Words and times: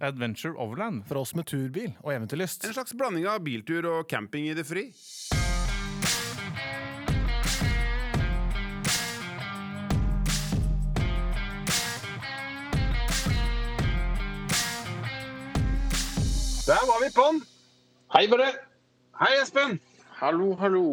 Adventure 0.00 0.54
Overland. 0.58 1.04
For 1.08 1.20
oss 1.22 1.34
med 1.34 1.46
turbil 1.46 1.92
og 2.02 2.12
eventyrlyst. 2.14 2.64
En 2.66 2.76
slags 2.76 2.94
blanding 2.96 3.26
av 3.30 3.42
biltur 3.44 3.86
og 3.90 4.08
camping 4.10 4.48
i 4.50 4.54
det 4.56 4.66
fri. 4.68 4.90
Der 16.66 16.82
var 16.82 16.98
vi 16.98 17.12
på'n. 17.14 17.36
Hei, 18.16 18.24
bare. 18.26 18.48
Hei, 19.20 19.36
Espen. 19.38 19.76
Hallo, 20.18 20.54
hallo. 20.58 20.86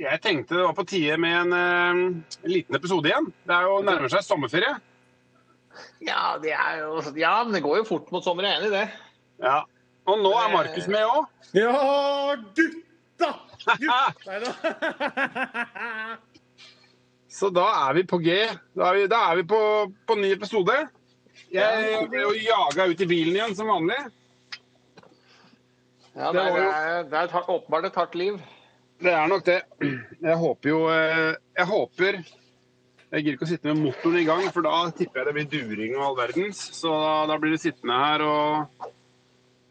Jeg 0.00 0.20
tenkte 0.22 0.54
det 0.56 0.62
var 0.62 0.76
på 0.78 0.84
tide 0.88 1.16
med 1.20 1.34
en 1.40 1.56
eh, 1.56 2.46
liten 2.48 2.78
episode 2.78 3.10
igjen. 3.10 3.26
Det 3.44 3.56
er 3.56 3.66
jo 3.66 3.80
nærmer 3.84 4.12
seg 4.12 4.22
sommerferie. 4.24 4.76
Ja, 6.04 6.36
det 6.42 6.52
er 6.56 6.80
jo 6.82 7.02
Ja, 7.18 7.44
men 7.44 7.54
det 7.56 7.62
går 7.64 7.80
jo 7.80 7.88
fort 7.88 8.10
mot 8.14 8.24
sommer. 8.24 8.46
Jeg 8.46 8.52
er 8.52 8.60
enig 8.60 8.70
i 8.70 8.76
det. 8.78 8.86
Ja. 9.44 9.58
Og 10.10 10.22
nå 10.22 10.32
er 10.40 10.52
Markus 10.52 10.86
med 10.90 11.04
òg. 11.06 11.26
Ja, 11.54 12.36
gutta! 12.56 13.30
Gutta! 13.80 14.54
Så 17.30 17.50
da 17.54 17.66
er 17.86 17.94
vi 17.94 18.02
på 18.10 18.18
G. 18.18 18.38
Da 18.74 18.88
er 18.90 18.96
vi, 18.96 19.04
da 19.10 19.20
er 19.30 19.36
vi 19.38 19.44
på, 19.52 19.60
på 20.08 20.16
ny 20.18 20.32
episode. 20.34 20.74
Jeg 21.54 22.08
ble 22.10 22.24
jo 22.24 22.32
jaga 22.34 22.88
ut 22.90 23.04
i 23.04 23.08
bilen 23.10 23.36
igjen 23.38 23.54
som 23.58 23.70
vanlig. 23.70 23.98
Ja, 26.16 26.32
Det 26.34 26.42
det, 26.42 26.64
er, 26.64 27.04
det 27.06 27.20
er 27.22 27.50
åpenbart 27.54 27.86
et 27.86 27.98
hardt 28.00 28.16
liv. 28.18 28.40
Det 29.00 29.12
er 29.14 29.30
nok 29.30 29.46
det. 29.46 29.60
Jeg 30.20 30.36
håper 30.36 30.68
jo 30.68 30.80
eh, 30.92 31.36
Jeg 31.56 31.66
håper 31.70 32.18
Jeg 33.10 33.24
gidder 33.24 33.36
ikke 33.38 33.46
å 33.48 33.50
sitte 33.50 33.72
med 33.72 33.80
motoren 33.82 34.20
i 34.20 34.26
gang, 34.28 34.44
for 34.54 34.62
da 34.62 34.74
tipper 34.94 35.20
jeg 35.20 35.26
det 35.26 35.34
blir 35.34 35.48
during 35.50 35.96
og 35.96 36.04
all 36.06 36.18
verdens. 36.20 36.60
Så 36.78 36.92
da, 37.26 37.38
blir 37.42 37.56
det 37.56 37.62
sittende 37.62 37.96
her 37.98 38.22
og 38.22 38.86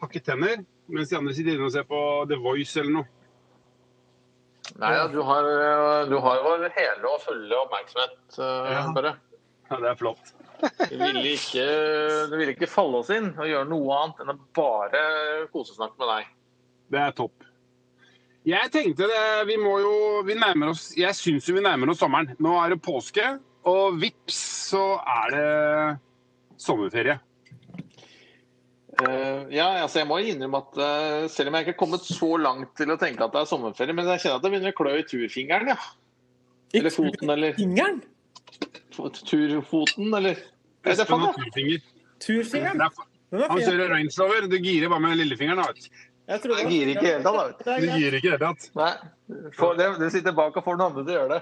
hakke 0.03 0.19
tenner, 0.23 0.65
mens 0.91 1.11
de 1.11 1.17
andre 1.19 1.35
sitter 1.37 1.55
inne 1.55 1.69
og 1.69 1.71
ser 1.71 1.87
på 1.87 2.01
The 2.27 2.39
Voice 2.43 2.75
eller 2.81 2.97
noe. 2.97 3.07
Nei, 4.79 4.91
ja, 4.93 5.07
du 5.09 5.17
har, 5.25 5.47
du 6.11 6.17
har 6.21 6.43
vår 6.45 6.67
hele 6.75 7.09
og 7.09 7.23
fulle 7.23 7.57
oppmerksomhet, 7.63 8.19
eh, 8.37 8.69
Ja. 8.75 8.83
bare. 8.95 9.15
Ja, 9.69 9.77
det 9.81 9.89
er 9.89 9.97
flott. 9.97 10.31
Du 10.89 10.95
ville 10.99 11.23
ikke, 11.31 11.65
ville 12.35 12.53
ikke 12.55 12.67
falle 12.67 12.99
oss 12.99 13.09
inn 13.15 13.31
og 13.37 13.47
gjøre 13.47 13.69
noe 13.69 13.97
annet 14.03 14.23
enn 14.23 14.33
å 14.33 14.37
bare 14.57 15.03
kosesnakke 15.53 15.95
med 16.01 16.11
deg. 16.11 16.31
Det 16.91 16.99
er 17.05 17.15
topp. 17.15 17.45
Jeg 18.47 18.71
tenkte 18.71 19.07
det, 19.09 19.23
vi 19.49 19.57
må 19.59 19.75
jo 19.83 19.95
vi 20.25 20.35
nærmer 20.39 20.71
oss, 20.71 20.93
Jeg 20.97 21.15
syns 21.17 21.47
jo 21.49 21.57
vi 21.57 21.63
nærmer 21.65 21.91
oss 21.91 21.99
sommeren. 21.99 22.31
Nå 22.39 22.53
er 22.61 22.73
det 22.73 22.81
påske, 22.85 23.25
og 23.67 23.97
vips 23.99 24.37
så 24.71 24.83
er 25.03 25.33
det 25.35 25.49
sommerferie. 26.59 27.19
Uh, 28.99 29.47
ja, 29.53 29.67
altså 29.85 30.01
jeg 30.01 30.09
må 30.09 30.17
innrømme 30.19 30.59
at 30.59 30.79
uh, 30.79 31.27
selv 31.31 31.51
om 31.51 31.55
jeg 31.55 31.63
ikke 31.67 31.75
har 31.75 31.79
kommet 31.79 32.03
så 32.03 32.29
langt 32.41 32.73
til 32.75 32.91
å 32.91 32.97
tenke 32.99 33.23
at 33.23 33.35
det 33.35 33.43
er 33.43 33.47
sommerferie, 33.51 33.95
men 33.95 34.09
jeg 34.11 34.23
kjenner 34.25 34.39
at 34.39 34.43
det 34.43 34.51
begynner 34.51 34.73
å 34.73 34.79
klø 34.79 34.95
i 34.99 35.05
turfingeren, 35.07 35.71
ja. 35.71 35.77
Eller 36.75 36.93
foten, 36.93 37.31
eller 37.33 37.55
Fingeren? 37.57 38.01
turfoten, 38.99 40.11
eller 40.13 40.35
Vet 40.83 40.91
jeg 40.91 41.05
Espen 41.05 41.23
faen, 41.23 41.39
turfinger. 41.39 41.87
Turfingeren? 42.23 42.81
Det 42.81 42.89
er- 42.89 43.43
er 43.43 43.47
Han 43.49 43.61
kjører 43.61 43.89
Range 43.93 44.13
Rover. 44.19 44.47
Du 44.47 44.57
girer 44.57 44.89
bare 44.89 44.99
med 44.99 45.17
lillefingeren. 45.17 45.63
vet 45.67 45.89
du. 46.29 46.35
Jeg 46.35 46.41
det. 46.43 46.57
Jeg 46.59 46.69
girer 46.69 46.89
ikke 46.93 47.05
i 47.05 47.09
hele 47.09 47.23
tatt, 47.25 47.35
du. 47.57 47.63
Det 47.65 47.77
gir 47.81 47.93
girer 47.97 48.17
ikke 48.19 48.27
i 48.27 48.29
det 48.29 48.35
hele 48.35 48.45
tatt. 48.45 48.61
Nei, 48.77 48.93
får 49.57 49.71
det, 49.79 49.87
det 50.03 50.09
sitter 50.13 50.35
bak 50.37 50.53
og 50.59 50.63
får 50.67 50.75
noen 50.77 50.87
andre 50.91 51.03
til 51.07 51.13
å 51.13 51.17
gjøre 51.17 51.33
det. 51.33 51.41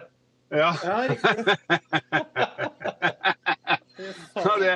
Ja. 0.58 0.72
Ja, 0.88 0.98
riktig. 1.12 1.34
Det, 3.98 4.74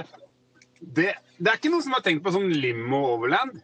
det, 0.82 1.14
det 1.38 1.50
er 1.52 1.58
ikke 1.59 1.70
noen 1.72 1.84
som 1.86 1.94
har 1.95 2.02
tenkt 2.06 2.23
på 2.26 2.32
sånn 2.34 2.50
limo 2.58 3.00
overland? 3.14 3.59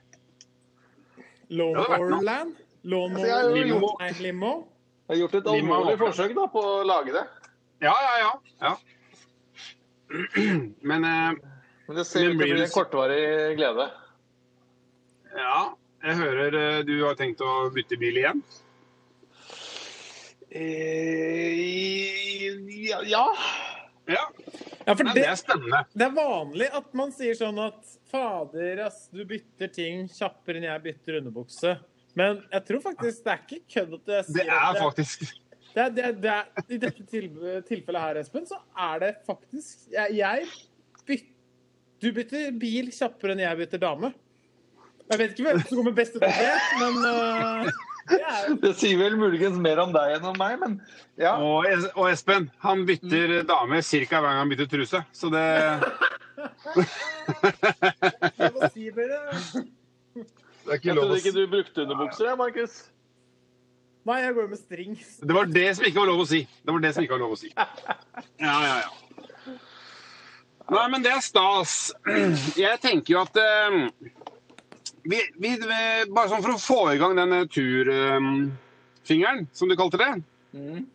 Lawn 1.50 1.74
Det 1.74 1.82
hadde 1.82 1.92
vært 1.94 2.04
noe. 2.04 2.18
Overland? 2.20 2.52
Lawn 2.88 3.16
Altså, 3.18 3.26
jeg 3.28 3.34
har 3.36 3.44
jo 3.48 3.56
Limo. 3.58 3.80
gjort, 3.82 4.02
Nei, 4.04 4.12
limo? 4.28 4.52
jeg 5.08 5.14
har 5.14 5.20
gjort 5.24 5.36
et 5.40 5.50
Limo 5.58 5.74
alvorlig 5.78 5.98
forsøk 6.02 6.32
da, 6.38 6.46
på 6.54 6.60
å 6.62 6.76
lage 6.88 7.16
det. 7.16 7.24
Ja, 7.84 7.94
ja, 8.06 8.14
ja. 8.22 8.32
ja. 8.68 8.74
Men 10.92 11.08
eh, 11.10 11.32
Men 11.88 12.00
det 12.00 12.06
ser 12.08 12.28
ut 12.28 12.30
til 12.30 12.36
å 12.36 12.40
blir 12.44 12.54
bli 12.56 12.64
en 12.68 12.74
kortvarig 12.76 13.22
glede. 13.60 13.86
ja, 15.38 15.58
jeg 16.12 16.20
hører 16.22 16.58
eh, 16.62 16.80
du 16.88 16.96
har 17.04 17.18
tenkt 17.20 17.44
å 17.44 17.52
bytte 17.76 18.00
bil 18.02 18.22
igjen. 18.22 18.42
Eh, 20.50 22.56
ja, 22.88 23.02
ja. 23.06 23.26
Ja, 24.08 24.24
Ja, 24.88 24.94
for 24.96 25.04
det, 25.04 25.14
det 25.18 25.26
er 25.28 25.36
spennende. 25.36 25.82
det 25.92 26.06
er 26.06 26.14
vanlig 26.16 26.68
at 26.80 26.94
man 26.96 27.10
sier 27.12 27.36
sånn 27.36 27.58
at 27.60 27.82
Fader, 28.08 28.80
ass, 28.86 29.10
du 29.12 29.26
bytter 29.28 29.68
ting 29.76 30.06
kjappere 30.08 30.62
enn 30.62 30.68
jeg 30.70 30.84
bytter 30.86 31.18
underbukse. 31.20 31.74
Men 32.18 32.40
jeg 32.54 32.64
tror 32.70 32.80
faktisk 32.86 33.26
det 33.26 33.34
er 33.34 33.42
ikke 33.44 33.60
kødd 33.76 33.98
at 33.98 34.14
jeg 34.14 34.30
Det 34.30 34.38
sier 34.38 34.48
det. 34.48 34.62
er 34.70 34.80
faktisk 34.86 35.26
det 35.76 35.82
er, 35.84 35.90
det 35.94 36.04
er, 36.08 36.14
det 36.24 36.30
er, 36.32 36.46
I 36.74 36.78
dette 36.82 37.04
tilfellet 37.68 38.02
her, 38.02 38.18
Espen, 38.24 38.48
så 38.50 38.58
er 38.88 39.02
det 39.04 39.10
faktisk 39.28 39.92
Jeg, 39.94 40.16
jeg 40.18 40.48
byt, 41.06 41.28
Du 42.02 42.08
bytter 42.16 42.56
bil 42.58 42.88
kjappere 42.96 43.36
enn 43.36 43.44
jeg 43.44 43.60
bytter 43.60 43.84
dame. 43.84 44.10
Jeg 45.08 45.20
vet 45.22 45.32
ikke 45.38 45.46
hvem 45.48 45.62
som 45.64 45.78
kommer 45.80 45.94
best 45.96 46.16
ut 46.18 46.24
av 46.28 46.34
det, 46.36 46.56
men 46.82 46.98
uh, 47.06 47.70
det 48.10 48.18
er, 48.24 48.48
Det 48.64 48.72
sier 48.80 48.98
vel 49.00 49.16
muligens 49.20 49.56
mer 49.64 49.80
om 49.84 49.94
deg 49.96 50.18
enn 50.18 50.26
om 50.28 50.36
meg, 50.40 50.58
men 50.62 50.74
ja. 51.20 51.34
Og, 51.40 51.66
Es- 51.70 51.88
og 51.94 52.10
Espen, 52.12 52.50
han 52.64 52.84
bytter 52.88 53.38
dame 53.48 53.80
ca. 53.84 54.04
hver 54.12 54.28
gang 54.28 54.42
han 54.42 54.52
bytter 54.52 54.68
truse. 54.74 55.02
Så 55.16 55.32
det 55.34 55.46
jeg 58.38 58.52
må 58.54 58.70
si 58.74 58.92
dere 58.94 59.22
Det 59.34 60.70
er 60.70 60.78
ikke 60.78 60.90
Jeg 60.92 60.96
lov 60.98 61.04
å 61.04 61.08
trodde 61.08 61.20
ikke 61.24 61.36
du 61.38 61.42
brukte 61.56 61.84
underbukser, 61.88 62.28
jeg, 62.30 62.38
Markus. 62.44 62.78
Nei, 64.08 64.20
jeg 64.24 64.36
går 64.38 64.46
med 64.52 64.60
strings. 64.62 65.08
Det 65.20 65.36
var 65.36 65.50
det 65.52 65.66
som 65.76 65.88
ikke 65.88 66.00
var 66.04 66.08
lov 66.12 66.22
å 66.24 66.28
si. 66.30 66.42
Det 66.64 66.72
var 66.76 66.84
det 66.84 66.92
som 66.96 67.04
ikke 67.04 67.16
var 67.18 67.24
lov 67.26 67.34
å 67.36 67.40
si. 67.42 67.50
Ja, 67.56 67.66
ja, 68.44 68.76
ja. 68.84 69.56
Nei, 70.68 70.86
men 70.92 71.04
det 71.04 71.12
er 71.16 71.22
stas. 71.24 71.74
Jeg 72.60 72.80
tenker 72.84 73.14
jo 73.18 73.22
at 73.24 73.38
eh, 73.40 73.78
vi, 75.12 75.20
vi, 75.40 75.52
Bare 76.14 76.30
sånn 76.32 76.44
for 76.44 76.56
å 76.56 76.62
få 76.62 76.80
i 76.94 77.00
gang 77.02 77.16
den 77.18 77.36
turfingeren, 77.52 78.50
turfingeren, 79.02 79.46
som 79.56 79.72
du 79.72 79.78
kalte 79.80 80.00
det. 80.02 80.12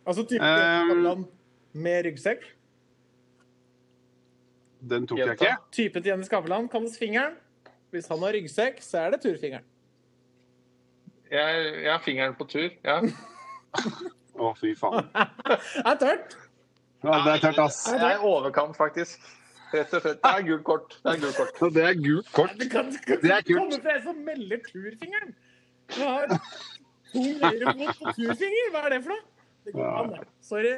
Altså 0.05 0.25
type 0.27 0.43
Um, 0.43 1.25
med 1.73 2.05
ryggsekk. 2.05 2.43
Den 4.83 5.07
tok 5.07 5.21
jeg 5.21 5.37
ikke. 5.37 5.53
Typen 5.73 6.03
til 6.03 6.11
Jenny 6.11 6.27
Skavlan 6.27 6.67
kalles 6.69 6.97
fingeren. 6.99 7.37
Hvis 7.93 8.09
han 8.11 8.21
har 8.25 8.35
ryggsekk, 8.35 8.81
så 8.83 9.05
er 9.05 9.13
det 9.13 9.21
turfingeren. 9.23 9.65
Jeg, 11.31 11.61
jeg 11.83 11.91
har 11.91 12.01
fingeren 12.03 12.35
på 12.37 12.45
tur. 12.49 12.69
Ja. 12.85 12.99
Å, 14.43 14.51
fy 14.57 14.73
faen. 14.77 15.07
Det 15.13 15.85
er 15.85 16.01
tørt. 16.01 16.35
Ja, 17.03 17.17
det 17.19 17.31
er 17.33 17.41
tørt, 17.43 17.57
ass. 17.59 17.81
Det 17.91 17.99
er 17.99 18.13
i 18.15 18.27
overkant, 18.29 18.77
faktisk. 18.77 19.25
Rett 19.73 19.93
og 19.97 20.03
slett. 20.05 20.21
Det 20.21 20.31
er 20.37 20.45
gult 20.47 20.63
kort. 20.67 20.95
Det 21.03 21.11
er 21.15 21.19
gult 21.23 21.37
kort. 21.39 21.61
Og 21.65 21.73
det 21.73 21.83
er 21.89 21.99
gult 21.99 22.31
kort. 22.35 22.55
Det 22.59 22.69
kan 22.71 22.91
kan, 22.93 23.19
Det 23.23 23.31
er 23.33 23.41
kult. 23.47 23.59
komme 23.59 23.81
fra 23.85 23.95
en 23.97 24.03
som 24.07 24.23
melder 24.27 24.63
turfingeren. 24.69 25.35
Du 25.93 26.01
har 26.03 26.27
tung 27.13 27.29
høyrefot 27.43 28.01
på 28.01 28.13
turfinger. 28.19 28.71
Hva 28.73 28.83
er 28.85 28.89
det 28.95 28.99
for 29.05 29.13
noe? 29.15 29.23
Det 29.65 29.73
går 29.77 29.93
an, 30.03 30.11
det. 30.17 30.27
Sorry. 30.43 30.73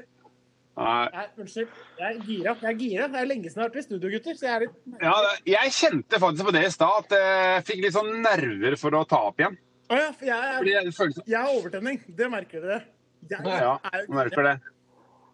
Nei. 0.76 1.08
Nei, 1.16 1.26
unnskyld. 1.40 1.68
Jeg 2.00 2.08
er 2.16 2.24
gira. 2.28 2.54
Jeg 2.62 2.70
er 2.74 2.80
gira. 2.80 3.06
Det 3.12 3.20
er 3.22 3.28
lenge 3.30 3.50
siden 3.52 3.62
jeg 3.62 3.64
har 3.64 3.70
vært 3.72 3.80
i 3.80 3.86
studio, 3.86 4.10
gutter. 4.16 4.36
Så 4.40 4.48
jeg 4.48 4.56
er 4.56 4.66
litt 4.66 5.04
Ja, 5.06 5.14
jeg 5.56 5.72
kjente 5.78 6.20
faktisk 6.20 6.50
på 6.50 6.54
det 6.56 6.64
i 6.68 6.72
stad, 6.74 7.06
at 7.06 7.16
jeg 7.16 7.64
fikk 7.70 7.84
litt 7.86 7.96
sånn 7.96 8.12
nerver 8.26 8.76
for 8.82 8.98
å 9.00 9.06
ta 9.08 9.22
opp 9.30 9.40
igjen. 9.40 9.56
Å 9.86 10.00
ja, 10.02 10.08
for 10.18 10.26
jeg, 10.26 10.52
er, 10.52 10.66
jeg 10.66 11.14
jeg 11.30 11.38
har 11.40 11.52
overtenning. 11.54 12.02
Det 12.18 12.28
merker 12.34 12.64
dere. 12.66 12.82
Jeg 13.30 13.40
Ja, 13.46 13.78
jeg 13.94 14.10
merker 14.10 14.44
det. 14.50 14.56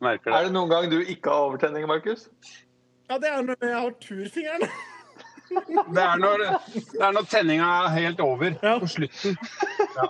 Merker 0.02 0.32
Er 0.34 0.38
det. 0.44 0.48
det 0.50 0.54
noen 0.56 0.70
gang 0.72 0.90
du 0.90 1.00
ikke 1.02 1.30
har 1.34 1.48
overtenning, 1.50 1.86
Markus? 1.90 2.30
Ja, 3.12 3.18
det 3.20 3.28
er 3.28 3.42
når 3.44 3.58
jeg 3.68 3.76
har 3.84 3.94
turfingeren. 4.08 4.68
Det 5.52 6.00
er 6.00 6.16
når, 6.16 6.42
det 6.72 7.02
er 7.04 7.12
når 7.12 7.26
tenninga 7.28 7.66
er 7.84 7.90
helt 7.98 8.22
over 8.24 8.54
Ja. 8.64 8.78
på 8.80 8.88
slutten. 8.88 9.34
Ja. 9.98 10.06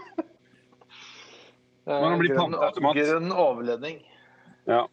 Når 1.88 2.04
han 2.12 2.20
blir 2.22 2.36
grønn- 2.36 2.54
panteautomat. 2.54 3.00
Grønn 3.00 3.32
overledning. 3.34 3.98
Ja. 4.70 4.84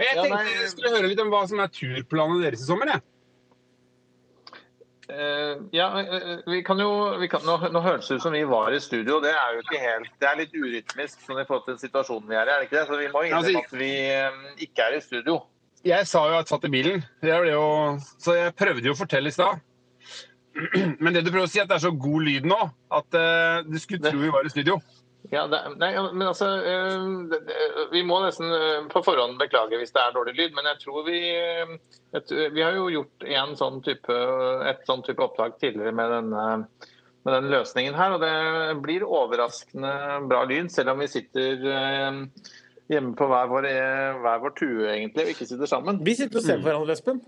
Jeg 0.00 0.08
Ja, 0.16 0.22
tenkte 0.24 0.32
nei- 0.34 0.56
jeg 0.56 0.72
skulle 0.72 0.90
høre 0.96 1.06
litt 1.12 1.22
om 1.22 1.30
hva 1.30 1.44
som 1.46 1.62
er 1.62 1.70
turplanene 1.78 2.42
deres 2.42 2.64
i 2.64 2.66
sommer. 2.66 2.90
Jeg. 2.90 3.00
Uh, 5.06 5.62
ja, 5.70 5.86
eh, 6.02 6.40
vi 6.50 6.64
kan 6.66 6.80
jo 6.82 6.90
vi 7.22 7.28
kan, 7.30 7.44
nå, 7.46 7.54
nå 7.70 7.80
høres 7.84 8.08
det 8.10 8.16
ut 8.18 8.22
som 8.26 8.32
vi 8.34 8.42
var 8.50 8.74
i 8.74 8.80
studio. 8.82 9.20
Det 9.22 9.30
er 9.30 9.52
jo 9.54 9.62
ikke 9.62 9.78
helt 9.78 10.10
Det 10.18 10.26
er 10.26 10.40
litt 10.42 10.56
urytmisk 10.58 11.20
sånn 11.22 11.38
i 11.38 11.46
forhold 11.46 11.68
til 11.68 11.78
situasjonen 11.86 12.26
vi 12.26 12.34
er 12.34 12.50
i, 12.50 12.50
er 12.50 12.58
det 12.58 12.66
ikke 12.66 12.80
det? 12.80 12.86
Så 12.90 12.98
vi 12.98 13.06
må 13.14 13.22
Altså, 13.22 13.52
innrømme 13.54 13.62
at 13.62 13.78
vi 13.78 13.92
um, 14.26 14.40
ikke 14.66 14.82
er 14.90 14.96
i 14.98 15.00
studio. 15.06 15.38
Jeg 15.86 16.08
sa 16.08 16.24
jo 16.28 16.36
at 16.36 16.44
jeg 16.44 16.52
satt 16.54 16.66
i 16.68 16.72
bilen, 16.72 17.02
jeg 17.24 17.48
jo, 17.52 17.64
så 18.22 18.36
jeg 18.36 18.56
prøvde 18.58 18.88
jo 18.88 18.94
å 18.96 18.98
fortelle 18.98 19.30
i 19.30 19.34
stad. 19.34 19.62
Men 21.02 21.14
det 21.14 21.24
du 21.24 21.32
prøver 21.32 21.46
å 21.46 21.50
si, 21.50 21.60
er 21.60 21.66
at 21.66 21.72
det 21.72 21.78
er 21.78 21.86
så 21.86 21.94
god 21.94 22.26
lyd 22.26 22.46
nå 22.48 22.58
at 22.96 23.18
uh, 23.18 23.64
du 23.66 23.76
skulle 23.80 24.04
tro 24.04 24.20
vi 24.20 24.32
var 24.32 24.46
i 24.46 24.52
studio. 24.52 24.78
Ja, 25.32 25.46
det, 25.50 25.58
nei, 25.80 25.88
men 25.98 26.28
altså 26.28 26.46
eh, 26.62 27.86
Vi 27.90 28.02
må 28.06 28.20
nesten 28.22 28.46
eh, 28.46 28.84
på 28.92 29.00
forhånd 29.02 29.40
beklage 29.40 29.74
hvis 29.80 29.90
det 29.90 29.98
er 29.98 30.12
dårlig 30.14 30.36
lyd, 30.38 30.52
men 30.54 30.68
jeg 30.70 30.78
tror 30.84 31.00
vi 31.08 31.18
et, 32.14 32.30
Vi 32.54 32.62
har 32.62 32.76
jo 32.76 32.84
gjort 32.92 33.26
en 33.26 33.56
sånn 33.58 33.80
type, 33.82 34.18
et 34.70 34.84
sånn 34.86 35.02
type 35.02 35.24
opptak 35.24 35.58
tidligere 35.58 35.96
med 35.98 36.14
denne 36.14 36.44
med 37.26 37.34
den 37.34 37.50
løsningen 37.50 37.96
her, 37.98 38.12
og 38.14 38.22
det 38.22 38.76
blir 38.84 39.02
overraskende 39.02 39.90
bra 40.30 40.44
lyd, 40.46 40.68
selv 40.70 40.92
om 40.92 41.00
vi 41.02 41.08
sitter 41.10 41.64
hjemme 42.92 43.14
på 43.18 43.26
hver 43.30 43.48
vår, 43.50 43.66
eh, 43.70 44.18
hver 44.22 44.38
vår 44.44 44.54
tue 44.58 44.86
egentlig, 44.92 45.24
og 45.26 45.32
ikke 45.34 45.46
sitter 45.50 45.66
sammen. 45.70 45.98
Vi 46.06 46.14
sitter 46.14 46.38
og 46.40 46.44
ser 46.46 46.60
på 46.62 46.68
hverandre, 46.68 46.92
Espen. 46.96 47.20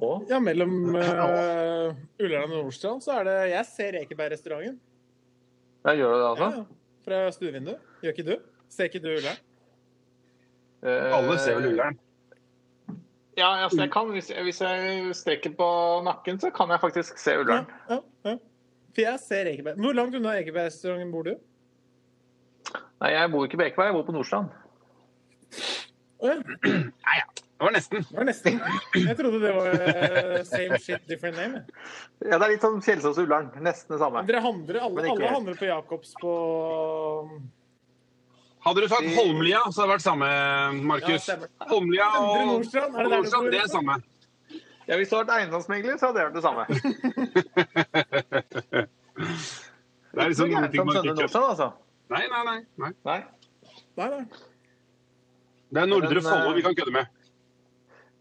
Og, 0.00 0.24
Ja, 0.30 0.38
mellom 0.40 0.94
uh, 0.96 1.90
Ullern 2.22 2.46
og 2.46 2.54
Nordstrand 2.54 3.02
så 3.04 3.18
er 3.20 3.24
det 3.26 3.34
Jeg 3.50 3.66
ser 3.68 3.98
Ekeberg-restauranten. 4.00 4.78
ja, 5.84 5.94
gjør 5.98 6.12
det 6.14 6.20
det, 6.20 6.24
Ja, 6.24 6.30
altså? 6.30 6.50
ja. 6.56 6.64
Fra 7.04 7.18
stuevinduet. 7.32 7.78
Gjør 8.04 8.14
ikke 8.14 8.26
du? 8.30 8.36
Ser 8.70 8.84
ikke 8.88 9.00
du 9.02 9.08
Ullern? 9.16 9.40
Uh, 10.80 11.16
Alle 11.18 11.38
ser 11.42 11.58
vel 11.58 11.72
Ullern. 11.74 11.98
Ja, 13.38 13.50
altså 13.64 13.80
jeg 13.82 13.90
kan, 13.92 14.08
hvis, 14.12 14.30
jeg, 14.30 14.42
hvis 14.44 14.60
jeg 14.60 15.14
strekker 15.16 15.52
på 15.56 15.68
nakken, 16.04 16.38
så 16.42 16.50
kan 16.52 16.68
jeg 16.70 16.80
faktisk 16.82 17.18
se 17.18 17.34
Ja, 17.34 17.40
Ullern. 17.42 17.66
ja, 17.90 17.98
ja. 18.30 18.34
For 18.94 19.00
jeg 19.04 19.20
ser 19.22 19.46
Ekeberg. 19.52 19.78
Hvor 19.80 19.94
langt 19.94 20.14
unna 20.18 20.32
Ekeberg-restauranten 20.40 21.12
bor 21.12 21.22
du? 21.28 21.34
Nei, 23.00 23.10
jeg 23.16 23.30
bor 23.32 23.42
ikke 23.46 23.58
på 23.60 23.64
Ekeberg, 23.64 23.86
jeg 23.90 23.96
bor 23.96 24.04
på 24.08 24.14
Nordstrand. 24.16 24.48
Å 26.20 26.22
ja. 26.28 26.34
Nei, 26.68 27.16
ja. 27.16 27.24
Det 27.60 27.64
var 27.66 27.72
nesten. 27.76 28.00
Det 28.08 28.16
var 28.16 28.24
nesten. 28.28 28.54
Jeg 28.96 29.16
trodde 29.18 29.38
det 29.42 29.50
var 29.52 29.66
eh, 29.84 30.44
same 30.48 30.78
shit, 30.80 31.02
different 31.08 31.36
name. 31.36 31.60
Ja, 32.24 32.38
det 32.38 32.44
er 32.46 32.50
litt 32.54 32.62
som 32.64 32.80
Kjelsås 32.80 33.18
og 33.20 33.24
Ullern. 33.26 33.46
Nesten 33.64 33.92
det 33.96 34.00
samme. 34.00 34.18
Men 34.22 34.28
dere 34.30 34.40
handler, 34.44 34.74
alle, 34.86 34.98
ikke 35.04 35.12
alle 35.16 35.32
handler 35.34 35.54
på 35.60 35.66
Jacobs 35.68 36.10
på 36.20 36.30
Hadde 38.64 38.80
du 38.84 38.88
sagt 38.92 39.08
Holmlia, 39.16 39.60
så 39.72 39.80
hadde 39.80 39.88
det 39.88 39.94
vært 39.94 40.04
samme, 40.04 40.28
Markus. 40.88 41.24
Ja, 41.28 41.34
Holmlia 41.70 42.06
og 42.20 42.46
Nordstrand, 42.48 42.92
er 42.92 42.96
det 43.00 43.08
der 43.08 43.16
Nordstrand, 43.16 43.46
det 43.52 43.60
er 43.60 43.68
samme. 43.72 43.94
Ja, 44.88 44.92
Hvis 45.00 45.08
du 45.08 45.14
hadde 45.16 45.28
vært 45.28 45.38
eiendomsmegler, 45.38 45.94
så 45.96 46.04
hadde 46.10 46.18
det 46.18 46.24
vært 46.28 46.36
det 46.36 46.44
samme. 46.44 46.62
Det 50.10 50.18
er 50.18 50.26
liksom 50.32 50.50
noen 50.50 50.66
ting 50.72 50.82
man 50.88 50.96
ikke 51.06 51.38
altså. 51.38 51.68
Nei, 52.10 52.24
nei, 52.28 52.44
nei. 52.44 52.60
nei. 52.82 52.92
Nei. 53.04 53.20
Nei, 53.96 54.08
nei. 54.10 54.24
Det 55.70 55.82
er 55.84 55.86
Nordre 55.86 56.22
Follo 56.24 56.50
eh, 56.50 56.56
vi 56.56 56.62
kan 56.66 56.74
kødde 56.74 56.94
med. 56.96 57.06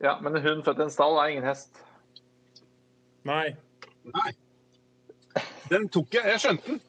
Ja, 0.04 0.14
men 0.22 0.36
en 0.38 0.44
hund 0.46 0.62
født 0.68 0.80
i 0.80 0.86
en 0.86 0.94
stall 0.94 1.18
er 1.20 1.32
ingen 1.34 1.48
hest. 1.50 1.82
nei. 3.28 3.56
Nei. 4.14 4.32
Den 5.70 5.86
tok 5.94 6.14
jeg. 6.14 6.26
Jeg 6.26 6.42
skjønte 6.42 6.72
den. 6.72 6.80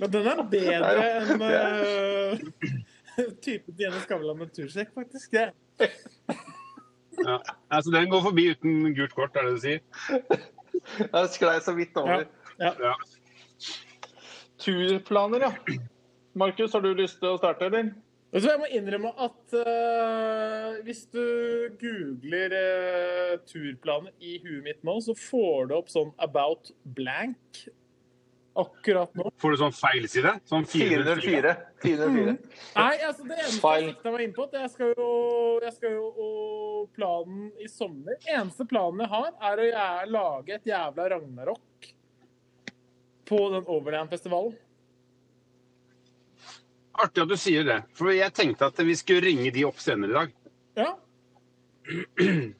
Men 0.00 0.12
den 0.12 0.26
er 0.30 0.40
bedre 0.50 0.92
enn 1.20 1.42
uh, 1.44 2.38
typen 3.44 3.74
til 3.76 3.84
Jenny 3.84 4.00
Skavlan 4.02 4.40
med 4.40 4.50
tursekk, 4.56 4.90
faktisk. 4.96 5.36
Ja. 5.36 5.50
Ja. 7.14 7.36
Altså, 7.70 7.92
den 7.94 8.10
går 8.10 8.24
forbi 8.24 8.48
uten 8.50 8.88
gult 8.96 9.14
kort, 9.14 9.36
er 9.38 9.46
det 9.46 9.54
du 9.54 9.60
sier? 9.62 9.82
Jeg 11.04 11.30
sklei 11.36 11.58
så 11.62 11.76
vidt 11.78 11.94
Ja. 11.94 12.02
over. 12.02 12.24
ja. 12.58 12.72
Ja. 12.88 12.94
Turplaner, 14.64 15.46
ja. 15.46 15.78
Markus, 16.34 16.72
har 16.74 16.82
du 16.82 16.90
lyst 16.98 17.20
til 17.22 17.30
å 17.30 17.38
starte, 17.38 17.68
eller? 17.68 17.92
Jeg 18.34 18.58
må 18.58 18.66
innrømme 18.74 19.12
at 19.22 19.52
uh, 19.54 20.80
hvis 20.82 21.04
du 21.14 21.22
googler 21.78 22.56
uh, 22.58 23.36
turplaner 23.46 24.10
i 24.18 24.40
huet 24.42 24.64
mitt 24.64 24.80
nå, 24.82 24.96
så 25.04 25.14
får 25.14 25.70
du 25.70 25.76
opp 25.76 25.92
sånn 25.92 26.10
about 26.24 26.72
blank 26.96 27.62
akkurat 28.58 29.14
nå. 29.14 29.28
Får 29.38 29.54
du 29.54 29.60
sånn 29.62 29.76
feilside? 29.76 30.34
Sånn 30.50 30.66
404? 30.66 31.54
404. 31.84 32.34
Mm. 32.34 32.58
Nei, 32.80 32.90
altså 33.06 33.28
det 33.28 33.38
eneste 33.38 33.62
Feil. 33.62 33.86
jeg 33.86 33.94
sikta 33.94 34.14
meg 34.16 34.26
inn 34.26 34.34
på, 34.34 34.48
at 34.48 34.58
jeg 34.58 34.74
skal 34.74 34.92
jo, 34.98 35.08
jeg 35.62 35.76
skal 35.78 35.96
jo 36.00 36.10
planen 36.94 37.48
i 37.62 37.70
sommer 37.70 38.18
Eneste 38.26 38.66
planen 38.70 39.06
jeg 39.06 39.12
har, 39.14 39.30
er 39.50 39.62
å 39.62 40.10
lage 40.10 40.58
et 40.58 40.70
jævla 40.74 41.08
ragnarok 41.14 41.90
på 43.24 43.40
den 43.54 43.64
Overland-festivalen. 43.70 44.58
Artig 46.94 47.24
at 47.24 47.30
du 47.30 47.36
sier 47.40 47.66
det. 47.66 47.80
For 47.98 48.12
jeg 48.14 48.34
tenkte 48.36 48.68
at 48.70 48.78
vi 48.86 48.94
skulle 48.98 49.24
ringe 49.24 49.50
de 49.54 49.64
opp 49.66 49.80
senere 49.82 50.12
i 50.12 50.18
dag. 50.18 50.34
Ja. 50.78 50.92
Mm. 52.24 52.54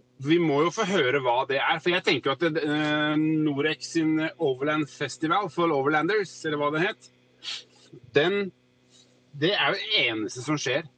Vi 0.20 0.36
må 0.36 0.58
jo 0.66 0.72
få 0.72 0.84
høre 0.84 1.20
hva 1.24 1.46
det 1.48 1.56
er. 1.62 1.78
For 1.80 1.94
jeg 1.94 2.04
tenker 2.04 2.34
at 2.34 2.42
det, 2.44 2.60
eh, 2.60 3.14
Norex 3.16 3.94
sin 3.94 4.18
Overland 4.36 4.88
Festival 4.92 5.48
for 5.52 5.72
Overlanders, 5.72 6.34
eller 6.44 6.60
hva 6.60 6.68
det 6.74 6.82
het, 6.84 7.10
den 8.14 8.52
Det 9.40 9.52
er 9.54 9.70
jo 9.70 9.78
det 9.78 10.00
eneste 10.10 10.42
som 10.42 10.56
skjer 10.58 10.88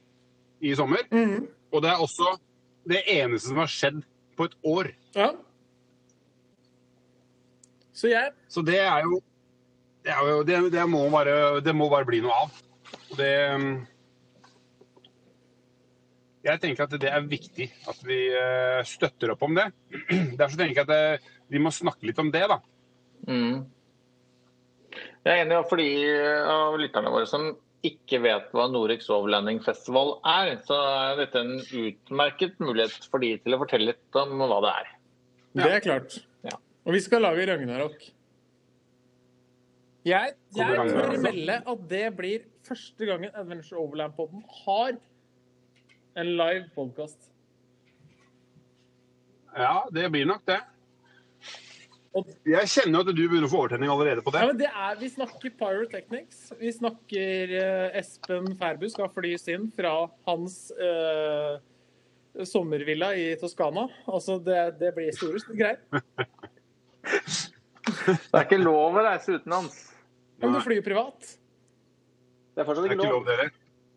i 0.59 0.73
sommer. 0.75 1.05
Mm. 1.11 1.47
Og 1.71 1.83
det 1.85 1.91
er 1.91 2.01
også 2.01 2.31
det 2.89 3.03
eneste 3.07 3.51
som 3.51 3.59
har 3.61 3.69
skjedd 3.69 3.99
på 4.35 4.47
et 4.49 4.55
år. 4.63 4.89
ja. 5.15 5.31
Så 7.93 8.09
jeg 8.09 8.31
Så 8.49 8.61
det 8.65 8.79
er 8.79 9.03
jo 9.05 9.21
Det, 10.03 10.11
er 10.11 10.29
jo, 10.29 10.43
det, 10.47 10.59
det, 10.73 10.85
må, 10.89 11.05
bare, 11.11 11.35
det 11.63 11.73
må 11.75 11.87
bare 11.91 12.07
bli 12.07 12.19
noe 12.23 12.43
av. 12.45 12.61
Det 13.15 13.33
Jeg 16.43 16.59
tenker 16.59 16.83
at 16.83 16.95
det 16.99 17.11
er 17.11 17.29
viktig 17.29 17.69
at 17.87 18.01
vi 18.03 18.17
eh, 18.35 18.81
støtter 18.87 19.31
opp 19.31 19.45
om 19.47 19.55
det. 19.55 19.69
Derfor 20.39 20.57
tenker 20.59 20.83
jeg 20.83 20.89
at 20.89 21.29
vi 21.53 21.61
må 21.61 21.71
snakke 21.71 22.09
litt 22.09 22.19
om 22.19 22.31
det, 22.33 22.43
da. 22.51 22.59
Mm. 23.29 23.61
Jeg 25.23 25.31
er 25.31 25.45
enig, 25.45 25.61
for 25.69 25.79
de 25.79 25.87
av 26.51 26.75
lytterne 26.81 27.13
våre 27.13 27.29
som 27.29 27.53
ikke 27.83 28.19
vet 28.23 28.51
hva 28.55 28.65
Norex 28.71 29.09
Overlanding 29.11 29.59
Festival 29.63 30.17
er, 30.27 30.55
så 30.67 30.77
er 30.87 31.17
dette 31.19 31.39
en 31.39 31.57
utmerket 31.59 32.59
mulighet 32.63 33.07
for 33.11 33.23
de 33.23 33.33
til 33.43 33.55
å 33.55 33.59
fortelle 33.59 33.91
litt 33.91 34.19
om 34.19 34.35
hva 34.39 34.59
det 34.63 34.73
er. 34.73 34.91
Det 35.59 35.69
er 35.69 35.83
klart. 35.83 36.19
Ja. 36.47 36.55
Og 36.87 36.95
vi 36.95 37.01
skal 37.03 37.23
lage 37.23 37.47
Ragnarok. 37.47 38.05
Jeg, 40.03 40.33
jeg 40.51 40.83
tør 40.91 41.13
melde 41.23 41.55
at 41.63 41.83
det 41.87 42.07
blir 42.17 42.41
første 42.67 43.07
gangen 43.07 43.31
Adventure 43.39 43.79
Overland-podden 43.79 44.41
har 44.65 44.97
en 46.19 46.31
live 46.37 46.65
podkast. 46.75 47.29
Ja, 49.55 49.85
det 49.95 50.09
blir 50.11 50.27
nok 50.27 50.43
det. 50.49 50.59
Jeg 52.45 52.69
kjenner 52.69 52.99
jo 52.99 53.05
at 53.05 53.15
du 53.15 53.21
begynner 53.21 53.47
å 53.47 53.51
få 53.53 53.61
overtenning 53.63 53.93
allerede 53.93 54.25
på 54.25 54.33
det. 54.35 54.43
Ja, 54.43 54.49
men 54.51 54.59
det 54.59 54.67
er, 54.69 54.97
vi 54.99 55.09
snakker 55.13 55.55
Pyrotechnics. 55.61 56.43
Vi 56.59 56.73
snakker 56.75 57.55
eh, 57.61 57.97
Espen 58.01 58.51
Færbu 58.59 58.85
skal 58.91 59.09
flys 59.15 59.47
inn 59.55 59.69
fra 59.73 59.95
hans 60.27 60.57
eh, 60.75 61.55
sommervilla 62.51 63.13
i 63.17 63.31
Toskana. 63.39 63.87
Altså, 64.03 64.35
det, 64.43 64.59
det 64.83 64.91
blir 64.99 65.15
store 65.15 65.41
greier. 65.55 65.81
Det 68.03 68.35
er 68.35 68.45
ikke 68.45 68.57
lov 68.59 68.95
å 68.95 69.01
reise 69.05 69.37
utenlands. 69.37 69.92
Men 70.43 70.53
du 70.57 70.61
flyr 70.65 70.81
privat. 70.85 71.33
Det 72.53 72.61
er 72.61 72.67
fortsatt 72.67 72.85
det 72.85 72.91
er 72.91 72.95
ikke 72.97 73.03
ikke 73.03 73.11
lov. 73.13 73.23
lov, 73.23 73.27
dere. 73.31 73.49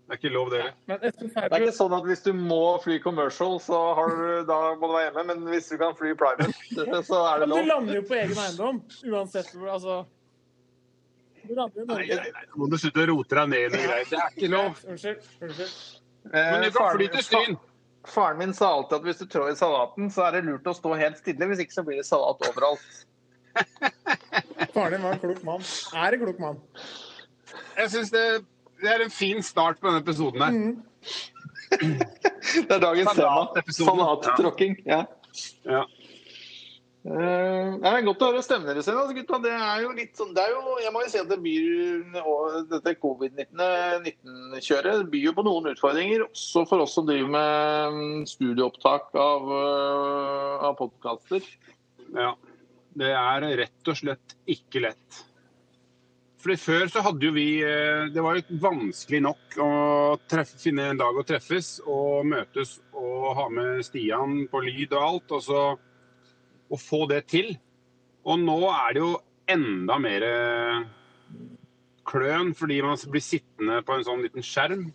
Det 0.06 0.14
er 0.14 0.20
ikke 0.20 0.30
lov, 0.32 0.50
dere. 0.54 0.68
Men 0.86 1.02
Espen 1.08 1.30
Det 1.34 1.42
er 1.50 1.62
ikke 1.66 1.74
sånn 1.76 1.94
at 1.96 2.04
hvis 2.06 2.22
du 2.24 2.30
må 2.38 2.60
fly 2.84 2.98
commercial, 3.02 3.56
så 3.60 3.80
har 3.98 4.12
du, 4.14 4.26
da 4.48 4.58
må 4.78 4.86
du 4.88 4.94
være 4.94 5.08
hjemme. 5.10 5.24
Men 5.32 5.48
hvis 5.50 5.68
du 5.72 5.76
kan 5.82 5.96
fly 5.98 6.12
private, 6.16 6.46
så 7.10 7.22
er 7.34 7.42
det 7.42 7.48
Men 7.48 7.56
du 7.56 7.56
lov. 7.58 7.66
lander 7.72 7.98
jo 7.98 8.04
på 8.06 8.14
egen 8.20 8.38
eiendom, 8.44 8.78
uansett 9.10 9.50
hvor 9.56 9.72
Altså 9.74 9.98
Du 11.46 11.54
lander 11.54 11.82
i 11.82 11.84
Nei, 11.84 11.94
Norge. 11.94 12.16
nei, 12.22 12.30
nei, 12.38 12.44
nå 12.52 12.62
må 12.62 12.68
du 12.72 12.78
slutte 12.82 13.02
å 13.04 13.08
rote 13.12 13.36
deg 13.38 13.50
ned 13.52 13.66
i 13.66 13.70
noe 13.74 13.86
greier. 13.90 14.08
Det 14.10 14.18
er 14.22 14.30
ikke 14.36 14.52
lov. 14.54 14.80
Unnskyld. 14.94 15.28
Unnskyld. 15.42 15.74
Men 16.32 16.62
du 16.62 16.68
Eh, 16.70 16.72
kan 16.74 16.96
fly 16.96 17.06
til 17.12 17.22
Stryn. 17.22 17.58
Faren 18.06 18.38
min 18.38 18.54
sa 18.54 18.68
alltid 18.76 18.96
at 19.00 19.04
hvis 19.06 19.20
du 19.20 19.26
trår 19.30 19.50
i 19.52 19.58
salaten, 19.58 20.08
så 20.14 20.24
er 20.28 20.38
det 20.38 20.44
lurt 20.46 20.66
å 20.70 20.74
stå 20.74 20.94
helt 20.98 21.18
stille. 21.20 21.46
Hvis 21.50 21.62
ikke 21.66 21.74
så 21.76 21.82
blir 21.86 21.98
det 22.00 22.06
salat 22.06 22.42
overalt. 22.48 23.04
Faren 24.76 24.92
din 24.92 25.06
var 25.06 25.12
en 25.16 25.23
klok 25.25 25.40
mann. 25.49 25.62
Er 25.97 26.09
en 26.12 26.21
klok 26.21 26.38
mann. 26.42 26.59
Jeg 27.78 27.88
syns 27.95 28.11
det, 28.12 28.26
det 28.83 28.90
er 28.92 29.00
en 29.06 29.14
fin 29.14 29.40
start 29.45 29.76
på 29.80 29.88
denne 29.88 30.02
episoden 30.04 30.40
her. 30.45 30.52
Det 32.56 32.71
er 32.71 32.80
dagens 32.83 33.12
tema. 33.16 33.47
Salattråkking. 33.73 34.76
Ja. 34.87 35.04
Ja. 35.64 35.85
Uh, 37.06 37.78
det 37.78 37.87
er 37.87 38.02
godt 38.02 38.18
å 38.25 38.33
høre 38.33 38.42
stemmen 38.42 38.66
deres 38.66 38.88
igjen. 38.88 38.99
Altså, 38.99 39.14
gutta. 39.14 39.38
Det 39.45 39.52
er 39.54 39.83
jo 39.85 39.92
litt 39.95 40.16
sånn 40.18 40.35
det 40.35 40.42
er 40.42 40.50
jo, 40.56 40.62
Jeg 40.83 40.92
må 40.92 41.02
jo 41.04 41.11
si 41.12 41.21
at 41.21 41.28
det 41.30 41.45
byr 41.45 42.18
og 42.26 42.66
dette 42.73 42.99
covid-19-kjøret 42.99 45.06
byr 45.12 45.25
jo 45.28 45.33
på 45.37 45.45
noen 45.47 45.71
utfordringer, 45.71 46.25
også 46.26 46.64
for 46.66 46.83
oss 46.83 46.95
som 46.99 47.06
driver 47.06 47.30
med 47.37 47.54
mm, 47.95 48.26
studieopptak 48.33 49.04
av, 49.23 49.40
uh, 49.52 50.66
av 50.66 50.75
podkaster. 50.80 51.42
Ja. 52.16 52.33
Det 52.96 53.12
er 53.12 53.48
rett 53.60 53.90
og 53.90 53.98
slett 53.98 54.36
ikke 54.48 54.80
lett. 54.86 55.24
Fordi 56.40 56.56
Før 56.60 56.90
så 56.92 57.02
hadde 57.02 57.26
jo 57.26 57.32
vi 57.34 57.58
eh, 57.64 58.06
Det 58.12 58.22
var 58.22 58.38
jo 58.38 58.58
vanskelig 58.62 59.18
nok 59.24 59.56
å 59.58 59.70
treffe, 60.30 60.60
finne 60.62 60.92
en 60.92 61.00
dag 61.00 61.16
å 61.16 61.24
treffes 61.26 61.80
og 61.82 62.28
møtes 62.28 62.76
og 62.96 63.32
ha 63.36 63.46
med 63.50 63.82
Stian 63.84 64.44
på 64.50 64.62
lyd 64.62 64.94
og 64.94 65.02
alt. 65.02 65.34
Og 65.36 65.42
så 65.42 65.62
å 66.66 66.78
få 66.80 67.04
det 67.10 67.24
til. 67.32 67.50
Og 68.26 68.38
nå 68.42 68.60
er 68.70 68.94
det 68.94 69.02
jo 69.02 69.16
enda 69.50 69.98
mer 70.02 70.24
kløn 72.06 72.52
fordi 72.58 72.78
man 72.82 72.98
blir 73.10 73.22
sittende 73.22 73.80
på 73.86 73.94
en 73.94 74.06
sånn 74.06 74.22
liten 74.24 74.46
skjerm. 74.46 74.86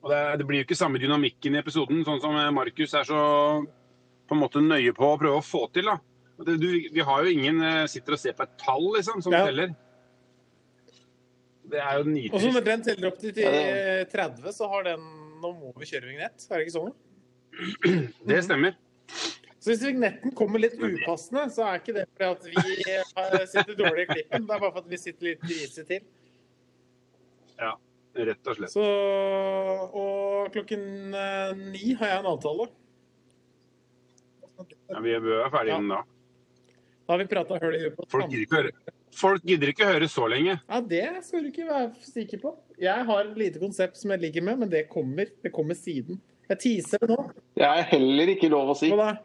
Og 0.00 0.10
det, 0.10 0.20
det 0.40 0.46
blir 0.48 0.62
jo 0.62 0.66
ikke 0.68 0.78
samme 0.78 1.02
dynamikken 1.02 1.54
i 1.54 1.60
episoden, 1.60 2.04
sånn 2.06 2.22
som 2.22 2.38
Markus 2.56 2.94
er 2.96 3.06
så 3.06 3.20
på 4.30 4.36
en 4.36 4.40
måte 4.40 4.62
nøye 4.62 4.94
på 4.96 5.10
å 5.10 5.18
prøve 5.20 5.42
å 5.42 5.44
få 5.44 5.66
til. 5.74 5.90
da. 5.90 5.98
Du, 6.46 6.66
vi 6.92 7.04
har 7.04 7.24
jo 7.24 7.30
ingen 7.30 7.62
eh, 7.62 7.86
sitter 7.90 8.16
og 8.16 8.20
ser 8.22 8.36
på 8.36 8.46
et 8.46 8.52
tall, 8.60 8.86
liksom, 8.96 9.20
som 9.22 9.34
Ja. 9.34 9.44
teller. 9.46 9.74
Det 11.70 11.78
er 11.78 11.98
jo 12.00 12.34
Og 12.34 12.40
så 12.40 12.52
når 12.52 12.64
den 12.66 12.82
teller 12.82 13.08
opp 13.12 13.18
til 13.20 13.32
30, 13.34 14.52
så 14.52 14.68
har 14.72 14.82
den 14.88 15.00
Nå 15.40 15.52
må 15.56 15.70
vi 15.78 15.86
kjøre 15.88 16.08
vignett, 16.10 16.42
er 16.50 16.58
det 16.58 16.66
ikke 16.66 16.74
sånn? 16.74 16.90
Det 18.28 18.40
stemmer. 18.44 18.74
Så 19.60 19.70
hvis 19.74 19.82
vignetten 19.84 20.32
kommer 20.36 20.60
litt 20.62 20.76
upassende, 20.80 21.46
så 21.52 21.66
er 21.68 21.80
ikke 21.80 21.94
det 21.98 22.04
fordi 22.16 22.28
at 22.28 22.44
vi 22.48 22.84
eh, 22.94 23.46
sitter 23.48 23.76
dårlig 23.76 24.06
i 24.06 24.10
klippen. 24.10 24.46
Det 24.48 24.54
er 24.56 24.62
bare 24.64 24.72
for 24.72 24.80
at 24.80 24.88
vi 24.88 24.98
sitter 25.00 25.28
litt 25.30 25.42
grisete 25.44 25.84
til. 25.88 26.06
Ja, 27.60 27.74
rett 28.28 28.48
og 28.52 28.56
slett. 28.56 28.72
Så, 28.72 28.84
og 30.00 30.52
klokken 30.54 31.16
eh, 31.16 31.50
ni 31.74 31.92
har 32.00 32.14
jeg 32.14 32.22
en 32.22 32.30
avtale. 32.32 32.70
Ja, 34.60 35.00
vi 35.04 35.18
bør 35.20 35.36
være 35.42 35.52
ferdige 35.56 35.76
ja. 35.76 35.82
da. 35.92 36.00
Da 37.10 37.14
har 37.16 37.24
vi 37.24 37.26
prata 37.26 37.56
høl 37.58 37.74
i 37.74 37.78
huet 37.82 37.96
på 37.98 38.04
Folk 38.06 38.28
gidder, 38.30 38.42
ikke 38.44 38.58
høre, 38.60 38.92
folk 39.18 39.42
gidder 39.42 39.70
ikke 39.72 39.86
høre 39.88 40.06
så 40.06 40.28
lenge. 40.30 40.52
Ja, 40.70 40.78
det 40.92 41.00
skal 41.26 41.40
du 41.42 41.48
ikke 41.48 41.64
være 41.66 41.88
sikker 42.06 42.38
på. 42.38 42.52
Jeg 42.78 43.06
har 43.08 43.24
et 43.24 43.40
lite 43.40 43.58
konsept 43.58 43.98
som 43.98 44.12
jeg 44.14 44.22
ligger 44.22 44.44
med, 44.46 44.60
men 44.60 44.70
det 44.70 44.84
kommer. 44.92 45.26
Det 45.42 45.50
kommer 45.50 45.74
siden. 45.74 46.20
Jeg 46.52 46.60
teaser 46.62 47.02
det 47.02 47.08
nå. 47.10 47.24
Det 47.58 47.66
er 47.66 47.82
heller 47.90 48.30
ikke 48.36 48.52
lov 48.54 48.70
å 48.70 48.78
si. 48.78 48.92
Hva 48.94 49.08
da? 49.08 49.16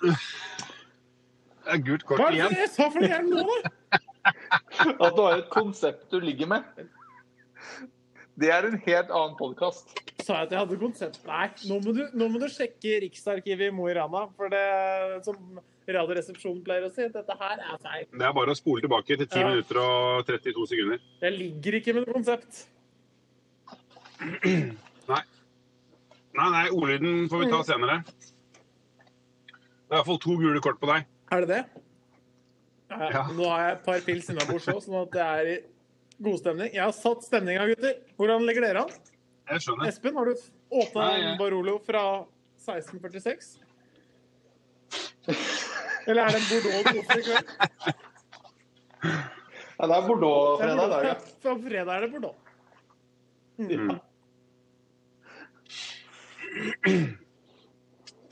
Det 0.00 1.76
er 1.76 1.84
gult 1.90 2.06
Hva 2.08 2.16
kort 2.16 2.24
er 2.24 2.32
det 2.32 2.40
igjen. 2.40 2.56
jeg 2.62 2.72
sa 2.72 2.88
for 2.96 3.04
noe 3.04 3.20
nå, 3.28 3.44
da? 3.52 4.00
At 5.04 5.20
du 5.20 5.22
har 5.26 5.42
et 5.42 5.52
konsept 5.52 6.08
du 6.08 6.24
ligger 6.24 6.54
med. 6.54 6.88
Det 8.34 8.48
er 8.50 8.66
en 8.66 8.78
helt 8.82 9.10
annen 9.14 9.36
podkast. 9.38 9.92
Sa 10.24 10.40
jeg 10.40 10.48
at 10.48 10.54
jeg 10.54 10.58
hadde 10.64 10.78
konsept? 10.80 11.20
Nei, 11.28 11.46
nå 11.70 11.76
må 11.84 11.92
du, 11.94 12.00
nå 12.18 12.26
må 12.32 12.40
du 12.42 12.48
sjekke 12.50 12.96
Riksarkivet 13.04 13.68
i 13.68 13.74
Mo 13.74 13.86
i 13.90 13.94
Rana. 13.94 14.24
For 14.38 14.50
det 14.50 14.64
som 15.26 15.60
Radioresepsjonen 15.84 16.62
pleier 16.64 16.86
å 16.88 16.90
si, 16.94 17.04
dette 17.12 17.36
her 17.38 17.60
er 17.60 17.78
feil. 17.84 18.06
Det 18.10 18.24
er 18.26 18.34
bare 18.34 18.54
å 18.54 18.58
spole 18.58 18.82
tilbake 18.82 19.18
til 19.20 19.26
10 19.28 19.38
Ja. 19.42 19.50
minutter 19.52 19.80
og 19.82 20.24
32 20.26 20.66
sekunder. 20.72 21.02
Jeg 21.22 21.36
ligger 21.38 21.76
ikke 21.78 21.94
med 21.94 22.06
noe 22.08 22.16
konsept. 22.16 22.64
Nei. 24.24 25.22
Nei, 26.34 26.48
nei, 26.50 26.64
ordlyden 26.74 27.28
får 27.30 27.44
vi 27.44 27.50
ta 27.52 27.60
senere. 27.68 28.00
Det 29.84 29.92
er 29.92 30.00
iallfall 30.00 30.18
to 30.24 30.34
gule 30.40 30.60
kort 30.64 30.80
på 30.80 30.88
deg. 30.90 31.04
Er 31.30 31.44
det 31.44 31.48
det? 31.52 31.62
Ja. 32.94 33.26
Nå 33.34 33.46
har 33.50 33.60
jeg 33.68 33.76
et 33.76 33.84
par 33.86 34.02
pils 34.06 34.30
innabords 34.32 34.66
òg, 34.72 34.80
sånn 34.82 34.98
at 35.04 35.12
det 35.14 35.22
er 35.28 35.52
i 35.52 35.56
god 36.22 36.38
stemning. 36.40 36.70
Jeg 36.74 36.82
har 36.84 36.92
satt 36.96 37.24
stemninga, 37.26 37.66
gutter. 37.72 37.94
Hvordan 38.18 38.44
legger 38.46 38.62
dere 38.68 38.84
an? 38.86 38.92
Jeg 39.50 39.60
skjønner. 39.66 39.88
Espen, 39.90 40.14
har 40.16 40.24
du 40.30 40.34
åpna 40.74 41.08
Nei, 41.10 41.20
en 41.32 41.38
Barolo 41.40 41.74
fra 41.84 42.04
1646? 42.64 43.58
Eller 46.06 46.22
er 46.22 46.28
det 46.32 46.40
en 46.40 46.48
Bordeaux 46.50 46.78
i 46.78 47.04
kveld? 47.04 47.28
Ja, 49.74 49.86
det 49.90 49.96
er 49.98 50.06
Bordeaux-fredag 50.08 50.84
i 50.86 50.90
dag, 50.94 51.04
ja. 51.10 51.14
Fra 51.44 51.54
fredag 51.60 51.94
er 51.96 52.00
det 52.06 52.10
Bordeaux. 52.12 52.36
Mm. 53.58 53.90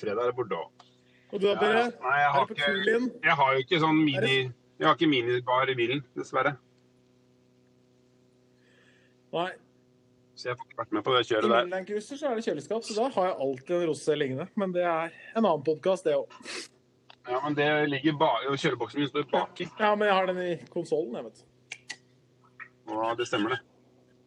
Fredag 0.00 0.22
er 0.22 0.26
det 0.30 0.36
Bordeaux. 0.36 0.68
Og 1.32 1.40
du 1.40 1.46
da, 1.46 1.52
Ja, 1.52 1.60
Børre? 1.60 1.78
ja. 1.78 1.90
Nei, 2.02 2.18
jeg 2.20 2.30
har 2.32 2.42
ikke, 2.50 3.10
jeg 3.24 3.36
har 3.40 3.52
jo 3.54 3.58
ikke 3.64 3.78
sånn 3.80 4.00
mini 4.04 4.34
Jeg 4.78 4.86
har 4.88 4.94
ikke 4.98 5.08
minibar 5.08 5.70
i 5.70 5.74
bilen, 5.78 6.00
dessverre. 6.18 6.56
Nei. 9.32 9.50
Så 10.34 10.48
jeg 10.48 10.56
får 10.58 10.66
ikke 10.68 10.78
vært 10.82 10.92
med 10.96 11.04
på 11.06 11.12
det 11.14 11.20
I 11.22 11.28
kjøret 11.28 11.48
der. 11.52 11.64
Midland 11.66 11.86
Cruiser 11.88 12.16
så 12.20 12.28
er 12.30 12.38
det 12.38 12.44
kjøleskap, 12.46 12.84
så 12.88 12.94
da 12.96 13.08
har 13.14 13.26
jeg 13.28 13.36
alltid 13.46 13.74
en 13.76 13.88
rosé 13.90 14.14
liggende. 14.16 14.46
Men 14.56 14.72
det 14.72 14.84
er 14.88 15.12
en 15.36 15.44
annen 15.44 15.64
podkast, 15.66 16.04
det 16.08 16.14
òg. 16.16 16.36
Ja, 17.28 17.38
men 17.44 17.54
det 17.54 17.66
ligger 17.92 18.16
bare 18.18 18.56
Kjøleboksen 18.58 18.98
min 18.98 19.08
står 19.12 19.28
baki. 19.30 19.68
Ja, 19.78 19.92
men 19.94 20.08
jeg 20.08 20.16
har 20.16 20.26
den 20.32 20.40
i 20.42 20.56
konsollen, 20.72 21.14
jeg, 21.14 21.24
vet 21.28 21.42
du. 21.42 21.44
Ja, 22.92 23.12
det 23.20 23.26
stemmer, 23.28 23.54
det. 23.54 23.60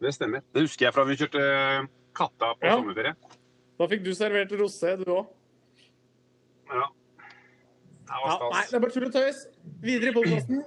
Det 0.05 0.13
stemmer. 0.15 0.45
Det 0.53 0.61
husker 0.67 0.85
jeg 0.87 0.93
fra 0.95 1.03
vi 1.09 1.17
kjørte 1.19 1.41
Katta 2.15 2.53
på 2.61 2.69
Ja. 2.69 2.77
sommerferie. 2.77 3.15
Da 3.79 3.87
fikk 3.91 4.05
du 4.05 4.13
servert 4.15 4.53
rosé, 4.55 4.93
du 5.01 5.09
òg. 5.11 5.25
Ja. 6.71 6.85
Det 8.05 8.13
var 8.13 8.29
Ja, 8.29 8.35
stas. 8.37 8.53
nei, 8.53 8.63
det 8.69 8.73
er 8.77 8.79
bare 8.85 8.91
tull 8.95 9.05
og 9.09 9.13
tøys. 9.13 9.45
Videre 9.81 10.09
i 10.09 10.13
podkasten. 10.15 10.63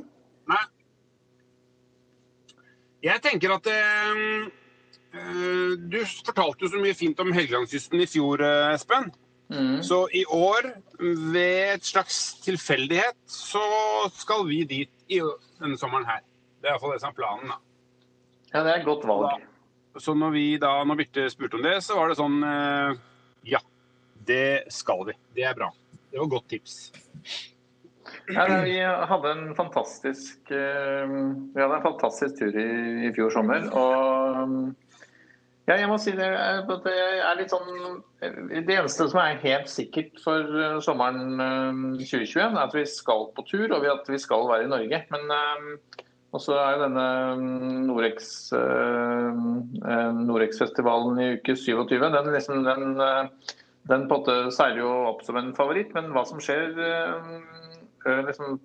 Jeg 3.04 3.22
tenker 3.22 3.54
at 3.54 3.68
eh, 3.70 4.48
eh, 5.14 5.72
Du 5.78 5.98
fortalte 6.26 6.66
jo 6.66 6.72
så 6.72 6.82
mye 6.82 6.96
fint 6.98 7.20
om 7.22 7.32
Helgelandskysten 7.34 8.02
i 8.02 8.08
fjor, 8.10 8.42
eh, 8.44 8.74
Espen. 8.74 9.12
Mm. 9.48 9.78
Så 9.86 10.02
i 10.12 10.24
år, 10.28 10.74
ved 11.32 11.78
et 11.78 11.86
slags 11.86 12.36
tilfeldighet, 12.44 13.16
så 13.32 13.62
skal 14.12 14.44
vi 14.48 14.64
dit 14.68 14.92
i 15.08 15.22
denne 15.60 15.78
sommeren 15.80 16.04
her. 16.08 16.20
Det 16.60 16.68
er 16.68 16.74
iallfall 16.74 16.92
det 16.92 17.00
som 17.00 17.14
er 17.14 17.16
planen. 17.16 17.54
da. 17.54 17.60
Ja, 18.52 18.62
det 18.64 18.72
er 18.72 18.80
et 18.80 18.88
godt 18.88 19.06
valg. 19.08 19.46
Så 19.98 20.14
når 20.14 20.34
vi 20.34 20.44
da, 20.60 20.72
når 20.86 21.00
Birte 21.00 21.26
spurte 21.32 21.58
om 21.58 21.64
det, 21.64 21.78
så 21.84 21.96
var 21.98 22.10
det 22.10 22.18
sånn 22.18 22.42
eh, 22.44 22.98
Ja, 23.54 23.62
det 24.28 24.68
skal 24.74 25.06
vi. 25.08 25.16
Det 25.38 25.46
er 25.48 25.56
bra. 25.56 25.70
Det 26.10 26.20
var 26.20 26.28
et 26.28 26.34
godt 26.36 26.50
tips. 26.52 26.76
Ja, 28.34 28.44
vi 28.64 28.76
hadde 28.82 29.30
en 29.32 29.54
fantastisk 29.56 30.50
eh, 30.52 31.06
Vi 31.08 31.62
hadde 31.62 31.78
en 31.78 31.86
fantastisk 31.86 32.40
tur 32.40 32.58
i, 32.60 32.68
i 33.08 33.12
fjor 33.16 33.32
sommer. 33.32 33.68
Og 33.72 34.74
ja, 35.68 35.76
jeg 35.76 35.88
må 35.90 35.98
si 36.00 36.14
det, 36.16 36.28
det 36.86 36.92
er 36.96 37.34
litt 37.36 37.52
sånn 37.52 37.98
Det 38.20 38.72
eneste 38.72 39.04
som 39.10 39.20
er 39.20 39.40
helt 39.42 39.68
sikkert 39.68 40.20
for 40.24 40.40
eh, 40.40 40.78
sommeren 40.84 41.40
eh, 41.44 41.80
2021, 42.00 42.56
er 42.56 42.62
at 42.62 42.76
vi 42.76 42.84
skal 42.88 43.28
på 43.36 43.44
tur, 43.48 43.66
og 43.76 43.84
at 43.92 44.08
vi 44.08 44.20
skal 44.20 44.48
være 44.48 44.64
i 44.64 44.70
Norge. 44.72 45.02
Men 45.12 45.34
eh, 45.36 45.98
også 46.36 46.56
er 46.56 46.74
jo 46.74 46.82
denne 46.86 47.04
eh, 48.00 48.16
eh, 49.92 50.18
Norex-festivalen 50.22 51.20
i 51.20 51.28
uke 51.36 51.56
27. 51.56 51.94
Den, 52.16 52.32
liksom, 52.32 52.64
den, 52.64 52.96
eh, 53.04 53.54
den 53.92 54.08
på 54.08 54.18
en 54.18 54.24
måte 54.24 54.38
seiler 54.56 54.82
jo 54.86 54.94
opp 55.12 55.24
som 55.24 55.36
en 55.40 55.52
favoritt, 55.56 55.92
men 55.96 56.12
hva 56.16 56.24
som 56.28 56.40
skjer 56.40 56.80
eh, 56.80 57.30
eh, 57.36 57.78
liksom, 58.28 58.58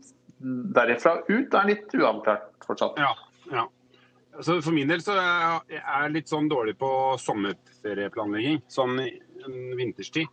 derifra 0.75 1.17
ut, 1.27 1.53
er 1.53 1.69
litt 1.69 1.95
uavklart 1.95 2.65
fortsatt. 2.67 2.99
Ja. 2.99 3.13
ja. 3.51 3.65
Så 4.41 4.57
for 4.65 4.73
min 4.75 4.89
del 4.89 5.03
så 5.05 5.15
er 5.19 5.75
jeg 5.77 6.13
litt 6.15 6.31
sånn 6.31 6.49
dårlig 6.51 6.75
på 6.81 6.89
sommerferieplanlegging. 7.21 8.63
Sånn 8.71 8.97
vinterstid. 9.77 10.31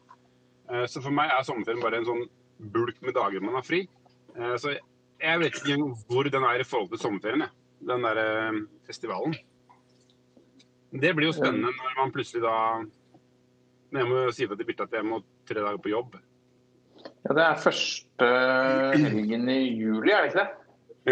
Eh, 0.71 0.87
Så 0.87 1.03
for 1.05 1.13
meg 1.15 1.33
er 1.35 1.45
sommerferien 1.47 1.83
bare 1.83 2.01
en 2.01 2.09
sånn 2.09 2.25
bulk 2.73 3.01
med 3.03 3.15
dager 3.19 3.45
man 3.45 3.59
har 3.59 3.67
fri. 3.67 3.83
Eh, 4.37 4.57
Så 4.57 4.77
jeg 5.21 5.43
vet 5.43 5.61
ikke 5.61 5.77
hvor 6.09 6.31
den 6.31 6.47
er 6.49 6.61
i 6.63 6.67
forhold 6.67 6.91
til 6.95 7.03
sommerferien. 7.03 7.49
Den 7.81 8.03
der 8.05 8.67
festivalen. 8.87 9.35
Det 10.91 11.13
blir 11.15 11.31
jo 11.31 11.37
spennende 11.37 11.71
når 11.71 11.95
man 11.97 12.13
plutselig 12.13 12.43
da 12.43 12.57
jeg 13.91 14.07
må 14.07 14.33
si 14.35 14.47
fra 14.47 14.57
til 14.59 14.67
Birte 14.69 14.87
at 14.87 14.93
jeg 14.95 15.07
må 15.07 15.21
tre 15.47 15.63
dager 15.63 15.79
på 15.83 15.91
jobb. 15.91 16.17
Ja, 17.27 17.35
det 17.37 17.45
er 17.45 17.61
første 17.61 18.29
helgen 18.97 19.49
i 19.53 19.61
juli, 19.77 20.13
er 20.13 20.25
det 20.25 20.31
ikke 20.33 20.41
det? 20.41 20.49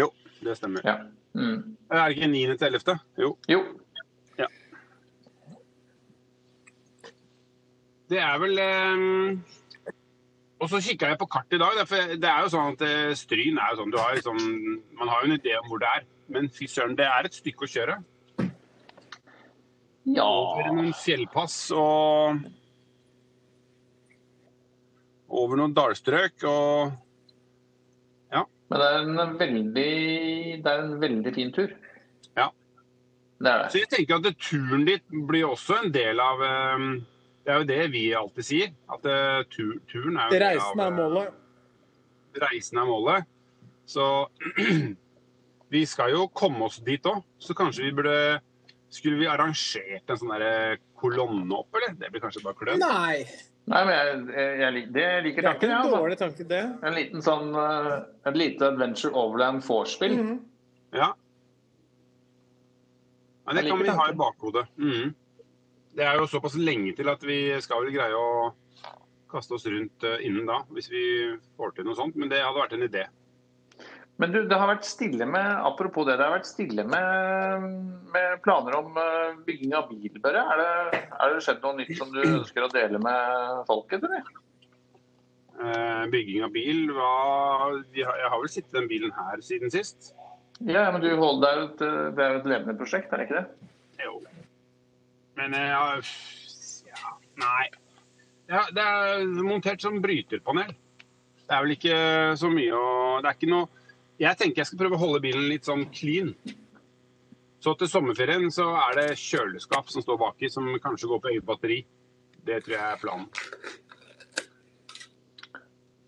Jo, 0.01 0.09
det 0.43 0.57
stemmer. 0.57 0.81
Ja. 0.85 0.95
Mm. 1.37 1.77
Er 1.91 2.07
det 2.07 2.17
ikke 2.17 2.31
9. 2.31 2.57
til 2.57 2.73
11.? 2.73 2.97
Jo. 3.21 3.37
Jo. 3.49 3.61
Det 8.09 8.17
er 8.17 8.37
vel 8.41 8.59
um 8.59 9.43
Og 10.59 10.69
så 10.69 10.81
kikka 10.81 11.07
jeg 11.07 11.17
på 11.19 11.25
kartet 11.25 11.53
i 11.55 11.61
dag. 11.61 11.87
For 11.87 12.15
det 12.19 12.29
er 12.29 12.41
jo 12.43 12.51
sånn 12.51 12.73
at 12.73 12.81
eh, 12.83 13.15
Stryn 13.15 13.59
er 13.61 13.69
jo 13.71 13.79
sånn 13.79 13.93
du 13.93 13.99
har 14.01 14.17
liksom, 14.17 14.39
Man 14.97 15.11
har 15.11 15.21
jo 15.23 15.29
en 15.29 15.37
idé 15.37 15.53
om 15.59 15.69
hvor 15.69 15.79
det 15.79 15.91
er. 15.95 16.07
Men 16.29 16.49
fy 16.51 16.67
søren, 16.67 16.97
det 16.97 17.05
er 17.07 17.25
et 17.29 17.37
stykke 17.37 17.65
å 17.65 17.69
kjøre. 17.69 17.95
Ja. 20.09 20.25
Over 20.25 20.67
noen 20.73 20.91
fjellpass 20.97 21.55
og 21.77 22.43
Over 25.29 25.59
noen 25.59 25.75
dalstrøk 25.77 26.43
og 26.49 26.95
ja. 28.33 28.43
Men 28.69 28.81
det 28.81 28.87
er 28.87 28.99
en 29.03 29.37
veldig, 29.39 29.91
det 30.63 30.71
er 30.71 30.83
en 30.83 30.95
veldig 31.01 31.33
fin 31.35 31.51
tur. 31.53 31.71
Ja. 32.37 32.49
Det 33.39 33.51
er 33.53 33.69
Så 33.73 33.81
jeg 33.83 33.89
tenker 33.93 34.19
at 34.19 34.41
turen 34.41 34.85
ditt 34.87 35.05
blir 35.29 35.49
også 35.49 35.79
en 35.83 35.93
del 35.93 36.19
av 36.21 36.41
eh, 36.45 36.87
Det 37.45 37.53
er 37.53 37.61
jo 37.61 37.69
det 37.69 37.81
vi 37.93 38.03
alltid 38.17 38.45
sier. 38.45 38.73
At 38.91 39.05
eh, 39.05 39.43
tur, 39.53 39.77
turen 39.89 40.17
er 40.17 40.33
jo 40.33 40.41
Reisen 40.45 40.83
er 40.83 40.91
eh, 40.91 40.97
målet. 40.97 41.37
reisen 42.43 42.81
er 42.81 42.89
målet. 42.89 43.29
Så 43.89 44.05
vi 45.73 45.85
skal 45.89 46.13
jo 46.13 46.27
komme 46.33 46.65
oss 46.69 46.81
dit 46.85 47.05
òg. 47.09 47.23
Så 47.41 47.57
kanskje 47.57 47.87
vi 47.87 47.95
burde 48.01 48.19
Skulle 48.89 49.19
vi 49.19 49.27
arrangert 49.29 50.09
en 50.09 50.17
sånn 50.17 50.31
der 50.33 50.79
kolonne 50.97 51.53
opp, 51.53 51.69
eller? 51.77 51.93
Det 51.93 52.09
blir 52.09 52.23
kanskje 52.23 52.41
bare 52.41 52.57
kløn? 52.57 52.81
Nei, 53.69 53.79
men 53.85 53.93
jeg, 53.93 54.13
jeg, 54.33 54.59
jeg, 54.59 54.73
det 54.73 54.93
det 54.95 55.07
liker 55.25 55.45
det 55.45 55.49
er 55.49 55.55
ikke 55.55 55.59
tanken, 55.59 55.69
en 55.69 55.73
jeg. 55.75 55.79
altså. 55.79 55.97
dårlig 55.97 56.17
tanke, 56.17 56.45
det. 56.49 56.61
En 56.89 56.95
liten 56.97 57.21
sånn, 57.25 57.49
eh, 57.53 57.91
et 58.31 58.37
lite 58.39 58.69
Adventure 58.71 59.13
Overland 59.13 59.61
vorspiel. 59.65 60.15
Mhm. 60.17 60.39
Ja. 60.97 61.11
Men 63.45 63.55
det 63.59 63.63
Jeg 63.63 63.71
kan 63.71 63.79
vi 63.81 63.89
vi 63.89 63.97
ha 63.97 64.07
i 64.09 64.15
bakhodet. 64.17 64.65
bakhodet. 64.77 65.05
-hmm. 65.05 65.13
Det 65.95 66.05
er 66.05 66.15
jo 66.17 66.25
såpass 66.27 66.55
lenge 66.55 66.95
til 66.95 67.09
at 67.09 67.23
vi 67.23 67.61
skal 67.61 67.83
vel 67.83 67.93
greie 67.93 68.13
å 68.15 68.53
kaste 69.29 69.53
oss 69.53 69.65
rundt 69.65 70.03
eh, 70.03 70.25
innen 70.25 70.45
da, 70.45 70.63
hvis 70.69 70.89
vi 70.91 71.37
får 71.57 71.75
til 71.75 71.85
noe 71.85 71.95
sånt. 71.95 72.15
Men 72.15 72.29
det 72.29 72.41
hadde 72.41 72.59
vært 72.59 72.73
en 72.73 72.83
idé. 72.89 73.05
Men 74.19 74.33
du, 74.33 74.41
det 74.51 74.57
har 74.59 74.67
vært 74.67 74.87
stille 74.87 75.23
med 75.29 75.47
apropos 75.63 76.03
det, 76.07 76.17
det 76.19 76.25
har 76.27 76.33
vært 76.35 76.49
stille 76.49 76.83
med, 76.91 77.67
med 78.11 78.41
planer 78.43 78.75
om 78.75 78.97
eh, 78.99 79.37
bygging 79.47 79.75
av 79.77 79.87
bil, 79.87 80.19
Er 80.19 80.59
det, 80.59 80.99
er 81.07 81.35
det 81.35 81.43
skjedd 81.45 81.63
noe 81.63 81.77
nytt 81.77 81.93
som 81.95 82.11
du 82.11 82.19
ønsker 82.25 82.65
å 82.65 82.71
dele 82.73 82.99
med 82.99 83.61
folket, 83.69 84.03
eller? 84.03 84.27
Eh, 85.59 86.03
bygging 86.11 86.43
av 86.43 86.51
bil 86.55 86.91
var 86.95 87.79
Jeg 87.95 88.07
har 88.07 88.35
vel 88.35 88.51
sittet 88.51 88.75
i 88.75 88.79
den 88.81 88.91
bilen 88.91 89.15
her 89.15 89.39
siden 89.43 89.71
sist. 89.71 90.11
Ja, 90.67 90.89
men 90.91 90.99
du 90.99 91.13
holder, 91.15 91.39
det, 91.39 91.49
er 91.49 91.63
jo 91.63 91.69
et, 91.69 92.13
det 92.19 92.27
er 92.27 92.37
et 92.41 92.51
levende 92.57 92.77
prosjekt, 92.79 93.15
er 93.15 93.23
det 93.23 93.29
ikke 93.29 93.39
det? 93.39 93.71
Jo. 94.03 94.19
Men 95.39 95.55
eh, 95.55 95.71
ja, 95.71 95.83
ja 96.91 97.17
Nei. 97.39 97.65
Ja, 98.51 98.67
det 98.75 98.83
er 98.83 99.27
montert 99.47 99.79
som 99.79 100.01
bryterpanel. 100.03 100.75
Det 101.39 101.55
er 101.55 101.63
vel 101.63 101.77
ikke 101.79 101.99
så 102.37 102.51
mye 102.51 102.75
å 102.75 102.87
Det 103.23 103.29
er 103.29 103.37
ikke 103.39 103.55
noe 103.55 103.78
Jeg 104.19 104.35
tenker 104.39 104.61
jeg 104.61 104.67
skal 104.67 104.81
prøve 104.81 104.97
å 104.97 105.03
holde 105.03 105.21
bilen 105.23 105.45
litt 105.47 105.67
sånn 105.67 105.85
clean. 105.95 106.33
Så 107.63 107.73
til 107.79 107.87
sommerferien 107.91 108.51
så 108.51 108.65
er 108.87 108.95
det 108.99 109.17
kjøleskap 109.19 109.89
som 109.91 110.03
står 110.03 110.17
baki, 110.21 110.49
som 110.51 110.67
kanskje 110.83 111.09
går 111.11 111.21
på 111.23 111.31
eget 111.33 111.45
batteri. 111.47 111.79
Det 112.47 112.61
tror 112.65 112.75
jeg 112.75 112.83
er 112.93 112.99
planen. 113.01 113.29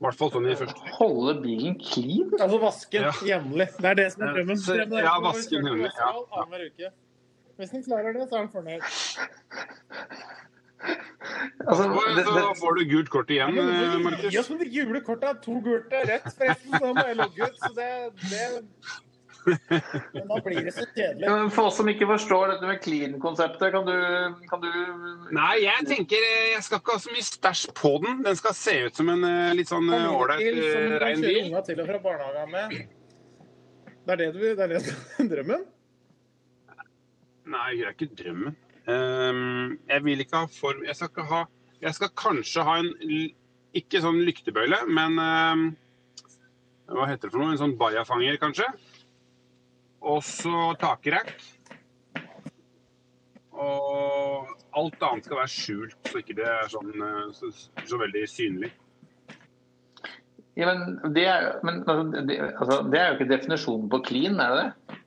I 0.01 0.03
hvert 0.07 0.17
fall 0.17 0.31
sånn 0.33 0.47
i 0.49 0.55
første 0.57 0.93
Holde 0.97 1.35
bilen 1.43 1.75
clean? 1.77 2.31
Altså 2.39 2.57
vaske 2.63 2.95
den 2.97 3.03
Ja. 3.03 3.11
jevnlig. 3.35 3.67
Det 3.77 3.85
er 3.91 3.95
det 3.99 4.07
som 4.13 4.23
er 4.23 4.27
Ja, 4.27 4.33
drømmen. 4.33 5.03
ja, 5.03 5.13
å 5.19 5.21
vaske 5.27 5.51
den 5.51 5.65
kjørt 5.65 6.31
jevnlig, 6.31 6.71
ja. 6.79 6.89
Hvis 7.59 7.69
den 7.75 7.83
klarer 7.83 8.13
det, 8.13 8.29
så 8.29 8.35
er 8.35 8.47
den 8.47 8.49
fornøyd. 8.49 8.81
Altså, 11.67 11.85
det, 11.91 12.15
det, 12.17 12.25
Så 12.25 12.55
får 12.61 12.75
du 12.79 12.83
gult 12.89 13.13
kort 13.13 13.31
igjen, 13.33 13.55
Markus. 14.03 14.33
Ja, 14.33 14.41
oss 14.41 14.51
det 14.59 14.71
gule 14.73 15.01
kortet 15.05 15.29
er 15.29 15.39
To 15.45 15.59
gule 15.61 16.03
rett, 16.09 16.27
forresten. 16.37 16.75
Så 16.75 16.83
da 16.83 16.91
må 16.97 17.07
jeg 17.07 17.17
logge 17.21 17.47
ut. 17.47 17.63
Så 17.63 17.71
det, 17.77 17.89
det 18.31 18.43
Men 20.13 20.27
da 20.29 20.37
blir 20.45 20.61
det 20.65 20.73
så 20.75 20.85
kjedelig. 20.95 21.29
For 21.55 21.69
oss 21.69 21.77
som 21.79 21.89
ikke 21.89 22.07
forstår 22.09 22.53
dette 22.53 22.69
med 22.69 22.81
clean-konseptet, 22.83 23.73
kan 23.73 23.87
du, 23.87 23.95
kan 24.49 24.63
du 24.63 24.69
Nei, 25.33 25.53
jeg 25.63 25.87
tenker 25.89 26.25
eh, 26.27 26.47
jeg 26.55 26.65
skal 26.67 26.81
ikke 26.81 26.97
ha 26.97 27.03
så 27.03 27.13
mye 27.15 27.27
stæsj 27.27 27.67
på 27.77 27.93
den. 28.05 28.23
Den 28.27 28.39
skal 28.39 28.57
se 28.57 28.77
ut 28.87 29.01
som 29.01 29.11
en 29.13 29.27
eh, 29.27 29.53
litt 29.57 29.71
sånn 29.71 29.89
eh, 29.89 30.09
ålreit, 30.11 30.61
rein 31.01 31.23
bil. 31.25 31.53
til 31.67 31.83
og 31.83 31.93
fra 31.93 32.01
barnehagen 32.03 32.57
med. 32.57 32.97
Det 34.01 34.15
er 34.15 34.21
det, 34.23 34.31
du, 34.33 34.41
det, 34.43 34.57
er 34.65 34.75
det 34.75 34.83
som 34.85 35.07
er 35.25 35.31
drømmen? 35.35 35.65
Nei, 37.51 37.69
det 37.79 37.87
er 37.87 37.95
ikke 37.95 38.11
drømmen. 38.21 38.59
Ehm, 38.89 39.77
jeg 39.89 40.03
vil 40.03 40.23
ikke 40.23 40.39
ha 40.41 40.47
form 40.49 40.79
Jeg 40.87 40.97
skal 40.97 41.25
ha 41.29 41.41
Jeg 41.83 41.93
skal 41.93 42.09
kanskje 42.17 42.63
ha 42.65 42.79
en 42.81 42.89
Ikke 43.77 44.01
sånn 44.01 44.23
lyktebøyle, 44.25 44.79
men 44.89 45.19
ehm, 45.21 45.65
Hva 46.89 47.05
heter 47.09 47.29
det 47.29 47.35
for 47.35 47.43
noe? 47.43 47.53
En 47.53 47.61
sånn 47.61 47.77
bajafanger, 47.79 48.39
kanskje. 48.41 48.65
Og 50.01 50.23
så 50.25 50.71
takrekk. 50.81 51.29
Og 53.53 54.49
alt 54.75 55.03
annet 55.05 55.27
skal 55.27 55.39
være 55.39 55.51
skjult, 55.53 55.97
så 56.09 56.21
ikke 56.21 56.35
det 56.39 56.47
er 56.49 56.71
sånn 56.73 56.91
eh, 56.95 57.29
så, 57.37 57.51
så 57.87 57.99
veldig 58.01 58.23
synlig. 58.27 58.71
ja, 60.57 60.67
men 60.73 61.13
det, 61.15 61.25
er, 61.29 61.47
men, 61.63 61.83
altså, 61.85 62.23
det, 62.27 62.39
altså, 62.49 62.81
det 62.91 62.99
er 62.99 63.07
jo 63.07 63.19
ikke 63.19 63.29
definisjonen 63.29 63.87
på 63.93 64.01
clean, 64.09 64.39
er 64.41 64.55
det 64.55 64.65
det? 64.65 65.00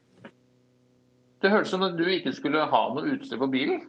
Det 1.44 1.50
hørtes 1.52 1.74
som 1.74 1.82
at 1.84 1.92
du 1.98 2.06
ikke 2.08 2.30
skulle 2.32 2.62
ha 2.72 2.78
noe 2.96 3.10
utstyr 3.12 3.36
på 3.36 3.44
bilen. 3.52 3.82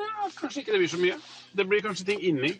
Ja, 0.00 0.24
kanskje 0.38 0.62
ikke 0.62 0.72
det 0.72 0.78
blir 0.80 0.88
så 0.88 0.96
mye. 1.02 1.16
Det 1.52 1.66
blir 1.68 1.82
kanskje 1.84 2.06
ting 2.08 2.20
inni. 2.24 2.56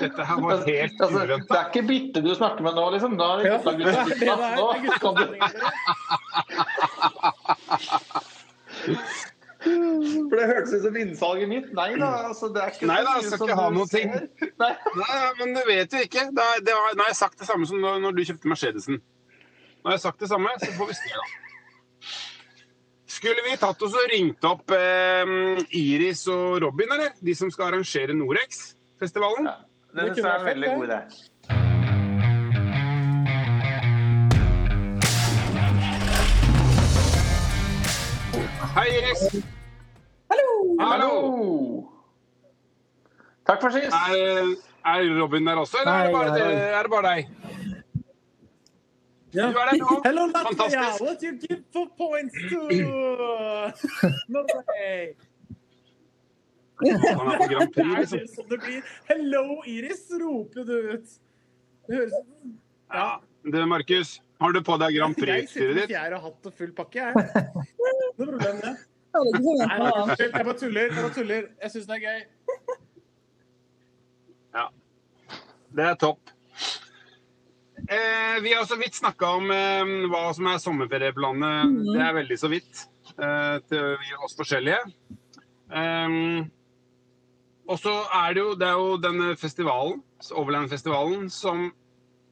Dette 0.00 0.24
her 0.26 0.40
var 0.42 0.66
helt 0.66 1.00
Altså, 1.04 1.20
det 1.22 1.36
er 1.58 1.66
ikke 1.68 1.82
Bitte 1.86 2.20
du 2.24 2.34
snakker 2.34 2.62
med 2.66 2.74
nå, 2.74 2.90
liksom. 2.96 3.12
Da 3.20 3.26
du 3.38 3.42
det 3.44 3.52
er 3.52 3.58
gutta 3.62 3.72
det 3.76 3.84
det 4.18 4.28
er. 4.32 4.38
Nå 4.58 4.66
kan 5.04 5.14
du 5.20 5.22
For 9.62 10.34
det 10.40 10.46
hørtes 10.50 10.72
ut 10.74 10.82
som 10.88 10.96
innsalget 10.98 11.46
mitt. 11.48 11.72
Nei 11.78 11.94
da, 11.94 12.26
altså, 12.32 12.46
det 12.50 12.60
er 12.64 12.68
ikke 12.74 12.86
Nei 12.90 13.00
da, 13.06 13.12
så 13.14 13.22
jeg 13.22 13.30
skal 13.36 13.46
ikke 13.46 13.60
ha 13.60 13.66
noen 13.68 13.78
noe 13.78 13.86
ting. 13.92 14.08
Nei. 14.62 14.72
Nei, 14.98 15.18
men 15.38 15.48
det 15.54 15.62
vet 15.68 15.86
du 15.92 15.96
ikke. 16.02 16.22
Da, 16.34 16.42
det 16.58 16.74
var, 16.74 16.94
nå 16.98 17.02
har 17.06 17.12
jeg 17.12 17.20
sagt 17.20 17.38
det 17.38 17.46
samme 17.46 17.62
som 17.70 17.78
når, 17.78 18.02
når 18.02 18.10
du 18.16 18.22
kjøpte 18.26 18.48
Mercedesen. 18.50 18.98
Nå 19.82 19.90
har 19.90 19.96
jeg 19.96 20.00
sagt 20.04 20.20
det 20.22 20.28
samme, 20.30 20.50
så 20.62 20.66
får 20.76 20.86
vi 20.86 20.94
se, 20.94 21.10
da. 21.10 21.24
Skulle 23.10 23.42
vi 23.42 23.56
tatt 23.58 23.80
oss 23.82 23.96
og 23.98 24.12
ringt 24.12 24.46
opp 24.46 24.70
eh, 24.76 25.58
Iris 25.74 26.22
og 26.30 26.62
Robin, 26.62 26.92
eller? 26.94 27.10
De 27.18 27.34
som 27.34 27.50
skal 27.50 27.72
arrangere 27.72 28.14
Norex-festivalen? 28.14 29.50
Ja, 29.50 29.56
det 29.98 30.04
synes 30.12 30.22
jeg 30.22 30.30
er 30.30 30.38
en 30.38 30.46
veldig 30.46 30.68
god 30.76 30.86
idé. 30.86 31.00
Hei, 38.78 38.88
Iris. 39.00 39.22
Hallo. 40.30 40.48
Hallo! 40.78 41.12
Takk 43.50 43.66
for 43.66 43.74
sist. 43.74 43.90
Er, 43.90 44.54
er 44.94 45.10
Robin 45.18 45.42
der 45.50 45.66
også, 45.66 45.82
eller 45.82 45.92
er 45.92 46.06
det 46.06 46.14
bare, 46.14 46.30
nei, 46.38 46.38
nei. 46.38 46.70
er 46.70 46.82
det 46.86 46.94
bare 46.94 47.16
deg? 47.16 47.41
Ja. 49.32 49.46
Du 49.48 49.58
er 49.58 49.68
der 49.70 49.78
nå. 49.80 50.00
Hello, 50.04 50.26
Latvia! 50.28 50.48
Fantastisk. 50.48 51.02
What 51.02 51.22
you 51.22 51.32
give 51.40 51.62
for 51.72 51.86
points 51.96 52.34
to 52.50 52.60
Norway? 54.28 55.14
Han 56.82 57.28
er 57.32 57.38
på 57.38 57.46
Grand 57.52 57.74
Prix, 57.74 58.12
liksom. 58.12 58.44
det 58.48 58.50
det 58.50 58.58
blir. 58.64 58.82
Hello, 59.08 59.44
Iris, 59.66 60.02
roper 60.20 60.64
du 60.68 60.74
ut. 60.94 61.14
Det 61.88 61.96
høres 61.96 62.12
Ja. 62.92 63.22
Du, 63.42 63.66
Markus, 63.66 64.20
har 64.40 64.52
du 64.52 64.60
på 64.62 64.76
deg 64.78 64.96
Grand 64.98 65.14
sitter 65.14 65.32
ditt? 65.32 65.56
Jeg 65.56 65.66
med 65.68 65.80
ditt? 65.80 65.90
fjær 65.94 66.16
og 66.18 66.22
hatt 66.26 66.46
og 66.50 66.54
full 66.58 66.72
pakke, 66.76 66.98
jeg. 66.98 67.14
Det 67.14 67.88
er 67.88 67.96
noe 68.00 68.12
problem, 68.18 68.60
det. 68.66 68.74
Det 69.12 69.22
ikke 69.28 69.42
sånn 69.44 69.58
Nei, 69.68 69.88
unnskyld, 70.02 70.36
jeg 70.36 70.44
bare 70.48 70.58
tuller. 70.60 70.86
Jeg 70.92 71.02
bare 71.04 71.14
tuller. 71.16 71.48
Jeg 71.62 71.72
syns 71.74 71.88
det 71.88 71.96
er 71.96 72.04
gøy. 72.04 72.20
Ja. 74.56 74.68
Det 75.76 75.88
er 75.90 75.98
topp. 76.00 76.31
Eh, 77.88 78.42
vi 78.42 78.54
har 78.54 78.64
så 78.64 78.76
vidt 78.76 78.94
snakka 78.94 79.28
om 79.38 79.50
eh, 79.50 79.92
hva 80.10 80.28
som 80.36 80.46
er 80.50 80.60
sommerferieplanene. 80.62 81.86
Det 81.90 82.02
er 82.02 82.18
veldig 82.20 82.38
så 82.38 82.50
vidt 82.52 82.84
eh, 83.16 83.56
til 83.68 83.96
oss 84.22 84.36
forskjellige. 84.38 84.78
Um, 85.72 86.50
og 87.66 87.78
så 87.80 87.94
er 88.18 88.34
det 88.34 88.42
jo, 88.42 88.52
det 88.60 88.68
er 88.68 88.76
jo 88.76 88.98
denne 89.00 89.32
festivalen, 89.40 90.02
Overland-festivalen, 90.30 91.30
som 91.32 91.64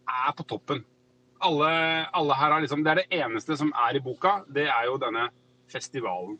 er 0.04 0.34
på 0.36 0.44
toppen. 0.44 0.84
Alle, 1.40 1.70
alle 2.12 2.36
her 2.36 2.52
har 2.52 2.60
liksom 2.60 2.84
Det 2.84 2.92
er 2.92 3.00
det 3.00 3.20
eneste 3.22 3.56
som 3.56 3.72
er 3.88 3.96
i 3.96 4.04
boka. 4.04 4.42
Det 4.46 4.68
er 4.68 4.86
jo 4.90 4.98
denne 5.00 5.30
festivalen. 5.72 6.36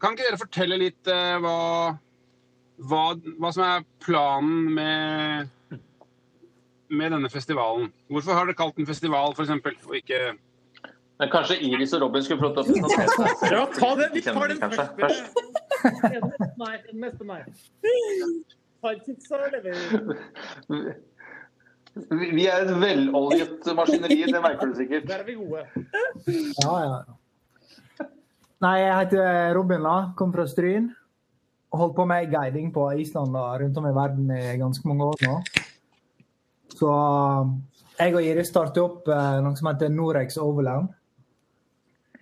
Kan 0.00 0.14
ikke 0.14 0.30
dere 0.30 0.40
fortelle 0.40 0.80
litt 0.80 1.10
eh, 1.10 1.36
hva 1.42 1.98
hva, 2.82 3.02
hva 3.38 3.50
som 3.54 3.64
er 3.66 3.84
planen 4.02 4.72
med, 4.74 5.50
med 6.92 7.12
denne 7.14 7.30
festivalen. 7.32 7.92
Hvorfor 8.12 8.36
har 8.36 8.48
dere 8.48 8.58
kalt 8.58 8.76
den 8.76 8.88
festival, 8.88 9.32
f.eks., 9.36 9.50
og 9.88 9.96
ikke 9.96 10.20
Men 11.20 11.30
kanskje 11.30 11.58
Iris 11.62 11.92
og 11.96 12.02
Robin 12.02 12.22
skulle 12.24 12.40
til 12.40 12.48
å 12.50 12.64
presentere 12.66 13.08
seg. 13.14 13.52
Ja, 13.52 13.62
ta 13.76 13.90
det. 13.98 14.08
Vi 14.14 14.22
tar 14.26 14.48
den 14.50 14.58
først. 14.58 14.92
først. 14.98 15.24
Nei, 16.58 16.74
den 16.88 17.00
neste 17.04 17.24
meg. 17.26 17.46
Vi 22.10 22.46
er 22.48 22.64
et 22.64 22.72
veloljet 22.80 23.68
maskineri, 23.76 24.22
det 24.24 24.40
merker 24.42 24.72
du 24.72 24.74
sikkert. 24.78 25.06
Der 25.10 25.22
er 25.22 25.26
vi 25.28 25.36
gode. 25.38 25.66
Ja, 26.64 26.74
ja. 26.86 26.96
Nei, 28.62 28.76
jeg 28.78 28.94
heter 28.96 29.54
Robin, 29.58 29.82
da. 29.86 29.96
Kom 30.18 30.32
fra 30.34 30.46
Stryn. 30.48 30.90
Holdt 31.72 31.96
på 31.96 32.04
med 32.08 32.30
guiding 32.32 32.72
på 32.74 32.88
Island 33.00 33.36
og 33.36 33.60
rundt 33.62 33.78
om 33.80 33.86
i 33.88 33.94
verden 33.96 34.32
i 34.34 34.56
ganske 34.60 34.88
mange 34.88 35.06
år 35.12 35.22
nå. 35.26 35.36
Så 36.82 36.92
jeg 38.00 38.16
og 38.16 38.24
Iris 38.26 38.50
startet 38.50 38.82
opp 38.82 39.06
eh, 39.12 39.38
noe 39.44 39.54
som 39.58 39.68
heter 39.70 39.92
Norex 39.92 40.38
Overland. 40.42 40.90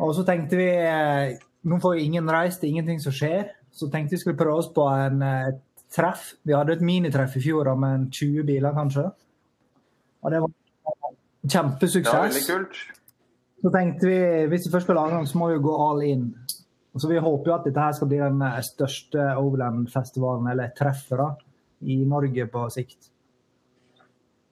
Og 0.01 0.12
så 0.16 0.25
tenkte 0.29 0.59
vi 0.61 0.68
eh, 0.68 1.38
Nå 1.68 1.77
får 1.81 1.96
jo 1.96 2.05
ingen 2.09 2.29
reist, 2.33 2.61
det 2.61 2.70
er 2.70 2.75
ingenting 2.75 3.01
som 3.03 3.12
skjer. 3.12 3.51
Så 3.73 3.90
tenkte 3.92 4.16
vi 4.16 4.20
skulle 4.23 4.38
prøve 4.38 4.62
oss 4.62 4.70
på 4.73 4.85
en, 4.92 5.20
eh, 5.25 5.51
et 5.53 5.90
treff. 5.92 6.35
Vi 6.46 6.57
hadde 6.57 6.77
et 6.77 6.85
minitreff 6.85 7.37
i 7.37 7.42
fjor 7.44 7.68
med 7.77 7.96
en 7.96 8.07
20 8.12 8.46
biler, 8.49 8.73
kanskje. 8.77 9.11
Og 10.20 10.33
det 10.33 10.40
var 10.44 10.57
Det 11.40 11.51
kjempesuksess. 11.53 12.12
var 12.12 12.29
veldig 12.29 12.46
kult. 12.46 12.81
Så 13.61 13.73
tenkte 13.73 14.09
vi 14.09 14.18
hvis 14.49 14.66
vi 14.66 14.73
først 14.73 14.88
skal 14.88 14.96
lage 14.96 15.16
noe, 15.16 15.29
så 15.29 15.40
må 15.40 15.51
vi 15.53 15.61
gå 15.64 15.77
all 15.88 16.03
in. 16.05 16.27
Og 16.94 17.01
så 17.01 17.09
Vi 17.09 17.20
håper 17.20 17.51
jo 17.51 17.55
at 17.55 17.64
dette 17.64 17.81
her 17.81 17.92
skal 17.92 18.09
bli 18.09 18.18
den 18.18 18.42
eh, 18.42 18.61
største 18.61 19.31
Overland-festivalen, 19.37 20.51
eller 20.51 20.73
treffet, 20.77 21.16
da, 21.18 21.31
i 21.83 22.05
Norge 22.05 22.46
på 22.46 22.68
sikt. 22.73 23.11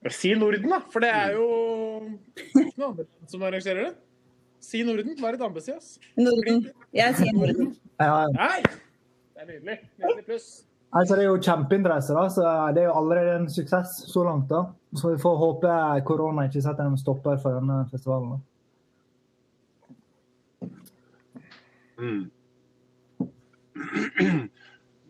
Si 0.07 0.31
Norden, 0.31 0.69
da, 0.71 0.79
for 0.93 1.03
det 1.03 1.09
er 1.11 1.33
jo 1.35 1.47
noen 2.55 2.85
andre 2.85 3.03
som 3.27 3.41
arrangerer 3.43 3.89
det. 3.89 3.95
Si 4.63 4.79
Norden. 4.87 5.15
Vær 5.19 5.35
et 5.35 5.41
ambesi, 5.43 5.73
ass. 5.75 5.97
Norden. 6.15 6.61
Jeg 6.95 7.15
sier 7.17 7.35
Norden. 7.35 7.73
Ja, 7.99 8.21
Nei! 8.31 8.61
Det 8.63 9.43
er 9.43 9.49
nydelig. 9.49 9.75
Nydelig 9.99 10.25
pluss. 10.27 10.47
altså 10.95 11.15
det 11.15 11.23
er 11.25 11.29
jo 11.29 11.41
kjempeinteresse, 11.43 12.15
da, 12.15 12.23
så 12.31 12.47
det 12.75 12.81
er 12.83 12.87
jo 12.89 12.95
allerede 13.01 13.35
en 13.41 13.49
suksess 13.51 13.89
så 14.11 14.23
langt. 14.23 14.47
da. 14.51 14.63
Så 14.95 15.11
vi 15.13 15.21
får 15.21 15.35
håpe 15.43 15.75
korona 16.07 16.47
ikke 16.47 16.63
setter 16.63 16.87
en 16.87 16.97
stopper 16.99 17.37
for 17.43 17.59
denne 17.59 17.81
festivalen. 17.91 18.29
da. 18.31 18.39
Mm. 21.99 22.31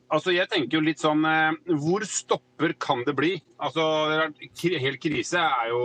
Altså, 0.09 0.31
jeg 0.33 0.49
tenker 0.49 0.79
jo 0.79 0.81
litt 0.81 0.97
sånn 1.03 1.21
eh, 1.29 1.51
Hvor 1.83 2.01
stopper 2.09 2.71
kan 2.81 3.03
det 3.05 3.13
bli? 3.17 3.35
Altså, 3.61 3.83
Hel 4.81 4.97
krise 4.97 5.37
er 5.37 5.69
jo 5.69 5.83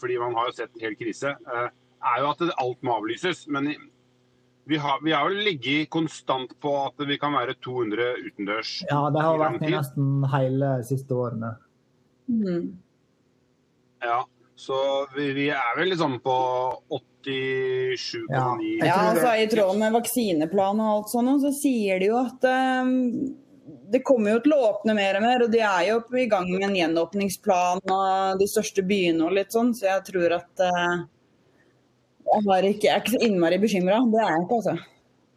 Fordi 0.00 0.18
man 0.20 0.34
har 0.36 0.50
jo 0.50 0.56
sett 0.58 0.74
hel 0.82 0.96
krise. 1.00 1.32
eh, 1.32 1.68
Er 2.04 2.20
jo 2.20 2.28
at 2.34 2.42
alt 2.60 2.82
må 2.84 2.98
avlyses. 2.98 3.46
Men 3.48 3.70
vi 4.68 4.76
har, 4.80 4.98
vi 5.04 5.12
har 5.12 5.28
jo 5.32 5.40
ligget 5.44 5.88
konstant 5.92 6.52
på 6.60 6.70
at 6.86 7.00
vi 7.08 7.16
kan 7.20 7.32
være 7.36 7.54
200 7.64 8.04
utendørs. 8.26 8.74
Ja, 8.90 9.10
det 9.12 9.20
har 9.24 9.36
vært 9.40 9.64
i 9.64 9.72
nesten 9.72 10.24
hele 10.32 10.70
siste 10.88 11.16
årene. 11.16 11.50
Mm. 12.28 12.70
Ja, 14.04 14.22
så 14.56 14.78
vi, 15.16 15.30
vi 15.36 15.48
er 15.52 15.76
vel 15.76 15.90
liksom 15.92 16.18
på 16.24 16.36
87,9 16.92 18.24
Ja. 18.32 18.44
Ja, 18.84 18.96
altså 19.10 19.32
I 19.40 19.46
tråd 19.52 19.78
med 19.80 19.92
vaksineplan 19.96 20.80
og 20.80 20.90
alt 20.94 21.12
sånt, 21.12 21.40
så 21.44 21.52
sier 21.56 22.00
de 22.00 22.08
jo 22.12 22.18
at 22.20 22.44
eh, 22.48 22.92
det 23.64 24.02
kommer 24.04 24.34
jo 24.34 24.42
til 24.44 24.54
å 24.56 24.62
åpne 24.70 24.94
mer 24.96 25.18
og 25.18 25.24
mer. 25.24 25.44
Og 25.46 25.52
de 25.52 25.60
er 25.64 25.88
jo 25.88 25.98
i 26.20 26.28
gang 26.30 26.48
med 26.50 26.66
en 26.68 26.78
gjenåpningsplan 26.78 27.84
og 27.84 28.40
de 28.40 28.48
største 28.50 28.84
byene 28.86 29.26
og 29.26 29.36
litt 29.38 29.54
sånn, 29.54 29.74
så 29.76 29.90
jeg 29.92 30.06
tror 30.10 30.38
at 30.40 30.64
eh, 30.66 31.04
jeg, 32.24 32.42
har 32.48 32.68
ikke, 32.68 32.88
jeg 32.88 32.94
er 32.94 33.04
ikke 33.04 33.16
så 33.16 33.22
innmari 33.28 33.60
bekymra. 33.62 34.02
Det 34.12 34.20
er 34.20 34.34
jeg 34.34 34.44
ikke, 34.46 34.60
altså. 34.60 34.76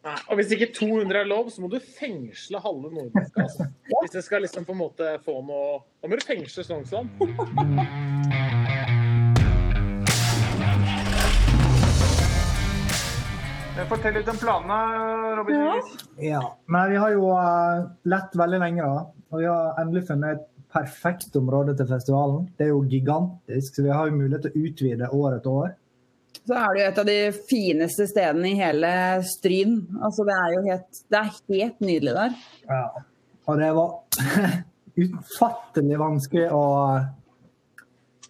Nei, 0.07 0.19
Og 0.29 0.39
hvis 0.39 0.53
ikke 0.55 0.69
200 0.75 1.19
er 1.19 1.27
lov, 1.27 1.49
så 1.51 1.63
må 1.63 1.71
du 1.71 1.79
fengsle 1.83 2.61
halve 2.63 2.93
nordiske. 2.93 3.43
Altså. 3.43 3.67
Hvis 3.91 4.15
det 4.15 4.23
skal 4.27 4.45
liksom 4.45 4.67
på 4.67 4.75
en 4.75 4.83
måte 4.85 5.17
få 5.25 5.41
noe 5.43 5.81
Da 6.01 6.07
må 6.07 6.19
du 6.19 6.23
fengsle 6.27 6.63
Sognsvann. 6.67 7.11
Fortell 13.85 14.15
litt 14.17 14.29
om 14.31 14.37
planene, 14.41 14.77
Robin. 15.37 15.59
Ja. 15.61 15.81
Ja. 16.17 16.39
Men 16.65 16.89
vi 16.89 16.95
har 16.97 17.11
jo 17.13 17.27
uh, 17.29 17.85
lett 18.09 18.33
veldig 18.35 18.59
lenge, 18.63 18.87
da. 18.87 19.03
Og 19.29 19.41
vi 19.43 19.45
har 19.45 19.77
endelig 19.81 20.07
funnet 20.07 20.39
et 20.39 20.47
perfekt 20.73 21.35
område 21.37 21.75
til 21.77 21.87
festivalen. 21.89 22.47
Det 22.57 22.65
er 22.65 22.71
jo 22.73 22.81
gigantisk, 22.89 23.77
så 23.77 23.85
vi 23.85 23.93
har 23.93 24.09
jo 24.09 24.17
mulighet 24.17 24.47
til 24.47 24.55
å 24.55 24.71
utvide 24.71 25.11
år 25.13 25.37
etter 25.37 25.59
år. 25.61 25.75
Så 26.37 26.57
er 26.57 26.73
det 26.73 26.81
jo 26.81 26.87
et 26.87 27.01
av 27.03 27.07
de 27.11 27.19
fineste 27.51 28.07
stedene 28.09 28.49
i 28.49 28.57
hele 28.57 28.91
Stryn. 29.27 29.77
Altså, 30.01 30.25
det 30.27 30.39
er 30.39 30.55
jo 30.55 30.65
helt, 30.67 31.03
det 31.07 31.21
er 31.21 31.31
helt 31.35 31.85
nydelig 31.85 32.17
der. 32.17 32.41
Ja. 32.71 32.83
Og 33.47 33.61
det 33.61 33.71
var 33.77 33.95
utfattelig 35.05 36.01
vanskelig 36.01 36.49
å 36.55 36.65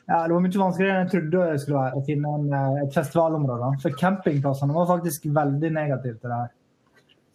ja, 0.08 0.28
Det 0.28 0.34
var 0.34 0.43
mye 0.43 0.60
vanskeligere 0.62 0.93
enn 0.96 1.02
jeg 1.04 1.12
trodde 1.12 1.48
det 1.52 1.62
skulle 1.62 1.80
være 1.82 2.00
å 2.00 2.04
finne 2.08 2.34
en, 2.38 2.46
eh, 2.56 2.84
et 2.86 2.93
festivalområde. 2.96 3.72
For 3.84 3.96
campingplassene 4.00 4.76
var 4.76 4.86
faktisk 4.88 5.26
veldig 5.36 5.72
negative 5.76 6.15
til 6.22 6.32
det 6.32 6.38
her. 6.38 6.54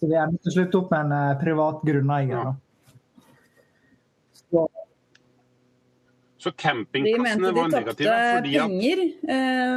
Så 0.01 0.09
vi 0.09 0.17
endte 0.19 0.41
til 0.43 0.55
slutt 0.57 0.79
opp 0.81 0.95
med 0.95 1.05
en 1.05 1.13
uh, 1.13 1.41
privat 1.41 1.83
grunneier. 1.87 2.55
Så, 4.41 4.65
Så 6.43 6.51
De 6.51 6.57
campingplassene 6.59 7.23
mente 7.23 7.53
de 7.53 7.61
var 7.61 7.69
tapte 7.71 7.83
negative 7.85 8.17
fordi 8.33 8.57
at 8.57 8.73
penger 8.73 9.03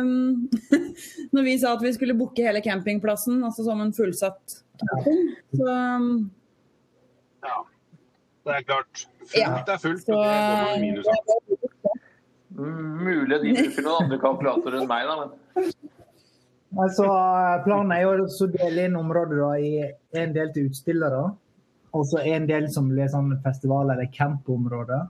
um, 0.01 0.49
når 1.35 1.45
vi 1.45 1.57
sa 1.61 1.75
at 1.75 1.83
vi 1.85 1.91
skulle 1.93 2.15
booke 2.17 2.47
hele 2.47 2.63
campingplassen, 2.65 3.43
altså 3.45 3.67
som 3.67 3.83
en 3.83 3.93
fullsatt 3.93 4.57
camping. 4.81 5.21
Så, 5.51 5.67
um, 5.67 6.09
Ja, 7.45 7.59
det 8.47 8.57
er 8.57 8.65
klart. 8.71 9.05
Fullt 9.19 9.37
Ja. 9.43 9.51
er 9.67 9.77
fullt, 9.83 10.07
så 10.07 10.15
og 10.15 10.25
det 10.25 10.41
går 10.47 10.65
man 10.71 10.81
minus 10.81 11.07
av. 11.11 12.01
Mulig 12.55 13.41
de 13.41 13.53
bruker 13.57 13.83
noen 13.83 14.05
andre 14.05 14.19
kalkulatorer 14.21 14.79
enn 14.79 14.87
meg, 14.87 15.09
da. 15.09 15.63
Men 16.75 16.83
altså, 16.87 17.05
eh, 17.07 17.63
planen 17.65 17.91
er 17.95 18.03
jo 18.05 18.27
å 18.27 18.47
dele 18.51 18.85
inn 18.87 18.95
området 18.99 19.39
da, 19.39 19.49
i 19.59 20.21
en 20.21 20.33
del 20.35 20.53
til 20.55 20.69
utstillere, 20.69 21.23
og 21.95 22.07
så 22.07 22.23
en 22.23 22.47
del 22.47 22.69
som 22.71 22.87
blir 22.91 23.07
sånn 23.11 23.33
festival- 23.43 23.91
eller 23.91 24.07
campområde. 24.11 25.01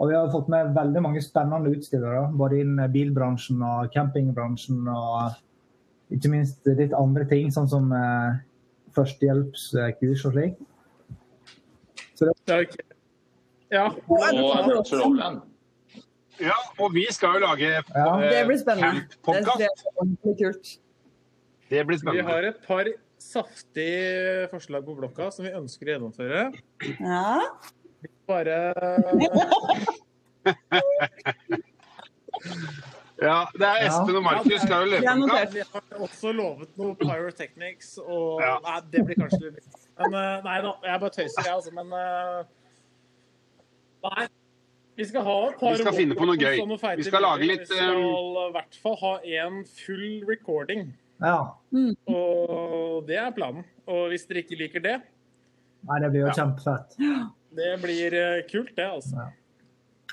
Og 0.00 0.08
vi 0.08 0.16
har 0.16 0.30
fått 0.32 0.48
med 0.48 0.72
veldig 0.74 1.02
mange 1.04 1.20
spennende 1.20 1.72
utstillere, 1.76 2.30
både 2.32 2.62
innen 2.62 2.92
bilbransjen 2.92 3.60
og 3.60 3.90
campingbransjen. 3.92 4.86
Og 4.88 6.14
ikke 6.16 6.30
minst 6.32 6.64
litt 6.64 6.94
andre 6.96 7.26
ting, 7.28 7.50
sånn 7.52 7.68
som 7.68 7.92
eh, 7.92 8.40
førstehjelpskurs 8.96 10.24
og 10.24 10.32
slik. 10.32 10.56
Så 12.16 12.32
det, 12.48 12.60
ikke 12.64 12.88
Ja. 13.70 13.90
og 14.08 14.84
Trollland. 14.88 15.42
Ja, 16.40 16.56
og 16.80 16.94
vi 16.94 17.04
skal 17.12 17.34
jo 17.36 17.40
lage 17.46 17.68
Ja. 17.68 18.06
eh, 18.20 18.30
det 18.30 18.46
blir 18.48 18.58
spennende. 18.60 19.00
Det, 19.04 19.18
camp-podcast. 19.22 19.58
det 19.58 19.68
er 20.32 20.36
kult. 20.44 20.72
Det 21.70 21.86
blir 21.86 21.98
Vi 22.12 22.20
har 22.26 22.42
et 22.48 22.60
par 22.66 22.84
saftige 23.20 24.48
forslag 24.50 24.84
på 24.86 24.94
blokka 24.96 25.30
som 25.32 25.44
vi 25.44 25.52
ønsker 25.52 25.86
å 25.86 25.90
gjennomføre. 25.94 26.52
Ja. 27.00 27.40
Bare 28.26 28.74
Ja, 33.20 33.44
det 33.52 33.66
er 33.68 33.82
Espen 33.84 34.16
og 34.16 34.22
Markus 34.24 34.62
skal 34.64 34.86
jo 34.86 34.94
Det 34.94 35.00
løpe 35.02 35.14
notert. 35.20 35.50
Vi 35.52 35.60
har 35.72 35.82
også 36.06 36.30
lovet 36.32 36.70
noe 36.80 36.94
pyrotechnics, 36.96 37.98
og 38.00 38.40
Ja. 38.40 38.54
Nei, 38.64 38.78
det 38.94 39.02
blir 39.04 39.18
kanskje 39.20 39.50
litt 39.50 39.74
Men 39.98 40.14
eh, 40.16 40.42
nei 40.46 40.60
da, 40.64 40.72
jeg 40.88 41.00
bare 41.02 41.10
tøyser, 41.18 41.42
jeg, 41.44 41.52
altså. 41.54 41.70
Men 41.76 41.92
eh, 41.92 42.44
Nei. 44.08 44.26
Vi 45.00 45.06
skal 45.08 45.24
ha 45.24 45.36
et 45.48 45.54
par 45.60 45.72
Vi 45.72 45.80
skal 45.80 45.94
finne 45.96 46.16
på 46.18 46.26
noe 46.28 46.36
gøy. 46.36 46.58
Vi 47.00 47.06
skal 47.06 47.22
lage 47.24 47.46
litt, 47.48 47.62
Vi 47.64 47.72
skal 47.78 48.02
i 48.02 48.50
hvert 48.52 48.76
fall 48.82 48.98
ha 49.00 49.12
en 49.40 49.62
full 49.64 50.26
recording. 50.28 50.90
ja. 51.24 51.38
Og 52.10 53.06
det 53.08 53.16
er 53.16 53.30
planen. 53.36 53.64
Og 53.88 54.10
hvis 54.12 54.26
dere 54.28 54.42
ikke 54.44 54.58
liker 54.60 54.84
det, 54.84 54.98
Nei, 55.88 55.96
det 56.02 56.10
blir 56.12 56.20
jo 56.26 56.28
Ja. 56.28 56.32
kjempefett. 56.36 56.96
det 57.56 57.70
blir 57.80 58.12
eh, 58.12 58.42
kult, 58.50 58.74
det, 58.76 58.84
altså. 58.84 59.30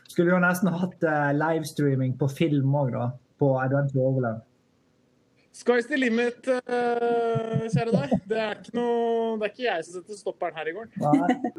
Skulle 0.07 0.31
jo 0.31 0.39
nesten 0.39 0.71
hatt 0.71 1.03
eh, 1.03 1.33
livestreaming 1.35 2.15
på 2.17 2.29
film 2.31 2.71
òg, 2.73 2.93
da. 2.95 3.09
På 3.37 3.57
Adventure 3.59 4.01
Overland. 4.07 4.41
Sky's 5.57 5.87
the 5.89 5.97
limit, 5.97 6.45
uh, 6.47 7.63
kjære 7.73 7.91
deg. 7.95 8.11
Det 8.29 8.37
er 8.37 8.59
ikke 8.59 8.75
noe 8.77 9.37
Det 9.41 9.47
er 9.47 9.53
ikke 9.55 9.63
jeg 9.65 9.85
som 9.87 9.95
setter 9.97 10.19
stopperen 10.19 10.53
her 10.59 10.69
i 10.69 10.73
gården. 10.75 10.91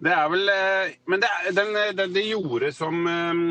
Det 0.07 0.13
er 0.15 0.29
vel 0.35 0.45
uh, 0.53 0.93
Men 1.11 1.25
det, 1.25 1.31
er- 1.35 1.57
den, 1.57 1.75
den, 1.99 2.15
det 2.15 2.23
jordet 2.29 2.71
som 2.77 2.95
um, 3.11 3.43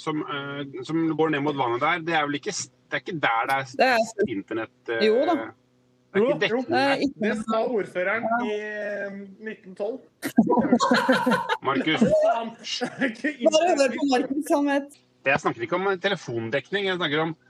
som, 0.00 0.22
uh, 0.26 0.60
som 0.88 1.04
går 1.16 1.28
ned 1.36 1.44
mot 1.44 1.56
vannet 1.58 1.82
der, 1.84 2.02
det 2.08 2.14
er 2.18 2.26
vel 2.26 2.38
ikke 2.40 2.54
Det 2.56 2.98
er 2.98 3.02
ikke 3.04 3.18
der 3.22 3.42
det 3.50 3.56
er 3.60 3.64
Det 3.78 3.88
er 4.26 4.32
internett 4.34 4.90
eh, 4.96 5.04
Jo 5.06 5.20
da. 5.28 5.34
Det 6.10 6.22
er 6.74 7.04
ikke. 7.04 7.14
Det 7.22 7.28
er 7.30 7.36
sa 7.46 7.60
ordføreren 7.70 8.24
i 8.42 8.54
eh, 8.56 9.20
1912. 9.46 10.00
Markus. 11.62 12.02
Bare 13.54 13.76
hør 13.78 13.94
på. 13.94 14.08
Markus, 14.10 14.50
han 14.50 14.66
vet. 14.72 14.98
jeg 15.30 15.40
snakker 15.44 15.62
ikke 15.68 15.78
om 15.78 15.86
telefondekning. 16.02 16.88
Jeg 16.90 16.96
snakker 16.98 17.22
om 17.28 17.30
eh, 17.36 17.49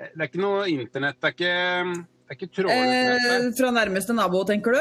Det 0.00 0.16
er 0.16 0.28
ikke 0.30 0.40
noe 0.40 0.68
internett. 0.72 1.18
Det 1.20 1.28
er 1.28 1.34
ikke, 1.34 1.56
det 2.00 2.32
er 2.32 2.38
ikke 2.38 2.52
trådløst 2.56 3.26
Eh, 3.30 3.48
fra 3.58 3.72
nærmeste 3.76 4.16
nabo, 4.16 4.40
tenker 4.48 4.76
du? 4.76 4.80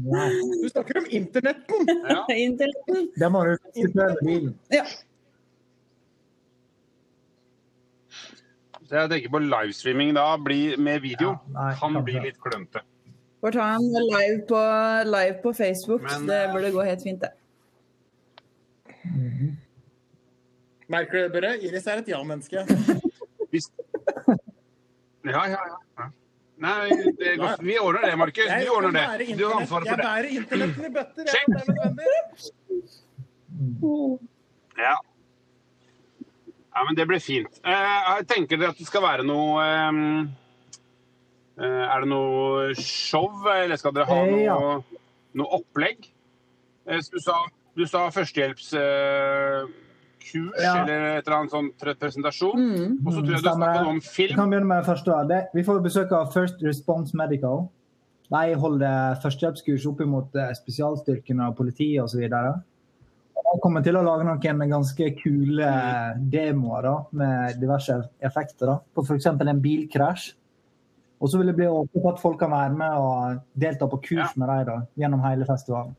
Du 0.00 0.66
snakker 0.72 0.98
om 0.98 1.06
internetten! 1.10 1.86
Ja. 2.08 2.24
Internetten. 2.48 3.08
Det 3.20 3.28
må 3.30 3.44
du 3.46 3.54
sitte 3.76 3.94
med 3.94 4.22
bilen. 4.24 4.54
Ja. 4.72 4.84
Så 8.88 8.96
jeg 8.96 9.10
tenker 9.12 9.30
på 9.30 9.42
livestreaming 9.44 10.14
da, 10.16 10.24
bli, 10.42 10.74
med 10.80 11.04
video, 11.04 11.36
Ja, 11.36 11.52
nei, 11.54 11.74
kan 11.78 11.98
bli 12.02 12.16
litt 12.24 12.40
klønete. 12.42 12.82
Får 13.40 13.54
ta 13.54 13.66
en 13.76 13.86
live 13.86 14.40
på, 14.48 14.62
live 15.06 15.36
på 15.44 15.52
Facebook. 15.56 16.02
Men, 16.08 16.26
det 16.26 16.40
eh, 16.48 16.50
burde 16.54 16.72
gå 16.74 16.86
helt 16.88 17.04
fint, 17.06 17.22
det. 17.22 17.30
Merker 20.90 21.12
du 21.12 21.22
det, 21.22 21.30
Børre? 21.36 21.52
Iris 21.62 21.86
er 21.86 22.02
et 22.02 22.10
ja-menneske. 22.10 22.66
Hvis... 23.52 23.70
Ja, 25.24 25.42
ja, 25.48 25.60
ja. 25.98 26.06
Nei, 26.60 26.90
det 27.18 27.36
går... 27.40 27.62
vi 27.64 27.78
ordner 27.80 28.02
det, 28.04 28.16
Markus. 28.20 28.44
Jeg 28.44 28.66
Du 28.66 28.72
ordner 28.74 28.92
det. 28.92 29.36
Du 29.38 29.46
har 29.46 29.60
ansvaret 29.60 29.88
for 29.88 29.96
det. 29.96 30.04
bærer 30.04 30.28
internetten 30.36 30.84
i 30.84 30.90
bøtter, 30.92 31.24
jeg, 31.24 31.44
om 31.46 31.54
det 31.54 31.62
er 31.62 31.68
nødvendig. 31.72 32.10
Ja. 34.80 34.96
ja, 36.76 36.84
men 36.86 36.96
det 36.96 37.06
blir 37.08 37.20
fint. 37.24 37.60
Jeg 37.64 38.26
tenker 38.28 38.60
dere 38.60 38.74
at 38.74 38.80
det 38.80 38.88
skal 38.88 39.04
være 39.04 39.24
noe 39.28 39.64
eh, 39.64 40.00
eh, 41.60 41.82
Er 41.84 42.04
det 42.04 42.08
noe 42.12 42.74
show, 42.80 43.28
eller 43.52 43.80
skal 43.80 43.96
dere 43.96 44.08
ha 44.08 44.20
Eh, 44.24 44.32
noe, 44.36 45.00
noe 45.40 45.60
opplegg? 45.60 46.08
Eh, 46.88 47.00
du 47.12 47.20
sa, 47.24 47.40
du 47.76 47.86
sa 47.88 48.06
førstehjelps... 48.12 48.72
Eh, 50.20 50.26
kurs 50.32 50.62
Ja. 50.62 50.82
eller 50.82 51.18
et 51.18 51.26
eller 51.26 51.36
annet 51.38 51.50
sånn 51.52 51.70
pre- 51.80 51.94
presentasjon. 51.94 52.56
Mm. 52.56 53.06
Og 53.06 53.12
så 53.12 53.20
tror 53.20 53.30
jeg 53.34 53.42
du 53.42 53.48
snakker 53.48 53.56
snakket 53.56 53.88
om 53.88 54.00
Vi 54.16 54.28
kan 54.34 54.50
begynne 54.50 54.66
med 54.66 54.82
det 54.84 54.88
første. 54.90 55.28
Det, 55.28 55.40
vi 55.54 55.62
får 55.62 55.82
besøk 55.82 56.12
av 56.12 56.32
First 56.32 56.62
Response 56.62 57.14
Medical. 57.16 57.68
De 58.30 58.54
holder 58.54 59.16
førstehjelpskurs 59.22 59.86
opp 59.90 60.00
mot 60.06 60.30
spesialstyrkene 60.54 61.48
og 61.48 61.56
politiet 61.56 62.02
osv. 62.04 62.28
De 62.30 63.58
kommer 63.62 63.82
til 63.82 63.96
å 63.98 64.04
lage 64.04 64.24
noen 64.24 64.70
ganske 64.70 65.16
kule 65.18 65.70
demoer 66.30 66.82
da, 66.82 66.92
med 67.12 67.58
diverse 67.58 67.96
effekter. 68.22 68.66
da, 68.66 68.78
På 68.94 69.02
f.eks. 69.02 69.26
en 69.26 69.60
bilkrasj. 69.60 70.34
Og 71.20 71.28
så 71.28 71.36
vil 71.38 71.48
det 71.48 71.56
bli 71.56 71.66
åpent 71.66 72.06
at 72.14 72.20
folk 72.20 72.38
kan 72.38 72.50
være 72.50 72.72
med 72.76 72.92
og 72.96 73.40
delta 73.58 73.86
på 73.86 73.98
kurs 74.00 74.36
med 74.36 74.48
dem 74.66 74.86
gjennom 74.96 75.20
hele 75.20 75.44
festivalen. 75.44 75.96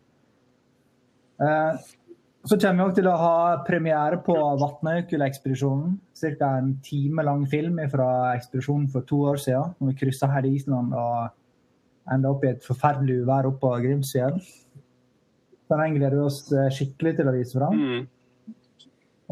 Eh, 1.41 1.77
så 2.43 2.57
kommer 2.57 2.89
vi 2.89 2.97
til 2.97 3.07
å 3.09 3.17
ha 3.21 3.35
premiere 3.65 4.17
på 4.25 4.33
Vatnajökull-ekspedisjonen. 4.33 5.99
Ca. 6.21 6.47
en 6.57 6.73
time 6.85 7.23
lang 7.25 7.45
film 7.49 7.77
fra 7.89 8.07
ekspedisjonen 8.35 8.87
for 8.93 9.05
to 9.05 9.19
år 9.29 9.37
siden. 9.41 9.75
Når 9.77 9.91
vi 9.91 9.99
kryssa 9.99 10.29
her 10.31 10.47
i 10.49 10.55
Island 10.57 10.93
og 10.97 12.11
enda 12.11 12.31
opp 12.33 12.45
i 12.45 12.51
et 12.51 12.65
forferdelig 12.65 13.21
uvær 13.21 13.49
oppe 13.49 13.61
på 13.61 13.75
Grimsfjell. 13.85 14.41
Den 15.71 15.95
gleder 15.95 16.17
vi 16.17 16.25
oss 16.25 16.41
eh, 16.51 16.71
skikkelig 16.73 17.13
til 17.19 17.29
å 17.29 17.35
vise 17.35 17.59
fram. 17.59 17.77
Mm. 17.77 18.55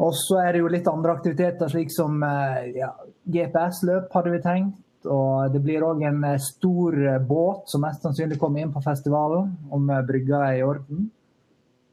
Og 0.00 0.14
så 0.16 0.38
er 0.40 0.54
det 0.54 0.62
jo 0.62 0.70
litt 0.72 0.88
andre 0.88 1.12
aktiviteter, 1.18 1.68
slik 1.68 1.90
som 1.92 2.22
eh, 2.24 2.70
ja, 2.78 2.94
GPS-løp 3.26 4.14
hadde 4.14 4.36
vi 4.36 4.42
tenkt. 4.46 4.78
Og 5.10 5.52
det 5.52 5.60
blir 5.64 5.84
òg 5.84 6.04
en 6.06 6.22
eh, 6.30 6.40
stor 6.40 6.96
båt 7.28 7.68
som 7.72 7.84
mest 7.84 8.06
sannsynlig 8.06 8.38
kommer 8.40 8.62
inn 8.62 8.72
på 8.72 8.84
festivalen, 8.86 9.50
om 9.74 9.90
brygga 10.06 10.46
er 10.46 10.60
i 10.62 10.64
orden. 10.64 11.10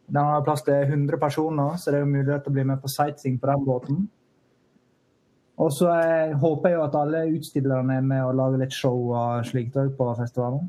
Den 0.08 0.24
har 0.24 0.46
plass 0.46 0.64
til 0.64 0.74
100 0.88 1.20
personer, 1.20 1.76
så 1.76 1.92
det 1.92 2.00
er 2.00 2.08
mulighet 2.08 2.46
til 2.46 2.54
å 2.54 2.56
bli 2.56 2.64
med 2.70 2.80
på 2.84 2.92
sightseeing 2.92 3.40
på 3.42 3.50
den 3.50 3.66
båten. 3.68 4.06
Og 5.58 5.74
så 5.74 5.90
håper 6.38 6.70
jeg 6.70 6.78
jo 6.78 6.86
at 6.86 6.96
alle 7.00 7.28
utstillerne 7.34 7.98
er 7.98 8.06
med 8.06 8.24
og 8.24 8.36
lager 8.38 8.62
litt 8.62 8.76
show 8.78 9.10
og 9.10 9.46
slikt 9.48 9.78
på 9.98 10.10
festivalen. 10.20 10.68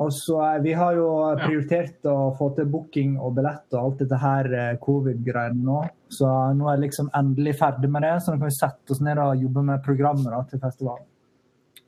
Og 0.00 0.12
så 0.14 0.38
Vi 0.62 0.72
har 0.72 0.94
jo 0.94 1.08
prioritert 1.40 2.06
å 2.06 2.32
få 2.38 2.52
til 2.56 2.68
booking 2.70 3.16
og 3.18 3.34
billett 3.38 3.74
og 3.74 3.80
alt 3.80 4.02
dette 4.04 4.20
her 4.22 4.48
eh, 4.54 4.76
covid-greiene 4.82 5.64
nå. 5.66 5.80
Så 6.10 6.30
nå 6.54 6.68
er 6.68 6.78
jeg 6.78 6.86
liksom 6.86 7.10
endelig 7.18 7.56
ferdig 7.58 7.90
med 7.90 8.06
det, 8.06 8.14
så 8.22 8.32
nå 8.32 8.38
kan 8.38 8.50
vi 8.52 8.58
sette 8.58 8.94
oss 8.94 9.02
ned 9.04 9.18
og 9.18 9.42
jobbe 9.42 9.66
med 9.66 9.82
programmet 9.84 10.30
da, 10.30 10.44
til 10.46 10.62
festivalen. 10.62 11.09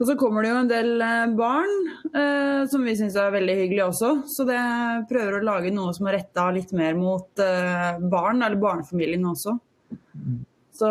Og 0.02 0.08
så 0.08 0.16
kommer 0.18 0.42
det 0.42 0.50
jo 0.50 0.58
en 0.58 0.70
del 0.70 1.04
eh, 1.06 1.32
barn, 1.38 1.74
eh, 2.10 2.62
som 2.66 2.82
vi 2.82 2.96
syns 2.98 3.14
er 3.14 3.30
veldig 3.30 3.54
hyggelig 3.60 3.84
også. 3.84 4.08
Så 4.26 4.46
det 4.48 4.58
prøver 5.06 5.38
å 5.38 5.44
lage 5.46 5.70
noe 5.70 5.94
som 5.94 6.08
er 6.10 6.18
retta 6.18 6.48
litt 6.50 6.72
mer 6.74 6.96
mot 6.98 7.42
eh, 7.44 8.00
barn, 8.10 8.42
eller 8.42 8.58
barnefamilien 8.58 9.28
også. 9.30 9.54
Så 10.74 10.88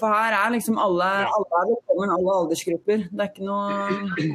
For 0.00 0.10
her 0.10 0.34
er 0.40 0.54
liksom 0.56 0.80
alle, 0.82 1.06
alle 1.28 1.62
er 1.62 2.14
alle 2.16 2.38
aldersgrupper. 2.40 3.06
Det 3.12 3.22
er 3.22 3.30
ikke 3.30 3.46
noe 3.46 4.32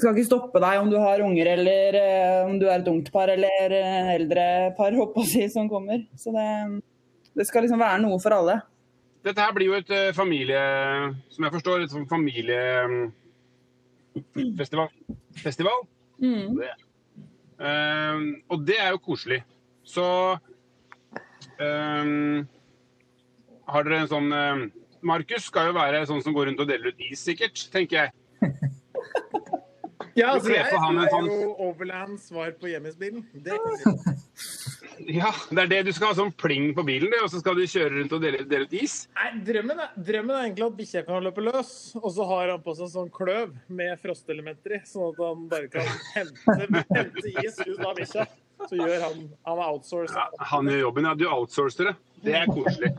skal 0.00 0.16
ikke 0.16 0.28
stoppe 0.30 0.60
deg 0.62 0.80
om 0.80 0.88
du 0.88 0.96
har 1.00 1.20
unger 1.24 1.52
eller 1.58 1.96
eh, 1.98 2.38
om 2.46 2.56
du 2.60 2.66
er 2.70 2.78
et 2.78 2.88
ungt 2.88 3.10
par 3.12 3.28
eller 3.28 3.74
eh, 3.76 4.12
eldre 4.16 4.44
par 4.78 4.96
håper 4.96 5.34
jeg 5.36 5.52
som 5.52 5.68
kommer. 5.68 6.06
Så 6.16 6.32
det, 6.32 6.48
det 7.36 7.48
skal 7.48 7.66
liksom 7.66 7.82
være 7.82 8.00
noe 8.06 8.16
for 8.22 8.36
alle. 8.36 8.60
Dette 9.24 9.40
her 9.44 9.52
blir 9.56 9.66
jo 9.68 9.74
et 9.76 9.90
eh, 9.92 10.12
familie... 10.16 10.60
Som 11.34 11.44
jeg 11.44 11.52
forstår, 11.56 11.76
et 11.84 11.92
sånn 11.92 12.08
familiefestival. 12.08 14.88
Festival. 15.42 15.78
Mm. 16.20 16.60
Eh, 17.60 18.16
og 18.48 18.58
det 18.68 18.78
er 18.80 18.90
jo 18.94 18.98
koselig. 19.04 19.40
Så 19.84 20.04
um, 21.60 22.46
Har 23.70 23.82
dere 23.86 24.00
en 24.04 24.08
sånn 24.10 24.28
um, 24.32 24.70
Markus 25.02 25.44
skal 25.48 25.66
jo 25.70 25.74
være 25.78 26.06
sånn 26.08 26.22
som 26.24 26.34
går 26.36 26.46
rundt 26.50 26.60
og 26.60 26.68
deler 26.68 26.88
ut 26.92 27.00
is, 27.08 27.20
sikkert, 27.24 27.56
tenker 27.72 27.96
jeg. 28.04 28.10
Ja, 30.18 30.32
altså, 30.34 30.50
jeg, 30.50 30.64
jeg 30.66 30.74
er 30.74 30.80
sånn- 31.12 31.28
jo 31.30 31.54
Overland 31.68 32.18
svar 32.20 32.50
på 32.58 32.66
hjemmesbilen. 32.68 33.22
Det 33.46 33.54
kan. 33.62 33.74
Ja, 35.08 35.30
det 35.50 35.62
er 35.62 35.70
det. 35.70 35.78
Du 35.86 35.92
skal 35.96 36.10
ha 36.10 36.16
sånn 36.18 36.32
pling 36.36 36.74
på 36.76 36.84
bilen, 36.84 37.12
og 37.22 37.30
så 37.32 37.40
skal 37.40 37.56
du 37.56 37.62
kjøre 37.64 37.94
rundt 37.94 38.12
og 38.16 38.20
dele, 38.24 38.42
dele 38.48 38.68
ut 38.68 38.76
is. 38.76 38.96
Nei, 39.16 39.30
drømmen 39.46 39.80
er, 39.84 39.94
drømmen 40.10 40.34
er 40.34 40.48
egentlig 40.48 40.66
at 40.66 40.76
bikkja 40.80 41.02
kan 41.06 41.24
løpe 41.24 41.44
løs, 41.46 41.72
og 42.00 42.08
så 42.16 42.26
har 42.30 42.52
han 42.52 42.62
på 42.64 42.74
seg 42.76 42.86
en 42.86 42.92
sånn 42.94 43.10
kløv 43.14 43.56
med 43.80 43.96
frostelementer 44.02 44.76
i, 44.76 44.82
sånn 44.88 45.10
at 45.14 45.20
han 45.24 45.48
bare 45.50 45.70
kan 45.72 45.90
hente, 46.14 46.84
hente 46.92 47.34
is 47.46 47.60
ut 47.64 47.80
av 47.80 47.94
bikkja. 47.98 48.28
Så 48.68 48.76
gjør 48.76 49.06
han 49.06 49.20
Han 49.48 49.60
er 49.62 49.66
outsourced. 49.70 50.16
Ja, 50.16 50.48
han 50.52 50.68
gjør 50.68 50.82
jobben, 50.84 51.08
ja. 51.08 51.16
Du 51.16 51.28
outsourcer 51.32 51.90
det. 51.90 51.94
Det 52.26 52.34
er 52.42 52.50
koselig. 52.50 52.90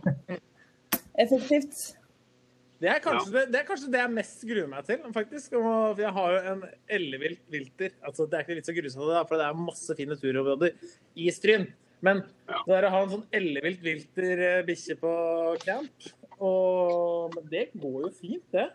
Effektivt. 1.21 1.83
Det 2.81 2.89
er, 2.89 2.97
kanskje, 3.03 3.29
det, 3.35 3.43
det 3.53 3.59
er 3.59 3.65
kanskje 3.67 3.91
det 3.93 3.99
jeg 3.99 4.13
mest 4.15 4.39
gruer 4.49 4.69
meg 4.71 4.87
til, 4.87 5.03
faktisk. 5.13 5.53
Og 5.59 5.99
jeg 6.01 6.13
har 6.15 6.31
jo 6.33 6.39
en 6.55 6.63
ellevilt 6.97 7.43
vilter. 7.53 7.93
Altså, 8.01 8.25
det 8.25 8.39
er 8.39 8.47
ikke 8.47 8.57
litt 8.57 8.69
så 8.71 8.73
grusomt, 8.73 9.11
for 9.29 9.37
det 9.37 9.45
er 9.45 9.59
masse 9.67 9.97
fine 9.99 10.17
turområder 10.17 10.73
i 11.13 11.29
Stryn. 11.35 11.67
Men 12.01 12.23
Ja. 12.49 12.63
det 12.67 12.75
er 12.79 12.87
å 12.87 12.91
ha 12.91 13.01
en 13.03 13.09
sånn 13.09 13.25
ellevilt 13.31 13.81
vilter 13.85 14.39
eh, 14.47 14.63
bikkje 14.65 14.95
på 14.99 15.11
camp 15.61 16.07
og, 16.41 17.35
Men 17.35 17.45
det 17.51 17.67
går 17.77 18.07
jo 18.07 18.09
fint, 18.17 18.43
det. 18.51 18.69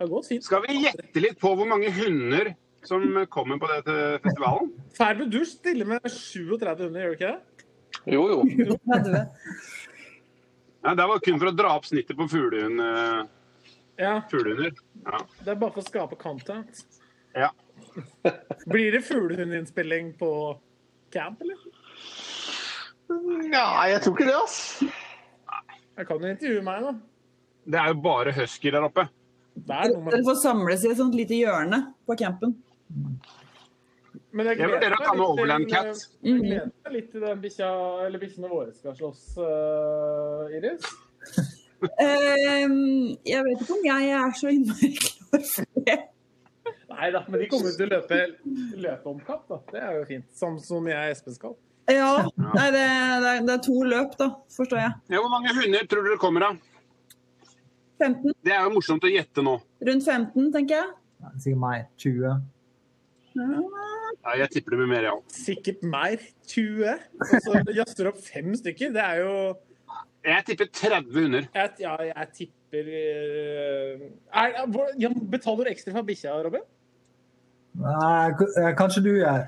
Det 0.00 0.08
gått 0.08 0.26
fint. 0.30 0.42
Skal 0.44 0.62
vi 0.66 0.78
gjette 0.86 1.20
litt 1.20 1.38
på 1.38 1.52
hvor 1.54 1.68
mange 1.68 1.90
hunder 1.92 2.54
som 2.82 3.04
kommer 3.30 3.60
på 3.62 3.68
dette 3.70 3.96
festivalen? 4.24 4.72
Færbu, 4.96 5.26
du 5.30 5.44
stiller 5.46 5.86
med 5.86 6.00
37 6.08 6.56
hunder, 6.80 7.04
gjør 7.04 7.12
du 7.12 7.18
ikke 7.18 7.32
det? 7.34 7.66
Jo, 8.10 8.22
jo. 8.32 8.78
30. 8.88 9.28
Ja, 10.82 10.94
det 10.98 11.04
var 11.06 11.20
kun 11.22 11.38
for 11.38 11.52
å 11.52 11.54
dra 11.54 11.76
opp 11.76 11.84
snittet 11.86 12.16
på 12.18 12.26
fuglehund, 12.32 12.80
eh, 12.82 13.28
Ja. 14.02 14.16
fuglehunder. 14.32 14.72
Ja. 15.04 15.20
Det 15.44 15.52
er 15.52 15.60
bare 15.60 15.70
for 15.76 15.82
å 15.82 15.86
skape 15.86 16.16
content. 16.18 16.82
ja. 17.36 17.50
Blir 18.66 18.90
det 18.92 19.04
fuglehundinnspilling 19.04 20.14
på 20.18 20.58
camp, 21.12 21.40
eller? 21.44 21.56
Ja, 23.52 23.66
jeg 23.90 24.02
tror 24.04 24.16
ikke 24.16 24.28
det, 24.28 24.36
ass. 24.38 24.58
Jeg 25.98 26.08
kan 26.08 26.22
jo 26.24 26.30
intervjue 26.32 26.64
meg, 26.66 26.86
da. 26.86 26.92
Det 27.72 27.78
er 27.78 27.92
jo 27.92 28.00
bare 28.04 28.32
husky 28.34 28.72
der 28.74 28.86
oppe. 28.86 29.06
Er 29.68 29.92
med 30.00 30.14
Dere 30.14 30.24
får 30.24 30.38
samles 30.40 30.84
i 30.86 30.90
et 30.90 30.98
sånt 30.98 31.14
lite 31.14 31.36
hjørne 31.36 31.82
på 32.08 32.16
campen. 32.18 32.56
Men 34.32 34.48
jeg 34.48 34.58
Jeg 34.58 34.68
gleder 34.68 34.94
å 34.96 35.34
meg 35.36 35.50
litt 35.50 35.72
til-. 35.72 36.04
Jeg 36.24 36.38
gleder 36.40 36.70
meg 36.70 36.94
litt 36.94 37.10
til 37.12 37.26
den 37.26 37.42
bikkja, 37.42 37.72
eller 38.06 38.22
bikkjene 38.22 38.48
våre 38.52 38.72
skal 38.72 38.96
slåss, 38.96 39.26
uh, 39.36 40.48
Iris. 40.56 40.88
um, 41.82 42.78
jeg 43.28 43.44
vet 43.44 43.60
ikke 43.64 43.76
om 43.76 43.84
jeg 43.90 44.14
er 44.16 44.34
så 44.38 44.54
innmari 44.54 44.90
klar 45.02 45.44
for 45.50 45.84
det. 45.90 45.98
Nei 46.92 47.10
da, 47.12 47.22
men 47.28 47.40
de 47.40 47.48
kommer 47.50 47.72
jo 47.72 47.76
til 47.76 47.88
å 47.88 47.92
løpe, 47.92 48.18
løpe 48.80 49.12
om 49.12 49.20
kapp, 49.26 49.44
da. 49.50 49.60
Det 49.72 49.84
er 49.84 50.00
jo 50.00 50.08
fint. 50.08 50.26
Samme 50.36 50.64
som 50.64 50.88
jeg 50.88 50.96
og 50.96 51.12
Espen 51.16 51.36
skal. 51.36 51.54
Ja, 51.90 52.10
nei, 52.38 52.66
det, 52.70 52.82
det, 52.82 53.30
er, 53.32 53.40
det 53.46 53.54
er 53.56 53.62
to 53.64 53.74
løp, 53.82 54.12
da, 54.20 54.28
forstår 54.54 54.78
jeg. 54.78 54.92
Ja, 55.10 55.18
hvor 55.24 55.32
mange 55.32 55.50
hunder 55.56 55.86
tror 55.90 56.06
dere 56.06 56.18
kommer 56.22 56.44
av? 56.52 56.60
15, 58.02 58.32
Det 58.42 58.52
er 58.54 58.62
jo 58.66 58.72
morsomt 58.74 59.04
å 59.06 59.10
gjette 59.10 59.42
nå. 59.46 59.56
rundt 59.88 60.06
15, 60.06 60.52
tenker 60.54 60.76
jeg. 60.78 60.92
Ja, 61.22 61.32
Sikkert 61.42 61.60
meg. 61.62 61.84
20. 62.02 62.40
Ja, 64.22 64.32
jeg 64.38 64.48
tipper 64.52 64.74
det 64.74 64.78
blir 64.82 64.90
mer, 64.90 65.06
ja. 65.08 65.12
Sikkert 65.32 65.82
mer. 65.88 66.22
20. 66.52 66.96
Og 67.22 67.36
så 67.46 67.62
jazzer 67.78 68.10
opp 68.10 68.18
fem 68.22 68.50
stykker. 68.58 68.92
Det 68.94 69.02
er 69.02 69.22
jo 69.22 69.36
Jeg 70.26 70.44
tipper 70.46 70.68
30 70.70 71.16
hunder. 71.16 71.46
jeg, 71.54 71.70
Ja, 71.82 71.96
jeg 72.10 72.28
tipper 72.36 72.90
eh, 72.98 74.04
er, 74.30 75.14
Betaler 75.32 75.64
du 75.66 75.70
ekstra 75.72 75.94
for 75.96 76.06
bikkja, 76.06 76.36
Robin? 76.46 76.62
Nei, 77.72 78.30
eh, 78.60 78.72
kanskje 78.76 79.02
du 79.02 79.12
gjør. 79.16 79.46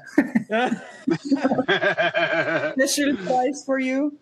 Special 2.73 3.17
price 3.27 3.65
for 3.67 3.81
you. 3.81 4.13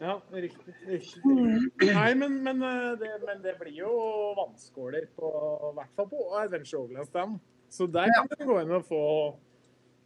Ja, 0.00 0.20
riktig. 0.32 0.74
riktig. 0.88 1.92
Nei, 1.94 2.14
men, 2.14 2.42
men, 2.44 2.62
eh, 2.62 2.90
det, 3.00 3.12
men 3.26 3.42
det 3.44 3.56
blir 3.60 3.82
jo 3.82 3.92
vannskåler 4.36 5.06
på 5.16 5.30
i 5.70 5.74
hvert 5.76 5.94
fall 5.96 6.08
på 6.08 6.26
Adventure 6.40 6.82
Overland 6.82 7.08
Stand. 7.08 7.38
Så 7.70 7.86
der 7.86 8.08
kan 8.16 8.28
du 8.30 8.44
gå 8.48 8.58
inn 8.62 8.72
og 8.74 8.84
få, 8.88 9.02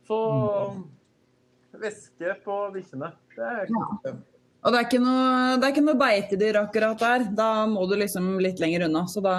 få 0.07 0.21
væske 1.83 2.37
på 2.45 2.61
bikkjene. 2.75 3.11
Det 3.35 3.51
er 3.51 3.71
kult. 3.71 4.25
Og 4.65 4.73
det 4.73 4.79
er 4.81 4.87
ikke 4.87 5.03
noe, 5.05 5.57
det 5.61 5.67
er 5.67 5.73
ikke 5.75 5.85
noe 5.85 6.01
beitedyr 6.01 6.59
akkurat 6.63 7.01
der. 7.01 7.27
Da 7.37 7.49
må 7.69 7.85
du 7.89 7.99
liksom 8.01 8.39
litt 8.43 8.63
lenger 8.63 8.87
unna. 8.87 9.05
Så 9.11 9.21
da 9.25 9.35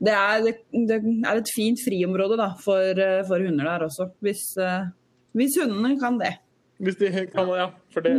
Det 0.00 0.12
er, 0.16 0.40
det, 0.46 0.54
det 0.88 0.96
er 1.28 1.40
et 1.42 1.52
fint 1.52 1.80
friområde 1.84 2.38
da, 2.40 2.50
for, 2.62 2.80
eh, 2.80 3.20
for 3.28 3.42
hunder 3.44 3.68
der 3.68 3.84
også. 3.84 4.08
Hvis, 4.24 4.46
eh, 4.56 4.88
hvis 5.36 5.58
hundene 5.60 5.98
kan 6.00 6.16
det. 6.20 6.38
Hvis 6.80 6.96
de 6.96 7.10
kan, 7.28 7.50
ja. 7.52 7.68
For 7.92 8.00
det 8.00 8.14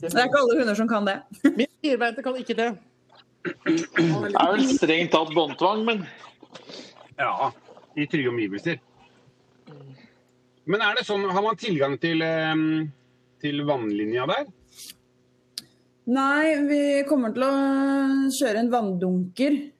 Det 0.00 0.12
er 0.12 0.28
ikke 0.28 0.42
alle 0.44 0.58
hunder 0.60 0.78
som 0.78 0.88
kan 0.88 1.06
det. 1.08 1.18
Min 1.58 1.70
firbeinte 1.82 2.22
kan 2.22 2.38
ikke 2.38 2.54
det. 2.54 2.70
Det 3.44 4.30
er 4.30 4.52
vel 4.54 4.66
strengt 4.70 5.12
tatt 5.12 5.34
båndtvang, 5.34 5.84
men 5.84 6.06
Ja, 7.18 7.50
i 7.98 8.06
trygge 8.10 8.30
omgivelser. 8.30 8.78
Men 10.64 10.80
er 10.80 10.96
det 10.96 11.04
sånn, 11.04 11.26
har 11.28 11.42
man 11.44 11.58
tilgang 11.60 11.98
til, 12.00 12.22
eh, 12.22 12.54
til 13.42 13.64
vannlinja 13.66 14.26
der? 14.30 14.46
Nei, 16.04 16.54
vi 16.68 16.80
kommer 17.08 17.34
til 17.34 17.42
å 17.46 17.52
kjøre 18.38 18.60
en 18.62 18.70
vanndunker. 18.70 19.73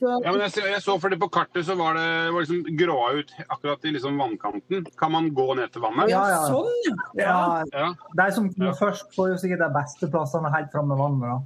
Ja, 0.00 0.32
men 0.32 0.40
jeg, 0.40 0.50
så- 0.52 0.66
jeg 0.66 0.80
så 0.82 0.94
fordi 1.00 1.16
På 1.20 1.28
kartet 1.30 1.64
så 1.66 1.74
var 1.76 1.94
det 1.94 2.32
var 2.32 2.40
liksom 2.40 2.62
gråa 2.76 3.12
ut 3.18 3.32
akkurat 3.48 3.84
i 3.84 3.90
liksom 3.92 4.16
vannkanten. 4.18 4.86
Kan 4.98 5.12
man 5.12 5.30
gå 5.34 5.54
ned 5.56 5.72
til 5.72 5.82
vannet? 5.82 6.08
Ja, 6.08 6.22
ja. 6.28 6.48
Sånn, 6.48 6.96
ja. 7.18 7.24
Ja, 7.24 7.64
Ja. 7.72 7.94
de 8.16 8.32
som 8.32 8.48
kommer 8.52 8.66
Ja. 8.72 8.72
først, 8.80 9.14
får 9.14 9.28
jo 9.28 9.34
sikkert 9.36 9.58
de 9.58 9.70
beste 9.74 10.10
plassene 10.10 10.50
helt 10.54 10.70
fram 10.72 10.88
med 10.88 10.98
vannet. 10.98 11.20
da. 11.20 11.40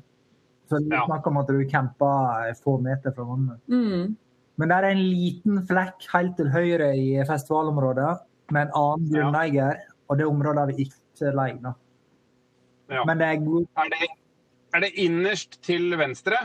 Så 0.71 0.79
det 0.89 0.99
snakker 1.07 1.27
om 1.27 1.37
at 1.39 1.47
du 1.49 1.65
camper 1.69 2.55
få 2.65 2.81
meter 2.81 3.13
fra 3.13 3.25
vannet. 3.25 3.59
Mm. 3.69 4.17
Men 4.57 4.69
det 4.69 4.77
er 4.77 4.85
en 4.91 4.99
liten 5.03 5.67
flekk 5.67 6.07
helt 6.13 6.37
til 6.37 6.47
høyre 6.47 6.95
i 6.97 7.25
festivalområdet 7.27 8.21
med 8.53 8.69
en 8.69 8.73
annen 8.75 9.11
Ja. 9.11 9.23
grunneier, 9.31 9.77
og 10.09 10.19
det 10.19 10.27
området 10.27 10.59
har 10.59 10.67
vi 10.67 10.85
ikke 10.85 11.35
leid. 11.35 11.75
Ja. 12.91 13.05
Men 13.05 13.19
det 13.19 13.27
er 13.27 13.45
god 13.45 13.67
Er, 13.77 13.89
det, 13.91 14.09
er 14.75 14.81
det 14.81 14.93
innerst 14.97 15.61
til 15.63 15.91
venstre? 15.97 16.37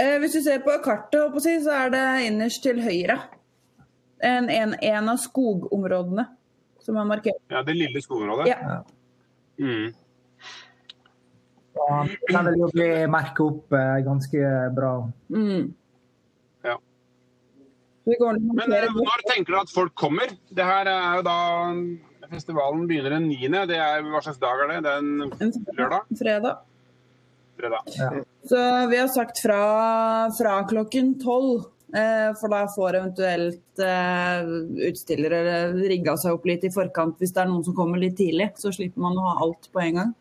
Eh, 0.00 0.18
hvis 0.22 0.36
du 0.36 0.40
ser 0.44 0.62
på 0.64 0.74
kartet, 0.84 1.42
så 1.64 1.74
er 1.76 1.92
det 1.92 2.04
innerst 2.28 2.62
til 2.64 2.80
høyre. 2.82 3.18
En, 4.22 4.48
en, 4.50 4.74
en 4.78 5.10
av 5.10 5.18
skogområdene 5.18 6.28
som 6.82 6.98
er 6.98 7.08
markert. 7.08 7.40
Ja, 7.50 7.62
det 7.66 7.74
lille 7.76 8.02
skogområdet? 8.02 8.48
Ja. 8.50 8.80
Mm. 9.58 9.92
Ja, 11.72 12.06
Den 12.28 12.48
vil 12.50 12.60
jo 12.60 12.70
bli 12.72 12.88
merket 13.10 13.42
opp 13.44 13.74
eh, 13.76 13.98
ganske 14.06 14.48
bra. 14.76 14.92
Mm. 15.32 15.72
Ja. 16.66 16.76
Men 18.06 18.74
eh, 18.76 18.88
når 18.96 19.26
tenker 19.30 19.54
du 19.54 19.60
at 19.60 19.72
folk 19.72 19.94
kommer? 19.98 20.32
Det 20.50 20.66
her 20.66 20.90
er 20.90 21.20
jo 21.20 21.26
da 21.26 21.38
Festivalen 22.32 22.86
begynner 22.88 23.18
den 23.18 23.26
9. 23.28 23.48
Det 23.68 23.76
er, 23.76 24.04
hva 24.08 24.22
slags 24.24 24.40
dag 24.40 24.62
er 24.64 24.70
det? 24.70 24.78
Det 24.86 24.92
er 24.92 25.02
en 25.02 25.24
en 25.28 25.50
lørdag? 25.76 26.06
fredag. 26.16 26.62
Fredag. 27.62 28.24
Så 28.48 28.62
vi 28.90 28.98
har 28.98 29.08
sagt 29.08 29.38
fra, 29.38 29.62
fra 30.34 30.56
klokken 30.68 31.14
tolv. 31.22 31.68
Eh, 31.96 32.34
for 32.40 32.48
da 32.48 32.62
får 32.72 32.96
eventuelt 32.96 33.80
eh, 33.84 34.46
utstillere 34.88 35.72
rigga 35.76 36.14
seg 36.16 36.38
opp 36.38 36.46
litt 36.48 36.62
i 36.64 36.70
forkant 36.72 37.18
hvis 37.20 37.34
det 37.36 37.42
er 37.42 37.50
noen 37.50 37.66
som 37.66 37.76
kommer 37.76 38.00
litt 38.00 38.16
tidlig. 38.16 38.48
Så 38.56 38.72
slipper 38.72 39.04
man 39.04 39.18
å 39.20 39.26
ha 39.26 39.34
alt 39.44 39.68
på 39.72 39.82
en 39.82 39.98
gang. 40.00 40.14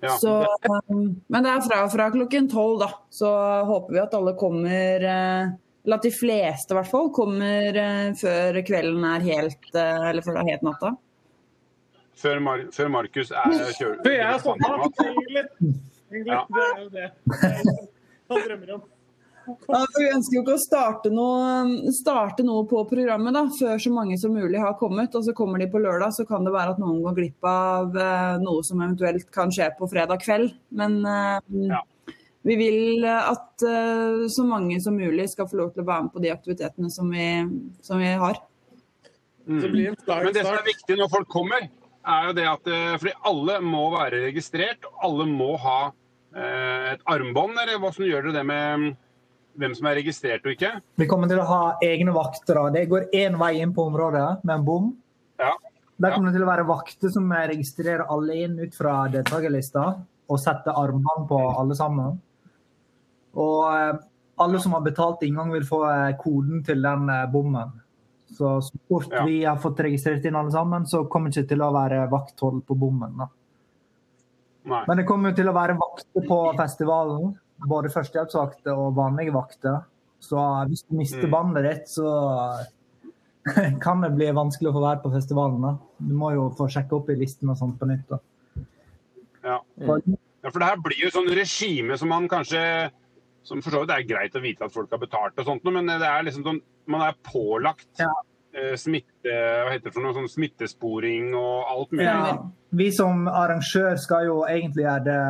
Ja. 0.00 0.14
Så, 0.22 0.36
eh, 0.46 0.92
men 0.94 1.42
det 1.42 1.50
er 1.50 1.66
fra, 1.66 1.82
fra 1.90 2.06
klokken 2.14 2.46
tolv, 2.52 2.78
da. 2.84 2.92
Så 3.10 3.32
håper 3.66 3.96
vi 3.96 4.02
at 4.04 4.16
alle 4.16 4.36
kommer 4.38 5.08
Eller 5.10 5.96
at 5.96 6.06
de 6.06 6.12
fleste 6.14 6.72
i 6.72 6.78
hvert 6.78 6.90
fall 6.92 7.10
kommer 7.12 7.80
før 8.20 8.58
kvelden 8.68 9.04
er 9.10 9.24
helt 9.24 9.70
Eller 9.74 10.22
før 10.22 10.36
det 10.36 10.42
er 10.44 10.50
helt 10.54 10.66
natta. 10.66 10.94
Før, 12.20 12.40
Mar 12.44 12.66
før 12.72 12.90
Markus 12.92 13.30
er 13.32 13.54
kjører... 13.74 14.00
For 14.04 14.12
jeg 14.12 14.26
er 14.28 14.42
sånn, 14.44 15.78
egentlig. 16.10 16.40
Det 16.50 16.64
er 16.70 16.80
jo 16.82 16.90
det. 16.96 17.10
han 18.30 18.48
drømmer 18.48 18.74
om. 18.78 18.88
Ja, 19.68 19.80
vi 19.96 20.08
ønsker 20.12 20.36
jo 20.36 20.42
ikke 20.44 20.56
å 20.56 20.62
starte 20.62 21.10
noe, 21.12 21.90
starte 21.96 22.44
noe 22.46 22.66
på 22.68 22.82
programmet 22.90 23.34
da, 23.34 23.44
før 23.56 23.80
så 23.82 23.92
mange 23.94 24.18
som 24.20 24.34
mulig 24.36 24.60
har 24.62 24.76
kommet. 24.80 25.14
og 25.16 25.24
Så 25.26 25.34
kommer 25.36 25.62
de 25.62 25.68
på 25.70 25.80
lørdag, 25.82 26.12
så 26.14 26.26
kan 26.28 26.44
det 26.46 26.52
være 26.54 26.74
at 26.76 26.82
noen 26.82 27.00
går 27.06 27.16
glipp 27.16 27.48
av 27.48 27.96
eh, 27.96 28.36
noe 28.42 28.64
som 28.66 28.82
eventuelt 28.82 29.30
kan 29.34 29.52
skje 29.54 29.70
på 29.78 29.88
fredag 29.90 30.22
kveld. 30.24 30.52
Men 30.76 31.00
eh, 31.06 31.40
Ja. 31.70 31.82
vi 32.46 32.56
vil 32.60 33.08
at 33.08 33.66
eh, 33.66 34.28
så 34.32 34.46
mange 34.46 34.80
som 34.84 34.98
mulig 34.98 35.30
skal 35.32 35.48
få 35.50 35.62
lov 35.62 35.74
til 35.74 35.84
å 35.84 35.90
være 35.90 36.06
med 36.06 36.14
på 36.14 36.24
de 36.24 36.32
aktivitetene 36.36 36.92
som 36.92 37.10
vi, 37.10 37.28
som 37.82 38.00
vi 38.02 38.14
har. 38.22 38.40
Mm. 39.48 39.60
Det 39.60 39.70
Men 39.72 40.34
det 40.36 40.44
som 40.44 40.54
er 40.54 40.68
viktig 40.68 40.98
når 41.00 41.10
folk 41.10 41.30
kommer, 41.32 41.70
er 42.06 42.26
jo 42.28 42.32
det 42.36 42.44
at 42.48 42.68
Fordi 43.00 43.12
alle 43.28 43.56
må 43.60 43.90
være 43.92 44.20
registrert. 44.28 44.84
Alle 45.02 45.26
må 45.28 45.56
ha 45.60 45.90
et 46.36 47.00
armbånd, 47.10 47.56
eller 47.58 47.80
hvordan 47.82 48.06
gjør 48.06 48.28
dere 48.28 48.36
det 48.38 48.44
med 48.46 48.82
mm, 48.82 48.90
hvem 49.60 49.74
som 49.74 49.88
er 49.90 49.98
registrert 49.98 50.46
og 50.46 50.54
ikke? 50.54 50.70
Vi 51.00 51.08
kommer 51.10 51.30
til 51.30 51.40
å 51.42 51.48
ha 51.48 51.62
egne 51.84 52.14
vakter. 52.14 52.60
Det 52.74 52.86
går 52.90 53.08
én 53.16 53.38
vei 53.40 53.56
inn 53.60 53.74
på 53.74 53.88
området 53.90 54.44
med 54.44 54.54
en 54.60 54.66
bom. 54.66 54.92
Ja. 55.40 55.56
Der 56.00 56.14
kommer 56.14 56.30
det 56.30 56.38
til 56.38 56.46
å 56.46 56.48
være 56.48 56.68
vakter 56.68 57.12
som 57.12 57.26
registrerer 57.32 58.06
alle 58.08 58.38
inn 58.46 58.56
ut 58.62 58.76
fra 58.76 59.02
deltakerlista 59.12 59.84
og 60.30 60.38
setter 60.40 60.78
armbånd 60.78 61.26
på 61.28 61.40
alle 61.50 61.76
sammen. 61.76 62.16
Og 63.36 63.66
eh, 63.74 63.98
alle 64.40 64.60
som 64.62 64.72
har 64.76 64.84
betalt 64.86 65.22
inngang, 65.26 65.52
vil 65.52 65.66
få 65.66 65.82
eh, 65.90 66.14
koden 66.20 66.62
til 66.66 66.80
den 66.86 67.10
eh, 67.12 67.26
bommen. 67.32 67.74
Så 68.30 68.60
så 68.62 68.78
fort 68.88 69.10
Ja. 69.12 69.24
vi 69.26 69.42
har 69.44 69.58
fått 69.60 69.82
registrert 69.84 70.24
inn 70.24 70.38
alle 70.38 70.54
sammen, 70.54 70.86
så 70.86 71.04
kommer 71.10 71.30
det 71.30 71.42
ikke 71.42 71.54
til 71.54 71.66
å 71.66 71.72
være 71.74 72.06
vakthold 72.10 72.62
på 72.66 72.78
bommen. 72.78 73.18
da. 73.18 73.28
Nei. 74.64 74.84
Men 74.88 74.96
det 75.00 75.06
kommer 75.08 75.30
jo 75.30 75.36
til 75.36 75.48
å 75.48 75.54
være 75.56 75.78
vakter 75.78 76.26
på 76.28 76.38
festivalen. 76.58 77.38
Både 77.68 77.88
førstehjelpsvakter 77.92 78.76
og 78.76 78.94
vanlige 78.96 79.32
vakter. 79.32 79.82
Så 80.20 80.36
hvis 80.68 80.82
du 80.88 80.96
mister 80.96 81.24
Mm. 81.26 81.30
bandet 81.30 81.64
ditt, 81.64 81.88
så 81.88 82.66
kan 83.80 84.00
det 84.04 84.12
bli 84.16 84.26
vanskelig 84.36 84.68
å 84.70 84.76
få 84.76 84.82
være 84.84 85.02
på 85.02 85.12
festivalen. 85.14 85.60
da. 85.62 85.72
Du 85.98 86.14
må 86.14 86.32
jo 86.34 86.50
få 86.56 86.68
sjekke 86.68 86.92
opp 86.98 87.08
i 87.10 87.16
listen 87.16 87.48
og 87.48 87.56
sånt 87.56 87.78
på 87.80 87.88
nytt. 87.88 88.06
da. 88.08 88.18
Ja. 89.44 89.58
For, 89.86 90.02
Ja, 90.42 90.48
for 90.48 90.58
det 90.58 90.68
her 90.68 90.76
blir 90.80 90.96
jo 91.04 91.10
sånn 91.12 91.28
regime 91.36 91.96
som 91.98 92.08
man 92.08 92.26
kanskje 92.28 92.90
som 93.44 93.60
for 93.60 93.70
så 93.72 93.80
vidt 93.82 93.90
er 93.92 94.04
greit 94.08 94.32
å 94.36 94.40
vite 94.40 94.64
at 94.64 94.72
folk 94.72 94.90
har 94.90 94.98
betalt, 95.00 95.36
og 95.38 95.44
sånt, 95.46 95.64
men 95.64 95.86
det 95.86 96.00
er 96.04 96.22
liksom 96.24 96.44
sånn, 96.44 96.60
man 96.86 97.00
er 97.02 97.14
pålagt 97.24 97.88
Ja. 97.98 98.08
Eh, 98.54 98.76
smitte, 98.80 99.32
hva 99.32 99.72
heter 99.72 99.88
det 99.88 99.94
for 99.94 100.04
noe, 100.04 100.16
sånn 100.16 100.30
smittesporing 100.30 101.34
og 101.38 101.72
alt 101.74 101.94
mulig. 101.94 102.06
ja, 102.06 102.36
vi 102.82 102.90
som 102.94 103.26
arrangør 103.28 103.98
skal 104.00 104.28
jo 104.28 104.38
egentlig 104.48 104.86
gjøre 104.86 105.04
det 105.08 105.20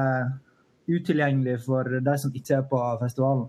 utilgjengelig 0.91 1.57
for 1.65 1.99
de 2.03 2.15
som 2.19 2.35
ikke 2.35 2.59
er 2.59 2.69
på 2.71 2.83
festivalen. 3.01 3.49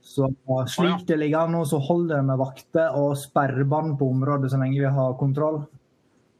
Så 0.00 0.26
slik 0.72 1.04
det 1.06 1.18
ligger 1.20 1.44
an 1.44 1.52
nå, 1.54 1.64
så 1.68 1.78
holder 1.84 2.16
det 2.16 2.28
med 2.30 2.40
vakter 2.40 2.96
og 2.98 3.12
sperrebånd 3.20 3.98
på 4.00 4.08
området 4.10 4.50
så 4.50 4.58
lenge 4.58 4.80
vi 4.80 4.94
har 4.96 5.18
kontroll. 5.20 5.60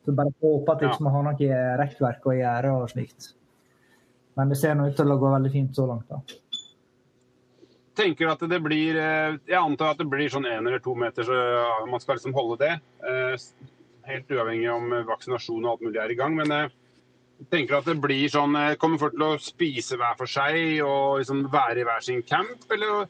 Så 0.05 0.15
bare 0.17 0.33
håper 0.41 0.73
at 0.73 0.83
vi 0.83 0.89
ikke 0.89 1.05
må 1.07 1.13
ha 1.15 1.21
noe 1.29 1.61
rekkverk 1.79 2.25
å 2.27 2.35
gjøre 2.35 2.73
og 2.79 2.89
slikt. 2.91 3.35
Men 4.39 4.51
det 4.51 4.57
ser 4.59 4.75
nå 4.79 4.89
ut 4.89 4.97
til 4.97 5.13
å 5.13 5.19
gå 5.21 5.33
veldig 5.35 5.53
fint 5.53 5.77
så 5.77 5.87
langt. 5.87 6.09
da. 6.09 6.23
Tenker 7.99 8.29
at 8.31 8.41
det 8.49 8.61
blir 8.63 8.97
eh, 9.01 9.35
Jeg 9.51 9.59
antar 9.59 9.91
at 9.95 9.99
det 10.01 10.07
blir 10.11 10.31
sånn 10.33 10.47
én 10.49 10.67
eller 10.67 10.81
to 10.83 10.95
meter, 10.99 11.23
så 11.27 11.37
man 11.91 12.01
skal 12.03 12.17
liksom 12.19 12.35
holde 12.37 12.57
det. 12.65 12.75
Eh, 13.07 13.35
Helt 14.11 14.31
uavhengig 14.33 14.71
om 14.73 14.87
vaksinasjon 15.07 15.65
og 15.67 15.73
alt 15.75 15.83
mulig 15.85 16.01
er 16.03 16.11
i 16.11 16.17
gang. 16.19 16.33
Men 16.39 16.49
eh, 16.57 16.71
jeg 17.41 17.49
tenker 17.53 17.79
at 17.79 17.87
det 17.89 17.99
blir 18.03 18.29
sånn 18.33 18.55
eh, 18.59 18.75
Kommer 18.81 18.99
folk 19.01 19.15
til 19.15 19.27
å 19.27 19.39
spise 19.41 19.97
hver 20.01 20.17
for 20.19 20.29
seg 20.31 20.81
og 20.85 21.21
liksom 21.21 21.39
være 21.53 21.79
i 21.83 21.87
hver 21.89 22.03
sin 22.05 22.23
camp, 22.27 22.65
eller 22.73 23.07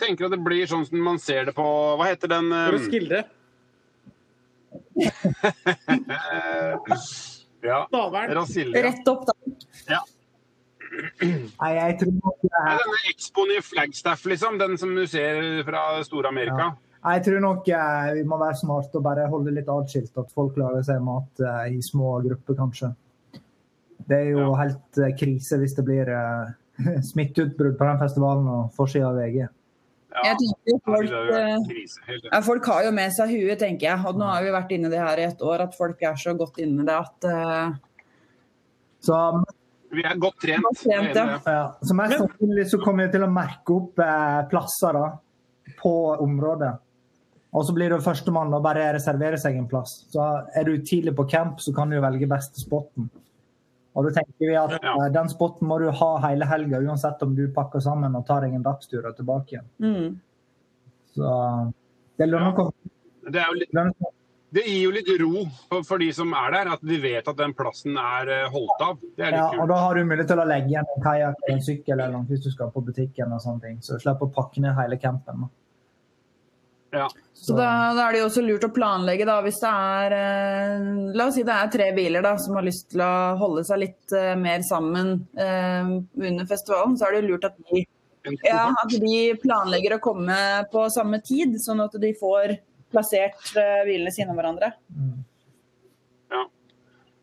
tenker 0.00 0.26
at 0.26 0.32
det 0.34 0.40
blir 0.42 0.64
sånn 0.66 0.86
som 0.88 0.98
man 1.04 1.18
ser 1.20 1.44
det 1.50 1.54
på 1.58 1.66
Hva 2.00 2.06
heter 2.08 2.28
den 2.32 2.48
eh, 2.56 2.70
skildre. 2.88 3.20
Ja. 7.60 7.82
Rett 8.86 9.08
opp, 9.10 9.26
da. 9.28 9.34
Nei, 10.90 11.70
jeg 11.76 11.98
tror 12.00 12.14
nok 12.16 12.38
det 12.42 12.50
er 12.60 12.78
denne 12.80 13.00
Expoen 13.12 13.52
i 13.54 13.60
Flagstaff, 13.62 14.24
liksom. 14.26 14.58
Den 14.60 14.76
som 14.80 14.94
du 14.96 15.04
ser 15.06 15.38
fra 15.68 15.84
Stor-Amerika. 16.06 16.72
Jeg 17.00 17.22
tror 17.24 17.40
nok 17.40 17.68
eh, 17.72 18.08
vi 18.18 18.24
må 18.28 18.36
være 18.40 18.58
smarte 18.60 18.98
og 19.00 19.04
bare 19.06 19.28
holde 19.32 19.54
litt 19.56 19.70
atskilt. 19.72 20.10
At 20.20 20.32
folk 20.36 20.58
lager 20.60 20.82
seg 20.88 21.00
mat 21.06 21.40
eh, 21.46 21.76
i 21.78 21.80
små 21.84 22.18
grupper, 22.26 22.58
kanskje. 22.58 22.90
Det 24.10 24.18
er 24.18 24.28
jo 24.34 24.42
Ja. 24.50 24.56
helt 24.64 24.98
eh, 24.98 25.14
krise 25.16 25.60
hvis 25.62 25.76
det 25.78 25.84
blir 25.86 26.10
eh, 26.10 27.00
smitteutbrudd 27.12 27.78
på 27.78 27.86
den 27.88 28.02
festivalen 28.02 28.48
og 28.50 28.74
forsida 28.76 29.08
av 29.12 29.20
VG. 29.22 29.38
Ja. 30.10 30.22
Jeg 30.26 30.36
tenker 30.42 30.80
folk, 30.90 31.12
eh, 31.38 32.18
ja, 32.32 32.40
folk 32.42 32.66
har 32.66 32.82
jo 32.88 32.90
med 32.98 33.12
seg 33.14 33.30
huet, 33.30 33.60
tenker 33.62 33.86
jeg. 33.92 34.04
Og 34.10 34.18
nå 34.18 34.26
har 34.26 34.42
vi 34.42 34.50
vært 34.58 34.72
inne 34.74 34.90
i 34.90 34.94
det 34.96 35.00
her 35.06 35.22
i 35.22 35.28
et 35.30 35.40
år, 35.46 35.62
at 35.68 35.76
folk 35.78 36.02
er 36.02 36.18
så 36.18 36.34
godt 36.36 36.58
inne 36.60 36.82
i 36.82 36.88
det 36.90 36.98
at 36.98 37.30
eh, 37.30 37.78
Så, 39.00 39.16
Vi 39.90 40.02
er 40.06 40.18
godt 40.22 40.36
trent. 40.42 40.62
Godt 40.62 40.82
trent, 40.84 41.14
det. 41.16 41.24
ja, 41.50 41.62
så 41.82 41.94
mest 41.98 42.14
sannsynlig 42.18 42.66
så 42.70 42.78
kommer 42.82 43.06
vi 43.08 43.12
til 43.16 43.24
å 43.26 43.30
merke 43.32 43.74
opp 43.74 43.98
eh, 44.04 44.36
plasser 44.52 44.94
da, 44.94 45.06
på 45.80 45.94
området. 46.22 46.70
Og 47.50 47.64
så 47.66 47.74
blir 47.74 47.90
det 47.90 47.98
førstemann 48.04 48.52
å 48.54 48.60
bare 48.62 48.92
reservere 48.94 49.38
seg 49.42 49.56
en 49.58 49.66
plass. 49.70 49.96
Så 50.12 50.22
er 50.54 50.68
du 50.68 50.76
tidlig 50.86 51.16
på 51.18 51.24
camp, 51.32 51.58
så 51.64 51.74
kan 51.74 51.90
du 51.90 51.98
velge 52.00 52.28
beste 52.30 52.62
spotten. 52.62 53.08
Og 53.98 54.06
da 54.06 54.12
tenker 54.20 54.46
vi 54.46 54.54
at 54.54 54.76
Ja. 54.78 54.92
eh, 54.94 55.08
den 55.10 55.28
spotten 55.32 55.66
må 55.66 55.80
du 55.82 55.88
ha 55.90 56.10
hele 56.28 56.46
helga, 56.46 56.78
uansett 56.78 57.22
om 57.26 57.34
du 57.34 57.48
pakker 57.52 57.82
sammen 57.82 58.14
og 58.14 58.24
tar 58.28 58.42
deg 58.46 58.54
en 58.54 58.62
dagstur 58.62 59.04
og 59.10 59.16
tilbake 59.18 59.56
igjen. 59.56 59.68
mm. 59.82 60.20
Så 61.16 61.72
det 62.22 62.28
lønner 62.30 62.54
Ja. 62.54 62.66
seg. 62.70 63.32
Det, 63.32 63.40
er 63.40 63.46
jo 63.50 63.58
litt, 63.58 63.74
det 64.50 64.64
gir 64.66 64.80
jo 64.82 64.90
litt 64.94 65.08
ro 65.20 65.44
for, 65.68 65.84
for 65.86 66.02
de 66.02 66.08
som 66.14 66.32
er 66.34 66.54
der, 66.56 66.72
at 66.74 66.82
de 66.86 66.98
vet 67.02 67.28
at 67.30 67.38
den 67.38 67.54
plassen 67.54 67.98
er 68.00 68.32
eh, 68.34 68.48
holdt 68.50 68.84
av. 68.86 68.98
Det 69.16 69.28
er 69.28 69.36
Ja, 69.38 69.46
og 69.62 69.70
da 69.70 69.78
har 69.84 69.94
du 69.94 70.04
mulighet 70.04 70.32
til 70.32 70.42
å 70.42 70.48
legge 70.48 70.72
igjen 70.72 70.92
en 70.96 71.04
kajakk 71.04 71.38
eller 71.44 71.56
en 71.56 71.64
sykkel 71.68 71.96
eller 71.96 72.14
noe 72.16 72.26
hvis 72.30 72.44
du 72.44 72.50
skal 72.52 72.72
på 72.74 72.82
butikken 72.86 73.32
og 73.36 73.42
sånne 73.44 73.66
ting. 73.68 73.80
Så 73.84 73.96
du 73.96 74.04
slipper 74.04 74.26
å 74.26 74.34
pakke 74.34 74.62
ned 74.64 74.74
hele 74.78 74.98
campen. 75.00 75.46
da. 75.46 75.50
Ja. 76.90 77.06
Så 77.34 77.54
da, 77.54 77.68
da 77.94 78.08
er 78.08 78.12
det 78.12 78.20
jo 78.20 78.26
også 78.26 78.42
lurt 78.44 78.64
å 78.66 78.72
planlegge, 78.74 79.24
da, 79.28 79.36
hvis 79.44 79.60
det 79.62 79.70
er 79.70 80.14
eh, 80.16 80.88
La 81.14 81.28
oss 81.30 81.36
si 81.38 81.44
det 81.46 81.54
er 81.54 81.70
tre 81.72 81.86
biler 81.96 82.24
da, 82.26 82.34
som 82.42 82.58
har 82.58 82.66
lyst 82.66 82.90
til 82.92 83.04
å 83.04 83.12
holde 83.40 83.62
seg 83.68 83.80
litt 83.84 84.16
eh, 84.16 84.34
mer 84.36 84.64
sammen 84.66 85.14
eh, 85.38 85.94
under 86.02 86.50
festivalen, 86.50 86.98
så 86.98 87.06
er 87.06 87.14
det 87.14 87.22
jo 87.22 87.30
lurt 87.30 87.46
at 87.48 87.56
de, 87.70 87.84
ja, 88.44 88.66
at 88.74 88.92
de 88.92 89.22
planlegger 89.40 89.96
å 89.96 90.02
komme 90.02 90.36
på 90.72 90.84
samme 90.92 91.22
tid, 91.24 91.54
sånn 91.62 91.80
at 91.86 91.94
de 92.02 92.10
får 92.18 92.58
plassert 92.90 93.56
eh, 93.56 93.84
bilene 93.86 94.12
sine 94.14 94.30
om 94.32 94.38
hverandre. 94.38 94.72
Ja. 96.30 96.44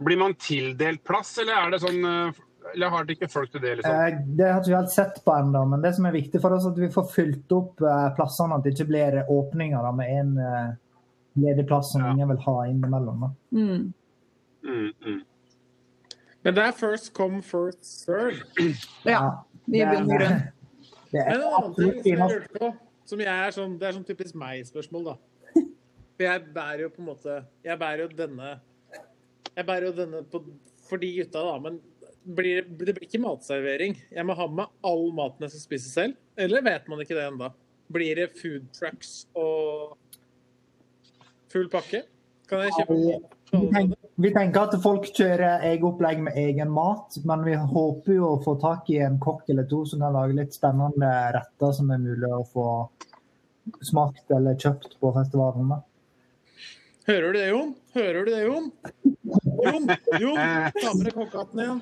Blir 0.04 0.18
man 0.22 0.34
tildelt 0.40 1.04
plass, 1.08 1.38
eller 1.42 1.54
er 1.66 1.72
det 1.74 1.82
sånn 1.84 2.04
eh, 2.06 2.44
Eller 2.74 2.92
har 2.92 3.06
dere 3.08 3.16
ikke 3.16 3.30
folk 3.32 3.52
til 3.54 3.62
det, 3.64 3.78
liksom? 3.80 3.94
Eh, 3.96 4.18
Det 4.38 4.48
har 4.52 4.60
ikke 4.60 4.74
vi 4.74 4.76
helt 4.76 4.92
sett 4.92 5.22
på 5.24 5.32
ennå, 5.38 5.62
men 5.72 5.82
det 5.86 5.94
som 5.96 6.06
er 6.10 6.12
viktig 6.18 6.42
for 6.44 6.52
oss, 6.58 6.66
er 6.68 6.74
at 6.76 6.82
vi 6.84 6.90
får 6.92 7.06
fylt 7.14 7.54
opp 7.56 7.80
eh, 7.82 8.10
plassene. 8.18 8.58
At 8.58 8.66
det 8.66 8.74
ikke 8.76 8.90
blir 8.92 9.22
åpninger 9.32 9.86
da, 9.88 9.92
med 9.96 10.12
en 10.20 10.34
eh, 10.44 10.74
ledig 11.40 11.68
plass 11.70 11.94
som 11.94 12.04
Ja. 12.04 12.12
ingen 12.12 12.28
vil 12.34 12.42
ha 12.44 12.58
innimellom. 12.68 13.24
Da. 13.24 13.30
Mm. 13.56 13.94
Mm, 14.68 14.92
mm. 15.06 15.22
Men 16.44 16.54
det 16.56 16.64
er 16.64 16.72
first 16.76 17.14
come, 17.14 17.42
first 17.42 17.86
serve. 17.86 18.44
Ja, 19.06 19.44
vi 19.66 19.80
Det 19.80 19.88
er- 19.88 19.96
begynner. 20.04 20.38
Det 21.12 21.22
er 21.24 21.30
Men 21.30 21.40
en 21.40 21.54
annen 21.56 21.74
ting 21.74 21.88
absolutt 21.88 22.04
som 22.04 22.12
jeg 22.12 22.20
har 22.20 22.30
lurte 22.30 22.60
på, 22.60 22.68
som 23.08 23.20
jeg 23.24 23.48
er 23.48 23.52
sånn, 23.56 23.78
det 23.80 23.88
er 23.88 23.94
sånn 23.96 24.04
typisk 24.10 24.36
meg-spørsmål, 24.36 25.06
da. 25.06 25.14
For 26.18 26.26
jeg 26.26 26.48
bærer 26.56 26.82
jo 26.82 26.90
på 26.90 27.04
en 27.04 27.10
måte 27.12 27.36
Jeg 27.66 27.78
bærer 27.78 28.08
jo 28.08 28.10
denne 28.18 28.56
Jeg 29.54 29.66
bærer 29.68 29.92
jo 29.92 29.94
denne 30.00 30.24
på, 30.32 30.42
for 30.88 31.02
de 31.02 31.12
gutta, 31.20 31.44
da. 31.46 31.56
Men 31.62 31.80
blir, 32.36 32.66
det 32.68 32.94
blir 32.96 33.06
ikke 33.08 33.22
matservering. 33.24 33.96
Jeg 34.12 34.26
må 34.28 34.36
ha 34.38 34.48
med 34.52 34.70
all 34.86 35.08
maten 35.16 35.46
jeg 35.46 35.56
skal 35.56 35.64
spise 35.64 35.90
selv. 35.94 36.18
Eller 36.38 36.66
vet 36.66 36.90
man 36.92 37.02
ikke 37.02 37.16
det 37.18 37.26
ennå? 37.26 37.50
Blir 37.94 38.20
det 38.20 38.28
food 38.38 38.68
trucks 38.76 39.14
og 39.38 39.96
full 41.52 41.70
pakke? 41.72 42.04
Kan 42.48 42.64
jeg 42.66 42.76
kjøpe 42.78 43.00
Vi 43.48 43.70
tenker, 43.72 44.08
vi 44.20 44.32
tenker 44.36 44.68
at 44.68 44.76
folk 44.84 45.08
kjører 45.16 45.64
eget 45.70 45.84
opplegg 45.88 46.20
med 46.24 46.36
egen 46.40 46.72
mat, 46.76 47.16
men 47.28 47.46
vi 47.48 47.56
håper 47.56 48.18
jo 48.18 48.34
å 48.34 48.42
få 48.44 48.58
tak 48.60 48.90
i 48.92 49.00
en 49.04 49.20
kokk 49.24 49.48
eller 49.54 49.68
to 49.72 49.84
som 49.88 50.04
kan 50.04 50.16
lage 50.16 50.36
litt 50.36 50.56
spennende 50.56 51.12
retter 51.36 51.76
som 51.76 51.92
er 51.96 52.02
mulig 52.04 52.32
å 52.36 52.44
få 52.52 52.68
smakt 53.88 54.36
eller 54.36 54.60
kjøpt 54.60 54.98
på 55.00 55.14
festivalen. 55.16 55.78
Hører 57.08 57.32
du 57.32 57.38
det, 57.40 57.46
Jon? 57.50 57.70
Hører 57.96 58.26
du 58.26 58.32
det, 58.34 58.42
Jon? 58.44 58.66
Jon, 59.64 59.86
Jon, 60.22 60.40
ta 60.76 60.92
med 60.98 61.06
deg 61.08 61.14
kokkehatten 61.16 61.62
igjen. 61.64 61.80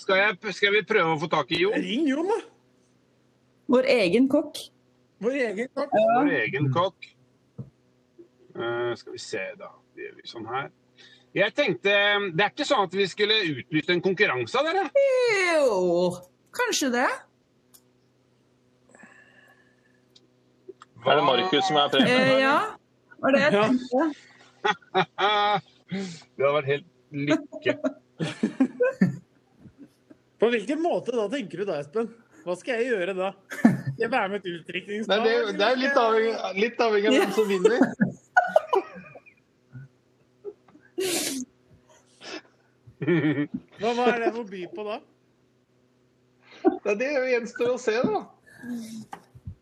Skal, 0.00 0.16
jeg, 0.18 0.54
skal 0.56 0.74
vi 0.74 0.80
prøve 0.88 1.14
å 1.14 1.20
få 1.20 1.28
tak 1.30 1.52
i 1.54 1.60
Jon? 1.62 1.76
Ring 1.78 2.08
Jon, 2.10 2.26
da. 2.30 2.40
Vår 3.70 3.86
egen 3.94 4.26
kokk. 4.32 4.58
Vår 5.22 5.36
egen 5.46 5.70
kokk. 5.76 5.94
Vår 5.94 6.32
egen 6.40 6.66
kokk. 6.74 7.08
Uh, 8.56 8.90
skal 8.98 9.14
vi 9.14 9.22
se, 9.22 9.44
da. 9.60 9.70
Det 9.94 10.08
gjør 10.08 10.16
vi 10.18 10.26
sånn 10.32 10.48
her. 10.50 10.70
Jeg 11.36 11.54
tenkte 11.54 11.92
Det 12.34 12.42
er 12.42 12.50
ikke 12.50 12.64
sånn 12.66 12.88
at 12.88 12.94
vi 12.98 13.04
skulle 13.06 13.36
utlyse 13.46 13.92
en 13.94 14.00
konkurranse 14.02 14.58
av 14.58 14.66
dere? 14.66 14.88
Jo, 15.54 16.08
kanskje 16.58 16.88
det. 16.96 17.06
Er 21.06 21.16
det 21.16 21.22
Markus 21.24 21.68
som 21.68 21.78
er 21.78 21.86
Eh, 21.86 21.90
premien? 21.94 22.40
ja, 22.42 22.56
var 23.20 23.36
det 23.36 23.42
jeg 23.46 23.52
tenkte. 23.56 24.00
Det 25.90 26.44
hadde 26.44 26.54
vært 26.54 26.68
helt 26.70 26.88
lykke. 27.10 27.72
På 30.40 30.50
hvilken 30.52 30.82
måte 30.84 31.14
da, 31.16 31.24
tenker 31.32 31.62
du 31.62 31.64
da, 31.68 31.80
Espen? 31.82 32.06
Hva 32.44 32.54
skal 32.56 32.80
jeg 32.80 32.92
gjøre 32.94 33.14
da? 33.18 33.30
Skal 33.58 34.04
jeg 34.04 34.12
være 34.12 34.28
med 34.32 34.38
et 34.38 34.48
utdrikningslag? 34.54 35.24
det, 35.26 35.32
det 35.58 35.64
er 35.66 35.74
jo 35.74 35.80
litt 35.82 35.98
avhengig, 36.00 36.34
litt 36.56 36.78
avhengig 36.80 37.08
av 37.10 37.14
hvem 37.18 37.32
som 37.36 37.46
vinner. 37.50 37.78
Hva, 43.80 43.92
hva 43.96 44.06
er 44.12 44.18
det 44.24 44.30
å 44.36 44.44
by 44.48 44.62
på 44.76 44.86
da? 44.86 45.00
Det 46.84 46.94
det 47.00 47.10
gjenstår 47.32 47.74
å 47.74 47.80
se, 47.80 47.96
da. 48.04 48.22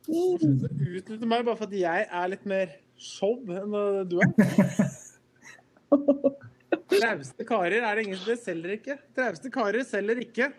Så 0.08 0.22
utnytte 0.42 1.26
meg 1.28 1.44
bare 1.46 1.58
fordi 1.58 1.82
jeg 1.84 2.06
er 2.06 2.30
litt 2.32 2.46
mer 2.48 2.78
show 2.98 3.38
enn 3.48 3.74
du 4.10 4.18
er. 4.22 4.30
Trauste 6.88 7.44
karer 7.48 7.80
er 7.84 7.96
det 7.96 8.04
ingen 8.06 8.18
som 8.20 8.36
selger 8.42 8.74
ikke. 8.76 8.96
Trauste 9.16 9.50
karer 9.54 9.84
selger 9.88 10.18
ikke. 10.24 10.50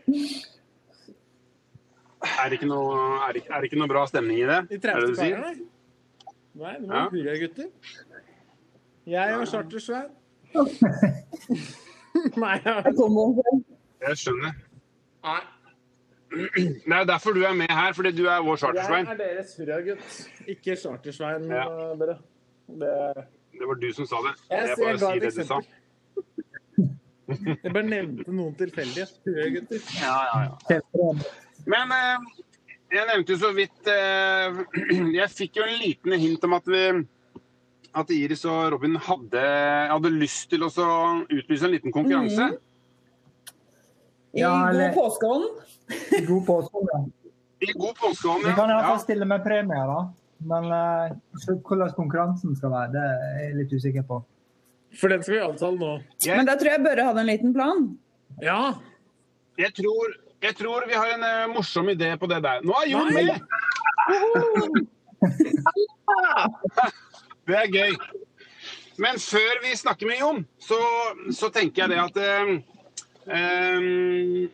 Er 2.20 2.50
det 2.50 2.58
ikke 2.60 2.70
noe, 2.70 2.96
er 3.28 3.36
det, 3.38 3.44
er 3.48 3.62
det 3.62 3.70
ikke 3.70 3.80
noe 3.80 3.92
bra 3.92 4.06
stemning 4.10 4.40
i 4.42 4.48
det? 4.50 4.60
De 4.72 4.80
trauste 4.84 5.12
du 5.12 5.20
karene, 5.20 5.52
nei. 5.54 5.68
Nei, 6.60 6.74
det 6.80 6.88
Ja. 6.90 7.04
var 7.30 7.38
gutter. 7.44 7.68
Jeg 9.10 9.38
og 9.40 9.46
Chartersvein. 9.48 10.10
Nei. 12.42 12.56
Jeg. 12.66 12.84
Jeg 14.04 14.18
skjønner. 14.24 14.54
Nei. 15.24 15.40
Det 16.86 16.94
er 16.94 17.06
derfor 17.10 17.34
du 17.34 17.42
er 17.44 17.54
med 17.58 17.72
her, 17.74 17.94
fordi 17.98 18.12
du 18.18 18.26
er 18.30 18.42
vår 18.46 18.60
Jeg 18.62 19.02
er 19.02 19.18
deres 19.18 19.56
hurragutt, 19.58 20.18
ikke 20.48 20.76
Chartersvein. 20.78 21.48
Ja. 21.50 21.66
eh, 21.66 21.98
Dere. 22.00 22.18
Det 22.70 23.26
Det 23.60 23.68
var 23.68 23.80
du 23.82 23.88
som 23.94 24.06
sa 24.06 24.22
det. 24.28 24.36
Jeg, 24.50 24.68
Jeg 24.70 24.78
bare 24.84 24.98
sier 25.00 25.20
det 25.26 25.36
du 25.36 25.44
sa. 25.44 25.62
Jeg 27.30 27.74
bare 27.74 27.86
nevnte 27.86 28.32
noen 28.34 28.56
tilfeldige 28.58 29.08
hurragutter. 29.26 29.82
Ja, 30.02 30.16
ja, 30.30 30.78
ja. 30.78 31.14
Men 31.70 31.94
eh, 31.98 32.30
jeg 32.94 33.10
nevnte 33.10 33.36
jo 33.36 33.42
så 33.42 33.52
vidt 33.58 33.90
eh, 33.90 34.62
Jeg 35.20 35.30
fikk 35.34 35.60
jo 35.60 35.66
en 35.66 35.80
liten 35.82 36.16
hint 36.22 36.46
om 36.48 36.56
at 36.58 36.70
vi 36.70 36.84
at 38.00 38.12
Iris 38.14 38.44
og 38.46 38.68
Robin 38.76 38.96
hadde, 39.02 39.42
hadde 39.90 40.12
lyst 40.14 40.52
til 40.52 40.62
å 40.62 40.70
utlyse 41.26 41.66
en 41.66 41.74
liten 41.74 41.94
konkurranse. 41.94 42.52
I 44.32 44.40
Ja, 44.40 44.72
god 44.72 44.94
påskeånd. 44.94 45.46
I 46.18 46.22
God 46.26 46.46
påskeånd, 46.48 46.90
ja. 46.94 47.06
I 47.60 47.72
god 47.74 47.96
påskeånd, 47.96 48.46
Vi 48.46 48.54
kan 48.54 48.70
ja. 48.70 48.76
iallfall 48.76 48.98
ja. 48.98 49.00
stille 49.00 49.26
med 49.26 49.44
premier, 49.44 49.88
da. 49.88 50.14
Men 50.38 50.64
uh, 50.66 51.12
hvordan 51.68 51.92
konkurransen 51.96 52.56
skal 52.56 52.72
være, 52.72 52.92
det 52.94 53.02
er 53.06 53.42
jeg 53.44 53.56
litt 53.58 53.74
usikker 53.74 54.06
på. 54.08 54.22
For 55.00 55.12
den 55.12 55.24
skal 55.24 55.36
vi 55.36 55.42
avtale 55.44 55.78
nå. 55.80 55.92
Men 56.30 56.48
da 56.48 56.56
tror 56.60 56.72
jeg 56.72 56.86
Børre 56.86 57.08
hadde 57.10 57.22
en 57.26 57.30
liten 57.30 57.54
plan. 57.54 57.84
Ja. 58.42 58.62
Jeg, 59.60 59.74
tror, 59.82 60.14
jeg 60.46 60.56
tror 60.62 60.88
vi 60.88 60.96
har 60.98 61.10
en 61.18 61.26
uh, 61.26 61.56
morsom 61.56 61.90
idé 61.92 62.14
på 62.22 62.30
det 62.32 62.40
der. 62.46 62.64
Nå 62.64 62.74
er 62.84 62.90
Jon 62.94 63.12
Nei. 63.14 63.26
med! 63.28 63.38
Det 67.50 67.58
er 67.58 67.70
gøy. 67.74 67.94
Men 69.02 69.20
før 69.20 69.62
vi 69.64 69.78
snakker 69.78 70.08
med 70.10 70.20
Jon, 70.20 70.44
så, 70.62 70.78
så 71.34 71.50
tenker 71.56 71.86
jeg 71.86 71.90
det 71.94 72.00
at 72.04 72.18
eh, 72.20 72.52
eh, 73.32 74.50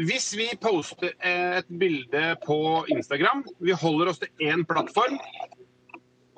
Hvis 0.00 0.28
vi 0.38 0.48
poster 0.62 1.12
et 1.26 1.70
bilde 1.80 2.36
på 2.46 2.58
Instagram 2.94 3.44
Vi 3.60 3.76
holder 3.76 4.12
oss 4.12 4.20
til 4.22 4.30
én 4.50 4.64
plattform. 4.68 5.18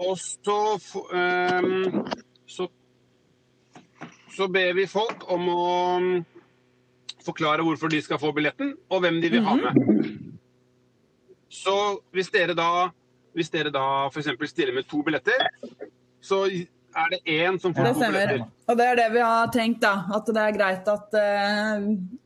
Og 0.03 0.17
så, 0.19 0.59
eh, 1.15 2.03
så 2.47 2.69
Så 4.33 4.49
ber 4.49 4.73
vi 4.75 4.87
folk 4.87 5.29
om 5.31 5.49
å 5.49 5.65
forklare 7.23 7.63
hvorfor 7.63 7.89
de 7.93 8.01
skal 8.03 8.19
få 8.19 8.33
billetten, 8.35 8.73
og 8.91 9.01
hvem 9.05 9.21
de 9.23 9.29
vil 9.31 9.45
ha 9.47 9.55
med. 9.55 9.77
Så 11.53 12.01
hvis 12.11 12.33
dere 12.35 12.57
da 12.59 12.89
hvis 13.37 13.51
dere 13.53 13.73
da 13.73 14.09
f.eks. 14.13 14.29
stiller 14.51 14.75
med 14.77 14.89
to 14.89 15.03
billetter, 15.05 15.47
så 16.21 16.45
er 16.97 17.11
det 17.11 17.21
én 17.25 17.59
som 17.61 17.75
får 17.75 17.85
Det 17.85 17.93
to 17.95 18.01
stemmer. 18.01 18.27
billetter. 18.27 18.47
Og 18.69 18.77
det 18.79 18.87
er 18.87 18.97
det 18.97 19.09
vi 19.15 19.21
har 19.25 19.47
tenkt, 19.55 19.81
da. 19.81 19.95
At 20.15 20.27
det 20.27 20.43
er 20.43 20.53
greit 20.59 20.89
at 20.89 21.17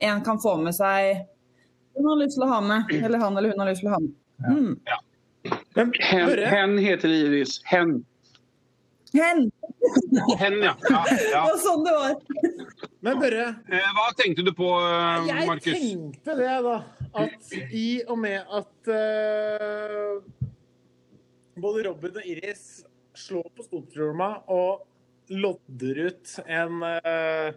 én 0.00 0.24
kan 0.24 0.38
få 0.42 0.56
med 0.62 0.74
seg 0.74 1.26
hun 1.96 2.04
har 2.10 2.18
lyst 2.20 2.36
til 2.36 2.44
å 2.44 2.50
ha 2.50 2.60
med. 2.60 2.90
Eller 2.92 3.18
han 3.22 3.36
eller 3.40 3.54
hun 3.54 3.60
har 3.62 3.70
lyst 3.70 3.80
til 3.80 3.88
å 3.88 3.94
ha 3.94 4.00
med. 4.04 4.12
Mm. 4.50 4.74
Ja. 4.84 4.98
Hen, 5.76 5.92
hen 6.44 6.78
heter 6.78 7.08
Iris. 7.08 7.60
Hen. 7.64 8.04
Hen! 9.14 9.46
Hen, 10.38 10.56
ja. 10.60 10.74
ja, 10.90 11.00
Det 11.08 11.30
var 11.32 11.56
sånn 11.62 11.84
det 11.86 11.92
var. 11.94 12.16
men 13.06 13.20
Børre 13.22 13.46
Eh, 13.70 13.86
Hva 13.96 14.06
tenkte 14.18 14.44
du 14.44 14.50
på, 14.52 14.68
Markus? 15.46 15.70
jeg 15.70 15.80
tenkte 15.80 16.36
det, 16.36 16.50
da. 16.66 16.76
At 17.16 17.54
i 17.72 18.02
og 18.12 18.18
med 18.20 18.42
at 18.58 18.90
uh, 18.92 20.20
både 21.56 21.86
Robin 21.88 22.18
og 22.20 22.26
Iris 22.28 22.66
slår 23.16 23.48
på 23.56 23.64
stortromma 23.66 24.30
og 24.52 24.86
lodder 25.32 26.02
ut 26.06 26.34
en 26.46 26.82
uh, 26.84 27.48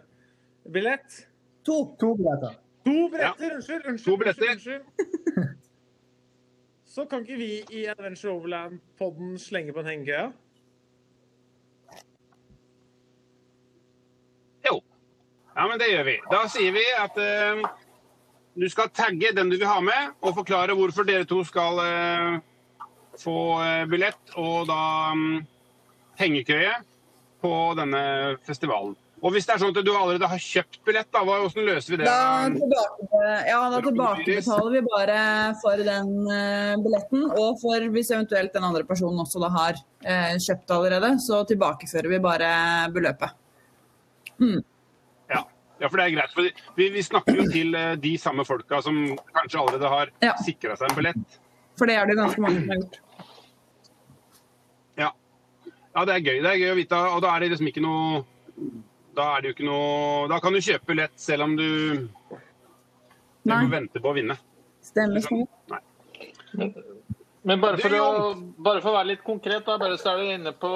billett 0.66 1.26
To. 1.68 1.96
To 2.00 2.14
billetter. 2.16 2.54
To 2.84 3.08
billetter! 3.12 3.54
Unnskyld, 3.54 3.86
unnskyld. 3.86 4.04
To 4.04 4.16
billetter. 4.16 4.50
unnskyld, 4.50 4.80
unnskyld. 4.80 5.56
Så 6.90 7.04
kan 7.06 7.20
ikke 7.20 7.36
vi 7.36 7.50
i 7.70 7.84
Adventure 7.86 8.32
Overland-podden 8.32 9.38
slenge 9.38 9.72
på 9.72 9.80
en 9.80 9.86
hengekøye? 9.86 10.32
Jo. 14.66 14.80
Ja, 15.56 15.68
men 15.68 15.78
det 15.78 15.92
gjør 15.92 16.08
vi. 16.08 16.16
Da 16.32 16.40
sier 16.50 16.74
vi 16.74 16.82
at 16.98 17.20
uh, 17.20 17.62
du 18.58 18.66
skal 18.68 18.90
tagge 18.90 19.30
den 19.36 19.52
du 19.52 19.58
vil 19.60 19.70
ha 19.70 19.78
med, 19.80 20.16
og 20.20 20.34
forklare 20.40 20.74
hvorfor 20.74 21.06
dere 21.06 21.28
to 21.28 21.44
skal 21.46 21.78
eh, 21.84 22.40
få 23.20 23.36
eh, 23.64 23.84
billett 23.90 24.34
og 24.40 24.66
da 24.70 24.80
mm, 25.16 25.38
hengekøye 26.20 26.74
på 27.40 27.52
denne 27.78 28.02
festivalen. 28.46 28.96
Og 29.20 29.34
hvis 29.34 29.44
det 29.44 29.52
er 29.52 29.60
sånn 29.60 29.74
at 29.76 29.84
du 29.84 29.90
allerede 29.92 30.28
har 30.32 30.40
kjøpt 30.40 30.78
billett, 30.86 31.08
da, 31.12 31.20
hvordan 31.28 31.66
løser 31.66 31.92
vi 31.92 31.98
det? 32.00 32.06
Da, 32.08 32.46
tilbake, 32.54 33.18
ja, 33.50 33.58
da 33.68 33.80
tilbakebetaler 33.84 34.72
vi 34.72 34.80
bare 34.86 35.16
for 35.60 35.82
den 35.84 36.08
eh, 36.32 36.72
billetten. 36.80 37.26
Og 37.36 37.58
for 37.60 37.84
hvis 37.92 38.12
eventuelt 38.14 38.56
den 38.56 38.64
andre 38.64 38.86
personen 38.88 39.20
også 39.20 39.42
da 39.44 39.50
har 39.52 39.76
eh, 40.08 40.38
kjøpt 40.40 40.72
allerede, 40.72 41.12
så 41.20 41.42
tilbakefører 41.52 42.08
vi 42.14 42.22
bare 42.24 42.48
beløpet. 42.96 43.36
Ja. 45.28 45.42
ja, 45.44 45.88
for 45.90 46.00
det 46.00 46.06
er 46.06 46.16
greit. 46.16 46.32
For 46.32 46.48
vi, 46.80 46.88
vi 46.96 47.04
snakker 47.04 47.42
jo 47.42 47.44
til 47.52 47.76
de 48.00 48.14
samme 48.24 48.48
folka 48.48 48.80
som 48.84 49.02
kanskje 49.36 49.60
allerede 49.60 49.92
har 49.98 50.16
Ja. 50.24 50.32
sikra 50.46 50.80
seg 50.80 50.88
en 50.94 50.96
billett. 50.96 51.40
For 51.76 51.88
det 51.88 52.00
er 52.00 52.08
det 52.08 52.16
ganske 52.16 52.40
mange 52.40 52.64
som 52.64 52.72
har 52.72 52.80
gjort. 52.80 53.00
Ja. 55.94 56.04
det 56.06 56.14
er 56.14 56.24
gøy. 56.24 56.38
Det 56.42 56.50
er 56.50 56.60
gøy 56.60 56.72
å 56.72 56.78
vite. 56.78 57.02
Og 57.16 57.20
da 57.24 57.34
er 57.34 57.44
det 57.44 57.50
liksom 57.54 57.70
ikke 57.70 57.84
noe 57.84 58.22
Da 59.16 59.26
er 59.34 59.42
det 59.42 59.50
jo 59.50 59.54
ikke 59.56 59.66
noe 59.66 60.28
Da 60.30 60.38
kan 60.42 60.54
du 60.54 60.60
kjøpe 60.62 60.96
lett 60.96 61.16
selv 61.18 61.48
om 61.48 61.56
du 61.58 61.68
Nei. 63.48 63.62
du 63.64 63.70
venter 63.72 64.02
på 64.04 64.10
å 64.10 64.14
vinne. 64.14 64.36
Stemmer. 64.84 65.24
stemmer. 65.24 65.48
Nei. 65.72 66.70
Men 67.42 67.62
bare 67.62 67.80
for, 67.80 67.94
å, 67.96 68.34
bare 68.60 68.82
for 68.82 68.92
å 68.92 68.98
være 68.98 69.08
litt 69.14 69.22
konkret, 69.24 69.64
da, 69.64 69.78
bare 69.80 69.96
så 69.96 70.12
er 70.12 70.20
du 70.20 70.32
inne 70.34 70.52
på 70.52 70.72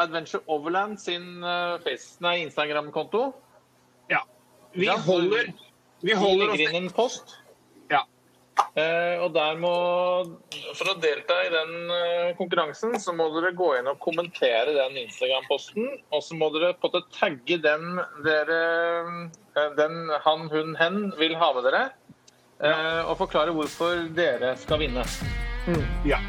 Adventure 0.00 0.44
Overland 0.46 1.00
sin 1.02 1.42
eh, 1.42 1.90
Instagram-konto. 2.44 3.24
Ja. 4.12 4.22
Vi 4.72 4.86
holder 4.86 5.50
Vi 6.00 6.14
holder 6.14 6.52
legger 6.52 6.68
oss 6.68 6.78
inn 6.78 6.84
en 6.84 6.92
post. 6.94 7.39
Eh, 8.78 9.16
og 9.18 9.32
der 9.34 9.56
må 9.58 9.72
For 10.78 10.92
å 10.92 10.96
delta 11.02 11.36
i 11.42 11.50
den 11.50 11.90
eh, 11.94 12.28
konkurransen, 12.38 12.94
så 13.02 13.14
må 13.16 13.26
dere 13.34 13.50
gå 13.58 13.72
inn 13.78 13.90
og 13.90 13.98
kommentere 14.02 14.74
den 14.76 15.00
Instagram-posten. 15.04 15.88
Og 16.14 16.22
så 16.24 16.38
må 16.38 16.50
dere 16.54 16.72
på 16.78 16.90
en 16.90 16.94
måte 16.94 17.16
tagge 17.16 17.58
den 17.62 18.00
dere 18.26 18.60
eh, 19.56 19.70
Den 19.78 20.12
han, 20.26 20.46
hun, 20.52 20.76
hen 20.80 21.02
vil 21.18 21.36
ha 21.40 21.52
med 21.56 21.66
dere. 21.68 21.84
Eh, 22.60 23.02
og 23.08 23.16
forklare 23.22 23.54
hvorfor 23.56 24.06
dere 24.16 24.54
skal 24.60 24.84
vinne. 24.84 25.06
Ja. 26.06 26.20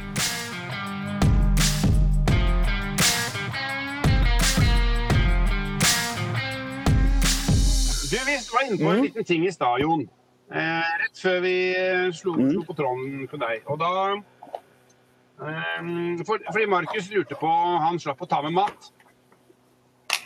Du, 8.11 8.17
vi 8.27 8.36
var 8.51 8.65
inne 8.67 8.77
på 8.77 8.91
en 8.91 9.05
liten 9.05 9.23
ting 9.23 9.45
i 9.47 9.51
stad, 9.51 9.79
Jon. 9.79 10.09
Eh, 10.52 10.88
rett 10.99 11.20
før 11.22 11.38
vi 11.45 11.54
eh, 11.80 12.10
slo, 12.12 12.34
slo 12.36 12.64
på 12.68 12.76
tråden 12.76 13.28
på 13.32 13.38
deg. 13.39 13.62
Og 13.72 13.78
da 13.80 13.91
eh, 15.47 16.24
for, 16.28 16.41
Fordi 16.49 16.66
Markus 16.68 17.08
lurte 17.14 17.38
på 17.39 17.52
Han 17.86 17.99
slapp 18.04 18.26
å 18.26 18.28
ta 18.28 18.41
med 18.43 18.58
mat. 18.58 18.89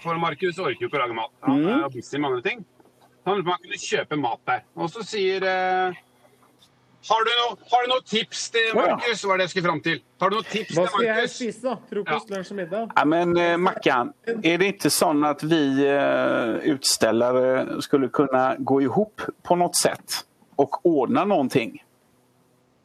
For 0.02 0.18
Markus 0.22 0.58
orker 0.62 0.82
jo 0.82 0.90
ikke 0.90 0.98
å 0.98 1.04
lage 1.04 1.18
mat. 1.18 1.36
Han 1.46 1.62
er 1.76 1.94
busy 1.94 2.18
med 2.18 2.32
andre 2.32 2.46
ting. 2.46 2.66
Han 3.26 3.38
lurte 3.38 3.46
på 3.46 3.54
om 3.54 3.54
han 3.54 3.64
kunne 3.68 3.82
kjøpe 3.82 4.20
mat 4.22 4.42
der. 4.50 4.66
Og 4.78 4.90
så 4.94 5.06
sier 5.06 5.46
eh, 5.50 6.02
har 7.06 7.26
du, 7.28 7.32
noe, 7.38 7.56
har 7.72 7.86
du 7.86 7.91
noe 7.91 8.03
tips 8.10 8.43
til 8.56 8.72
Markus? 8.78 9.24
Var 9.30 9.38
det 9.38 9.45
jeg 9.45 9.51
skulle 9.53 9.68
fram 9.68 9.82
til. 9.86 9.99
Har 10.22 10.32
du 10.32 10.36
noe 10.39 10.47
tips 10.49 10.74
Hva 10.74 10.86
til 10.88 10.93
skal 10.93 11.06
jeg 11.08 11.32
spise, 11.34 11.62
da? 11.68 11.76
Frokost, 11.91 12.34
lunsj 12.34 12.51
og 12.53 12.60
middag? 12.60 12.88
Ja, 12.97 13.06
men 13.14 13.38
eh, 13.41 13.56
Mackan, 13.62 14.12
er 14.36 14.62
det 14.62 14.72
ikke 14.74 14.91
sånn 14.93 15.22
at 15.28 15.43
vi 15.45 15.62
eh, 15.86 16.70
utstillere 16.74 17.80
skulle 17.86 18.10
kunne 18.16 18.43
gå 18.60 18.80
ihop 18.88 19.28
på 19.45 19.58
noe 19.62 19.78
sett 19.78 20.22
og 20.62 20.80
ordne 20.88 21.26
noe? 21.30 21.47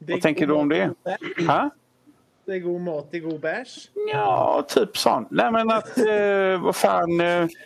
Hva 0.01 0.21
tenker 0.21 0.49
du 0.49 0.55
om 0.57 0.69
det? 0.69 0.87
Hæ? 1.41 1.61
Det 2.45 2.57
er 2.57 2.63
god 2.65 2.81
mat 2.83 3.13
i 3.15 3.19
god 3.21 3.37
bæsj. 3.41 3.75
Ja, 4.09 4.25
typ 4.67 4.97
sånn. 4.99 5.27
Nei, 5.37 5.45
men 5.53 5.69
at 5.71 5.91
eh, 6.01 6.57
Hva 6.61 6.73
faen? 6.75 7.21
eh, 7.21 7.61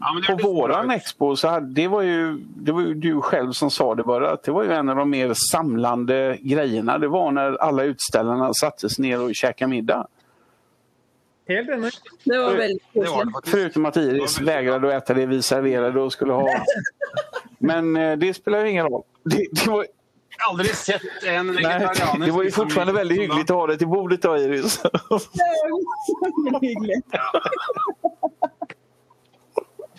Ja, 0.00 0.12
men 0.12 0.36
det 0.36 0.42
på 0.42 0.52
våran 0.52 0.90
expo 0.90 1.36
så 1.36 1.48
hade, 1.48 1.66
det 1.66 1.88
var 1.88 2.02
ju, 2.02 2.38
det 2.38 2.72
var 2.72 2.80
ju 2.80 2.94
du 2.94 3.20
själv 3.20 3.52
som 3.52 3.70
sa 3.70 3.94
det 3.94 4.02
bara, 4.02 4.30
att 4.30 4.42
det 4.42 4.52
var 4.52 4.64
ju 4.64 4.72
en 4.72 4.88
av 4.88 4.96
de 4.96 5.10
mer 5.10 5.34
samlande 5.52 6.38
grejerna. 6.40 6.98
Det 6.98 7.08
var 7.08 7.30
när 7.30 7.62
alla 7.62 7.82
utställarna 7.82 8.54
sattes 8.54 8.98
ner 8.98 9.22
och 9.22 9.30
käkade 9.34 9.70
middag. 9.70 10.06
Helt 11.48 11.68
enig. 11.68 11.92
Det 12.24 12.38
var 12.38 12.54
väldigt 12.54 12.82
Det 12.92 13.00
var 13.00 13.24
det. 13.24 13.50
Förutom 13.50 13.86
att 13.86 13.96
Iris 13.96 14.40
vägrade 14.40 14.96
att 14.96 15.02
äta 15.02 15.14
det 15.14 15.26
vi 15.26 15.42
serverade 15.42 16.00
och 16.00 16.12
skulle 16.12 16.32
ha. 16.32 16.48
Men 17.58 17.96
eh, 17.96 18.16
det 18.16 18.34
spelar 18.34 18.64
ju 18.64 18.70
ingen 18.70 18.86
roll. 18.86 19.02
Det, 19.24 19.46
det, 19.52 19.70
var, 19.70 19.86
Jeg 20.38 20.44
har 20.44 20.50
aldri 20.50 20.68
sett 20.68 21.02
en 21.26 21.46
nej, 21.46 21.88
det 22.26 22.30
var 22.30 22.42
ju 22.42 22.50
fortfarande 22.50 22.92
mye 22.92 23.00
väldigt 23.00 23.20
hyggligt 23.20 23.50
att 23.50 23.56
ha 23.56 23.66
det 23.66 23.76
till 23.76 23.88
bordet 23.88 24.22
då 24.22 24.36
Iris. 24.36 24.78
Det 24.82 24.90
var 26.52 26.60
hyggligt. 26.68 27.06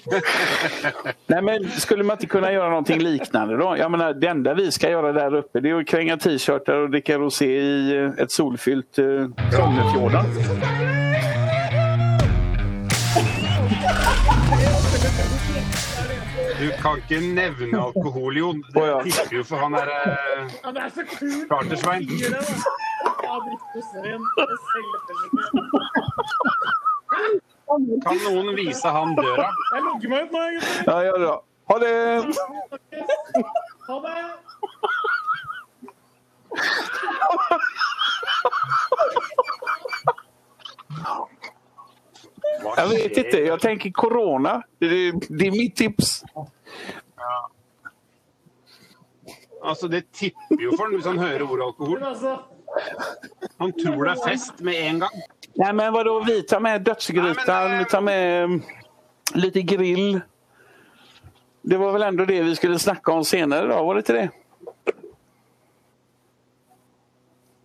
Nej, 1.27 1.41
men 1.41 1.69
skulle 1.69 2.03
man 2.03 2.13
inte 2.13 2.27
kunna 2.27 2.51
göra 2.51 2.69
någonting 2.69 2.99
liknande 2.99 3.57
då? 3.57 3.75
Jag 3.77 3.91
menar, 3.91 4.13
det 4.13 4.27
enda 4.27 4.53
vi 4.53 4.71
ska 4.71 4.89
göra 4.89 5.11
där 5.11 5.35
uppe 5.35 5.59
det 5.59 5.69
är 5.69 5.75
att 5.75 5.87
kränga 5.87 6.17
t-shirtar 6.17 6.73
och 6.73 6.89
dricka 6.89 7.17
rosé 7.17 7.59
i 7.59 7.97
eh, 7.97 8.23
ett 8.23 8.31
solfyllt 8.31 8.99
eh, 8.99 9.05
Sognefjorden. 9.51 10.25
Du 16.59 16.71
kan 16.81 16.97
ikke 16.97 17.19
nevne 17.21 17.79
alkohol, 17.79 18.37
Jon. 18.37 18.63
Det 18.73 18.81
oh, 18.81 18.87
ja. 18.87 19.03
tipper 19.03 19.35
jo 19.35 19.43
for 19.43 19.61
han 19.61 19.73
er 19.77 19.91
eh, 19.93 20.47
Ja, 20.63 20.71
det 20.71 20.81
er 20.81 20.89
så 20.89 21.03
kult! 21.11 21.49
Chartersvein. 21.49 22.09
Ja, 23.23 23.35
Kan 27.67 28.17
noen 28.23 28.55
vise 28.55 28.87
han 28.87 29.15
døra? 29.17 29.49
Jeg 29.73 29.83
logger 29.83 30.09
meg 30.13 30.23
ut 30.23 30.31
nå, 30.31 30.39
egentlig. 30.47 30.71
gutter. 30.77 30.91
Ja, 30.91 30.97
gjør 31.03 31.17
det. 31.23 31.31
Ha 31.67 31.75
det! 31.83 31.93
Ha 33.87 33.95
det! 34.05 34.15
Jeg 42.77 42.77
Jag 42.77 42.87
vet 42.87 43.11
ikke, 43.11 43.25
inte, 43.25 43.37
jag 43.37 43.59
tänker 43.59 43.91
corona. 43.91 44.63
Det, 44.79 45.11
det 45.11 45.47
är 45.47 45.51
mitt 45.51 45.75
tips. 45.75 46.23
Altså, 49.63 49.87
Det 49.87 50.11
tipper 50.11 50.61
jo 50.63 50.71
for 50.77 50.83
han 50.83 50.93
hvis 50.95 51.05
han 51.05 51.19
hører 51.19 51.43
ordet 51.43 51.65
alkohol. 51.65 51.99
Han 53.57 53.73
tror 53.73 54.05
det 54.05 54.11
er 54.11 54.23
fest 54.25 54.59
med 54.65 54.79
en 54.89 54.99
gang. 55.05 55.21
Nei, 55.57 55.73
men 55.73 55.93
vadå, 55.93 56.19
vi 56.23 56.41
tar 56.43 56.59
med 56.61 56.87
eh, 56.87 57.79
vi 57.79 57.85
tar 57.89 58.01
med 58.01 58.49
mm, 58.49 58.61
lite 59.33 59.61
grill. 59.61 60.19
Det 61.61 61.77
var 61.77 61.91
vel 61.91 62.01
ändå 62.01 62.25
det 62.25 62.41
vi 62.41 62.55
skulle 62.55 62.79
snakke 62.79 63.11
om 63.11 63.25
senere, 63.25 63.67
da? 63.67 63.81
var 63.81 63.95
det 63.95 64.05
ikke 64.05 64.13
det? 64.13 64.29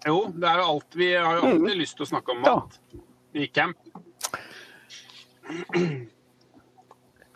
Jo, 0.06 0.32
det 0.34 0.48
er 0.48 0.58
jo 0.58 0.64
alt. 0.64 0.96
Vi 0.98 1.14
har 1.14 1.36
jo 1.36 1.42
alltid 1.50 1.76
lyst 1.78 1.96
til 1.96 2.06
å 2.06 2.10
snakke 2.10 2.34
om 2.34 2.40
mat 2.42 2.80
i 3.38 3.46
camp. 3.46 3.78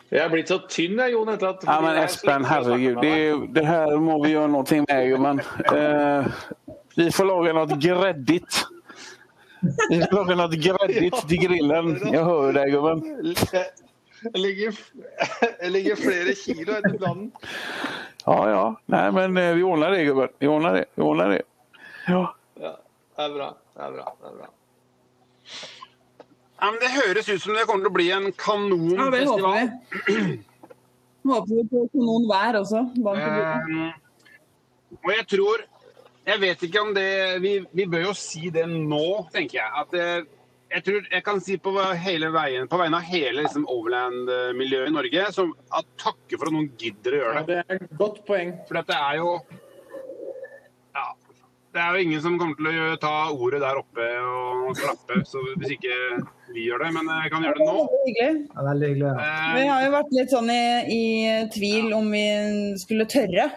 Jeg 0.07 0.23
er 0.23 0.29
blitt 0.31 0.51
så 0.51 0.57
tynn, 0.71 0.97
jeg, 0.99 1.13
Jon. 1.13 1.29
etter 1.31 1.53
at 1.53 1.63
Ja, 1.67 1.77
men 1.83 1.97
Espen, 2.01 2.45
herregud. 2.47 2.99
Det, 3.03 3.15
det 3.55 3.63
her 3.67 3.95
må 3.99 4.17
vi 4.23 4.33
gjøre 4.33 4.51
noe 4.51 4.83
med, 4.87 5.15
men... 5.23 5.41
Eh, 5.71 6.29
vi 6.97 7.11
får 7.11 7.25
lage 7.25 7.53
något 7.53 7.79
gräddigt. 7.79 8.65
Vi 9.89 10.01
får 10.01 10.15
lage 10.15 10.35
något 10.35 10.51
gräddigt 10.53 11.27
till 11.27 11.39
grillen. 11.47 11.99
Jag 12.13 12.25
hör 12.25 12.53
deg, 12.53 12.71
gubben. 12.71 13.01
Jeg 14.23 14.39
ligger, 14.41 14.77
jeg 15.61 15.71
ligger 15.71 15.95
flere 15.95 16.33
kilo 16.35 16.73
etter 16.73 16.97
planen. 16.97 17.27
Ja, 18.25 18.37
ja. 18.49 18.63
Nei, 18.89 19.03
men 19.13 19.37
eh, 19.37 19.51
vi 19.55 19.63
ordner 19.63 19.91
det, 19.93 20.03
gubben. 20.07 20.29
Vi 20.41 20.47
ordner 20.49 20.73
det. 20.79 20.85
Vi 20.95 21.01
ordner 21.05 21.29
det. 21.35 21.41
Ja. 22.07 22.23
Ja, 22.61 22.71
det 23.17 23.23
er 23.27 23.35
bra. 23.35 23.49
Det 23.77 23.83
er 23.85 23.91
bra. 23.93 24.07
Det 24.21 24.31
er 24.31 24.37
bra. 24.39 24.49
Ja, 26.57 26.71
men 26.71 26.79
Det 26.81 26.89
høres 26.95 27.29
ut 27.29 27.41
som 27.43 27.53
det 27.53 27.67
kommer 27.69 27.85
til 27.85 27.93
å 27.93 27.97
bli 27.99 28.07
en 28.11 28.25
Ja, 28.25 28.29
det 28.31 28.37
kanonfestival. 28.41 29.69
håper 29.69 30.17
vi. 30.17 30.37
Håper 31.27 31.53
vi 31.53 31.63
på 31.75 31.85
kanonvær 31.93 32.57
også. 32.63 32.81
bak. 33.05 33.17
Eh, 33.21 33.91
og 35.03 35.11
jeg 35.13 35.27
tror 35.35 35.65
Jeg 36.27 36.41
vet 36.43 36.63
ikke 36.67 36.81
om 36.83 36.89
det 36.95 37.07
Vi, 37.43 37.51
vi 37.71 37.85
bør 37.87 38.09
jo 38.09 38.13
si 38.17 38.49
det 38.51 38.65
nå, 38.67 39.03
tenker 39.33 39.61
jeg. 39.61 39.69
At 39.83 39.93
eh, 39.95 40.25
jeg 40.75 40.83
tror 40.83 41.05
jeg 41.13 41.23
kan 41.23 41.39
si 41.39 41.55
på 41.63 41.71
hele 42.03 42.27
veien 42.35 42.67
På 42.67 42.79
vegne 42.81 42.99
av 42.99 43.05
hele 43.07 43.45
liksom, 43.45 43.63
Overland-miljøet 43.71 44.89
i 44.91 44.95
Norge 44.97 45.29
som, 45.31 45.53
at 45.71 45.87
takke 46.01 46.35
for 46.39 46.49
at 46.49 46.57
noen 46.57 46.67
gidder 46.81 47.15
å 47.15 47.21
gjøre 47.21 47.45
det. 47.47 47.47
det 47.47 47.61
er 47.63 47.79
et 47.85 47.95
godt 48.01 48.19
poeng. 48.27 48.51
For 48.67 48.81
det 48.81 48.97
er 48.97 49.21
jo 49.21 49.37
Ja. 50.97 51.05
Det 51.77 51.83
er 51.83 51.93
jo 51.93 52.03
ingen 52.07 52.21
som 52.23 52.35
kommer 52.41 52.55
til 52.57 52.67
å 52.71 52.73
gjøre- 52.73 52.99
ta 53.03 53.13
ordet 53.31 53.59
der 53.61 53.77
oppe 53.77 54.05
og 54.25 54.75
klappe 54.79 55.19
så 55.29 55.39
hvis 55.59 55.75
ikke 55.75 55.95
vi 56.55 56.63
gjør 56.67 56.83
det. 56.83 56.89
Men 56.95 57.05
jeg 57.21 57.31
kan 57.31 57.43
gjøre 57.45 57.59
det 57.59 57.67
nå. 57.67 57.83
Det 58.07 58.15
er 58.23 58.35
Ja, 58.55 58.63
veldig 58.67 58.87
hyggelig. 58.91 59.11
Ja. 59.13 59.53
Vi 59.55 59.61
Eh, 59.61 59.71
har 59.71 59.83
jo 59.85 59.91
vært 59.93 60.11
litt 60.17 60.31
sånn 60.33 60.49
i, 60.49 60.63
i 60.97 61.47
tvil 61.53 61.93
om 61.93 62.09
vi 62.11 62.25
skulle 62.81 63.05
tørre. 63.05 63.47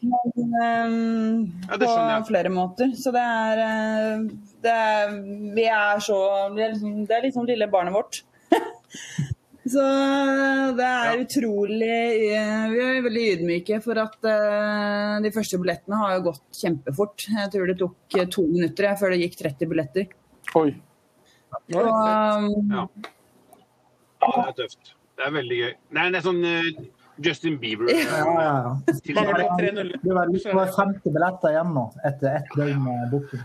Men 0.00 0.52
um, 0.54 1.52
Ja, 1.66 1.76
det 1.76 1.86
på 1.86 1.90
skjønner 1.90 2.12
jeg. 2.12 2.26
flere 2.28 2.50
måter. 2.54 2.92
Så 2.94 3.10
det 3.14 3.22
er, 3.24 3.62
eh, 3.64 4.20
det 4.62 4.74
er 4.74 5.16
Vi 5.56 5.64
er 5.66 5.98
så 6.04 6.18
Det 6.54 6.62
er 6.64 6.72
liksom, 6.76 6.92
Det 7.08 7.16
er 7.16 7.24
liksom 7.26 7.48
lille 7.48 7.66
barnet 7.72 7.96
vårt. 7.96 8.20
så 9.68 9.84
det 10.78 10.86
er 10.86 11.22
utrolig 11.24 11.90
eh, 12.30 12.62
Vi 12.72 12.84
er 12.86 13.02
veldig 13.04 13.24
ydmyke 13.34 13.80
for 13.84 13.98
at 14.00 14.14
uh, 14.22 15.18
de 15.24 15.32
første 15.34 15.58
billettene 15.60 15.98
har 16.00 16.14
jo 16.16 16.28
gått 16.30 16.60
kjempefort. 16.62 17.26
Jeg 17.34 17.50
tror 17.52 17.66
det 17.72 17.78
tok 17.82 18.18
eh, 18.22 18.28
to 18.30 18.46
minutter 18.48 18.88
jeg, 18.88 19.00
før 19.02 19.12
det 19.14 19.20
gikk 19.24 19.36
30 19.42 19.72
billetter. 19.74 20.14
Oi. 20.62 20.70
Så, 21.72 21.82
um, 21.82 22.70
Ja. 22.70 22.86
ja, 24.22 24.30
det 24.30 24.46
er 24.46 24.56
tøft. 24.62 24.94
Det 25.18 25.26
er 25.26 25.34
veldig 25.34 25.58
gøy. 25.58 25.72
Det 25.98 26.06
er 26.20 26.24
sånn 26.24 26.40
eh, 26.46 26.70
Justin 27.18 27.58
Bieber. 27.58 27.90
Ja, 27.90 28.18
ja, 28.18 28.42
ja. 28.42 28.92
Det 30.02 30.14
var 30.14 30.26
det 30.32 30.54
var 30.54 30.66
50 30.76 31.12
billetter 31.12 31.50
igjen 31.50 31.74
nå, 31.74 31.84
etter 32.04 32.36
ett 32.38 32.54
døgn 32.56 32.84
med 32.84 33.10
booking. 33.10 33.42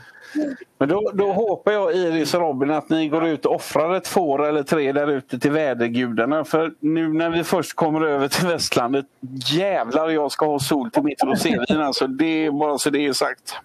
Men 0.80 0.94
da 1.18 1.28
håper 1.38 1.76
jeg 1.76 2.04
Iris 2.08 2.34
og 2.38 2.46
Robin, 2.46 2.74
at 2.78 2.90
ni 2.94 3.08
går 3.12 3.28
ut 3.34 3.50
og 3.50 3.58
ofrer 3.58 3.98
et 3.98 4.10
får 4.10 4.46
eller 4.48 4.66
tre 4.68 4.86
der 4.96 5.12
ute 5.18 5.40
til 5.40 5.54
værgudene. 5.56 6.42
For 6.50 6.74
nå 6.86 7.06
når 7.14 7.38
vi 7.38 7.44
først 7.48 7.76
kommer 7.80 8.08
over 8.08 8.32
til 8.34 8.50
Vestlandet, 8.52 9.10
jævlar 9.50 10.14
jeg 10.14 10.34
skal 10.34 10.56
ha 10.56 10.64
sol 10.64 10.90
til 10.94 11.06
mitt 11.10 11.24
rosévin. 11.28 11.84
Altså, 11.84 12.08
det 12.08 12.34
er 12.48 12.58
bare 12.58 12.80
så 12.82 12.94
det 12.94 13.06
er 13.08 13.18
sagt. 13.18 13.58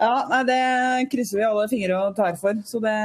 Ja, 0.00 0.14
nei, 0.30 0.44
det 0.48 0.60
krysser 1.12 1.40
vi 1.40 1.44
alle 1.44 1.66
fingre 1.68 1.98
og 2.06 2.16
tær 2.16 2.38
for. 2.40 2.56
Så 2.64 2.80
det, 2.80 2.96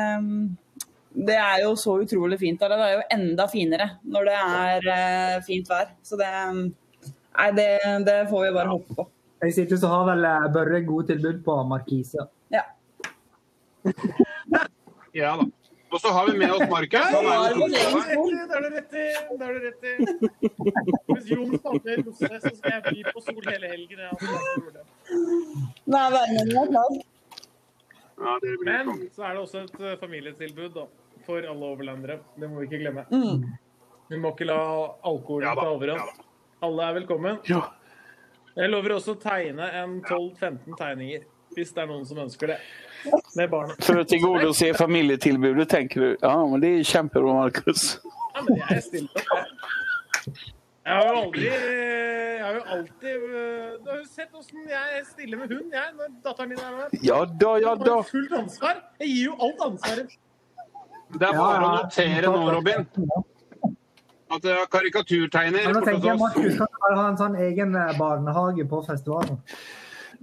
det 1.16 1.36
er 1.40 1.62
jo 1.64 1.76
så 1.80 1.98
utrolig 2.04 2.40
fint 2.42 2.60
der. 2.60 2.76
Det 2.76 2.86
er 2.86 2.96
jo 2.98 3.04
enda 3.16 3.48
finere 3.52 3.90
når 4.04 4.30
det 4.30 4.38
er 4.40 4.90
eh, 4.96 5.44
fint 5.48 5.70
vær. 5.72 5.94
Så 6.04 6.20
det 6.20 6.32
Nei, 7.36 7.50
det, 7.52 7.68
det 8.08 8.14
får 8.30 8.46
vi 8.46 8.52
bare 8.56 8.72
håpe 8.72 8.96
på. 8.96 9.04
Jeg 9.44 9.54
sitter 9.58 9.80
så 9.80 9.90
har 9.92 10.06
vel 10.08 10.24
eh, 10.28 10.48
Børre 10.56 10.80
gode 10.88 11.10
tilbud 11.12 11.42
på 11.46 11.60
Markise. 11.72 12.30
Ja. 12.54 12.66
Ja 15.16 15.30
da. 15.40 15.46
Og 15.96 16.02
så 16.02 16.10
har 16.12 16.26
vi 16.28 16.38
med 16.38 16.52
oss 16.52 16.70
Markus. 16.70 17.00
Da 17.12 17.20
er. 17.24 17.54
Det 17.56 18.56
er 18.58 18.64
du 18.64 18.70
rett 18.74 18.96
i. 19.00 19.04
Er 19.32 19.54
du 19.54 19.60
rett 19.64 19.86
i. 19.88 19.94
Hvis 21.14 21.30
Jon 21.32 21.54
starter 21.56 22.02
losse, 22.02 22.32
så 22.44 22.52
skal 22.58 22.74
jeg 22.74 22.82
bli 22.90 23.06
på 23.08 23.24
sol 23.24 23.48
hele 23.48 23.70
helgen. 23.72 24.02
Nei, 25.86 26.04
værmeldingen 26.18 26.60
er 26.66 26.68
klar. 26.74 26.98
Ja, 28.26 28.36
det 28.44 28.58
Men 28.66 28.92
så 29.16 29.24
er 29.30 29.38
det 29.38 29.46
også 29.46 29.64
et 29.64 29.80
eh, 29.80 29.96
familietilbud 30.04 30.70
da, 30.76 30.86
for 31.26 31.46
alle 31.46 31.72
overlandere. 31.74 32.20
Det 32.40 32.50
må 32.50 32.62
vi 32.62 32.70
ikke 32.70 32.82
glemme. 32.84 33.06
Mm. 33.12 33.46
Vi 34.10 34.20
må 34.22 34.32
ikke 34.36 34.48
la 34.48 34.60
alkoholen 35.06 35.48
Ja 35.48 35.56
da, 35.58 35.66
ta 35.66 35.74
overhånd. 35.74 36.26
Alle 36.66 36.90
er 36.90 36.98
velkommen. 37.00 37.40
Ja. 37.50 37.62
Jeg 38.56 38.72
lover 38.72 38.96
også 38.96 39.16
å 39.16 39.20
tegne 39.20 39.66
en 39.82 39.98
12-15 40.06 40.78
tegninger, 40.80 41.26
hvis 41.58 41.74
det 41.76 41.82
er 41.84 41.90
noen 41.90 42.06
som 42.08 42.22
ønsker 42.24 42.54
det. 42.54 42.60
Med 43.36 43.50
barna. 43.52 43.76
For 43.84 44.00
å 44.00 44.06
tilgodese 44.08 44.72
familietilbudet, 44.78 45.68
tenker 45.74 46.02
du? 46.02 46.10
Ja, 46.22 46.38
men 46.48 46.64
det 46.64 46.72
er 46.78 46.88
kjempebra, 46.88 47.34
Markus. 47.42 47.98
Ja, 48.36 48.46
men 48.46 48.62
jeg 48.62 48.86
stiller 48.86 49.20
opp, 49.20 49.34
jeg. 49.36 50.54
Jeg 50.86 50.94
har 50.94 51.08
jo 51.10 51.14
aldri 51.18 51.46
Jeg 51.50 52.42
har 52.46 52.56
jo 52.56 52.64
alltid 52.76 53.24
øh, 53.26 53.70
Du 53.82 53.88
har 53.90 53.96
jo 53.98 54.04
sett 54.10 54.36
åssen 54.38 54.68
jeg 54.70 55.00
stiller 55.08 55.40
med 55.42 55.54
hund, 55.54 55.72
jeg, 55.74 55.94
når 55.98 56.12
datteren 56.26 56.54
din 56.54 56.62
er 56.62 56.76
med. 56.76 56.94
Ja 57.06 57.20
da, 57.26 57.56
ja 57.62 57.74
Jeg 57.74 57.90
har 57.90 58.06
fullt 58.10 58.36
ansvar. 58.38 58.82
Jeg 59.02 59.10
gir 59.10 59.24
jo 59.32 59.38
alt 59.48 59.64
ansvaret. 59.66 60.14
Det 61.14 61.28
er 61.28 61.38
bare 61.38 61.64
å 61.64 61.72
notere 61.78 62.32
nå, 62.32 62.44
Robin, 62.56 62.86
at 64.36 64.44
det 64.44 64.52
er 64.52 64.68
karikaturtegner. 64.72 65.70
Men 65.70 65.80
nå 65.80 65.86
tenker 65.86 66.12
jeg. 66.12 66.20
Markus 66.20 66.60
kan 66.60 67.00
ha 67.00 67.08
en 67.12 67.18
sånn 67.20 67.40
egen 67.48 67.76
eh, 67.80 67.98
barnehage 68.00 68.68
på 68.70 68.84
festivalen. 68.88 69.42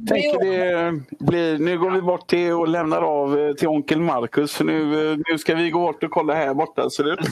Tänker 0.08 0.38
det 0.44 1.26
blir, 1.26 1.58
nu 1.58 1.78
går 1.78 1.90
vi 1.90 2.02
bort 2.02 2.28
till 2.28 2.52
och 2.52 2.68
lämnar 2.68 3.02
av 3.02 3.34
til 3.34 3.56
till 3.58 3.68
onkel 3.68 4.00
Marcus. 4.00 4.52
För 4.52 4.64
nu, 4.64 5.12
eh, 5.12 5.18
nu 5.28 5.38
ska 5.38 5.54
vi 5.54 5.70
gå 5.70 5.78
bort 5.78 6.02
och 6.02 6.10
kolla 6.10 6.34
här 6.34 6.54
borta. 6.54 6.90
Ser 6.90 7.04
du? 7.04 7.16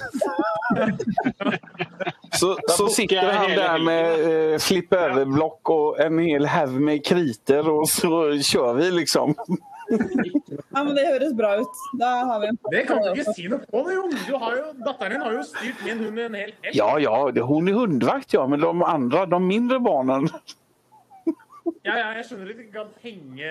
Så, 2.32 2.58
så 2.68 2.88
sitter 2.88 3.32
han 3.32 3.50
der 3.50 3.56
där 3.56 3.78
med 3.78 4.52
eh, 4.52 4.58
flip 4.58 4.92
över-block 4.92 5.68
och 5.70 6.00
en 6.00 6.18
hel 6.18 6.46
haug 6.46 6.80
med 6.80 7.06
kriter 7.06 7.68
och 7.68 7.88
så 7.88 8.38
kör 8.42 8.74
vi 8.74 8.90
liksom. 8.90 9.34
Ja, 9.90 10.82
men 10.84 10.94
Det 10.94 11.04
høres 11.06 11.32
bra 11.38 11.50
ut. 11.60 11.80
Da 11.98 12.10
har 12.28 12.40
vi 12.42 12.46
en 12.52 12.58
Det 12.70 12.82
kan 12.88 13.00
du 13.02 13.08
ikke 13.12 13.34
si 13.34 13.48
noe 13.50 13.58
på, 13.64 13.82
det, 13.88 13.94
Jon. 13.96 14.14
Du 14.28 14.34
har 14.38 14.56
jo, 14.58 14.64
datteren 14.86 15.14
din 15.16 15.24
har 15.24 15.34
jo 15.34 15.42
styrt 15.48 15.82
min 15.86 15.98
hund 16.04 16.18
en 16.26 16.34
hel 16.38 16.52
helg. 16.62 16.76
Ja, 16.78 16.90
ja, 17.02 17.16
det- 17.34 17.42
hun 17.48 17.68
är 17.68 17.72
hundvakt 17.78 18.32
ja, 18.36 18.46
men 18.46 18.60
de 18.60 18.70
andre, 18.84 19.26
de 19.26 19.40
mindre 19.40 19.80
barnen. 19.80 20.28
Ja, 21.84 21.94
ja, 21.96 22.08
jeg 22.18 22.24
skjønner 22.26 22.48
at 22.50 22.56
du 22.56 22.60
ikke 22.60 22.72
kan 22.74 22.88
henge 23.00 23.50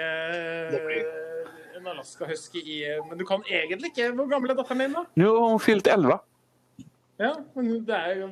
øh, 0.76 1.78
en 1.80 1.88
Alaska 1.88 2.28
husky 2.30 2.60
i 2.62 2.76
Men 3.08 3.18
du 3.18 3.24
kan 3.26 3.42
egentlig 3.50 3.90
ikke. 3.94 4.12
Hvor 4.18 4.28
gammel 4.30 4.52
er 4.52 4.58
datteren 4.60 4.84
din, 4.84 4.94
da? 4.94 5.02
Nå 5.18 5.30
har 5.34 5.50
hun 5.54 5.62
fylt 5.64 5.88
11. 5.90 6.18
Ja, 7.20 7.32
men 7.56 7.72
det 7.88 7.96
er 7.96 8.20
jo 8.22 8.28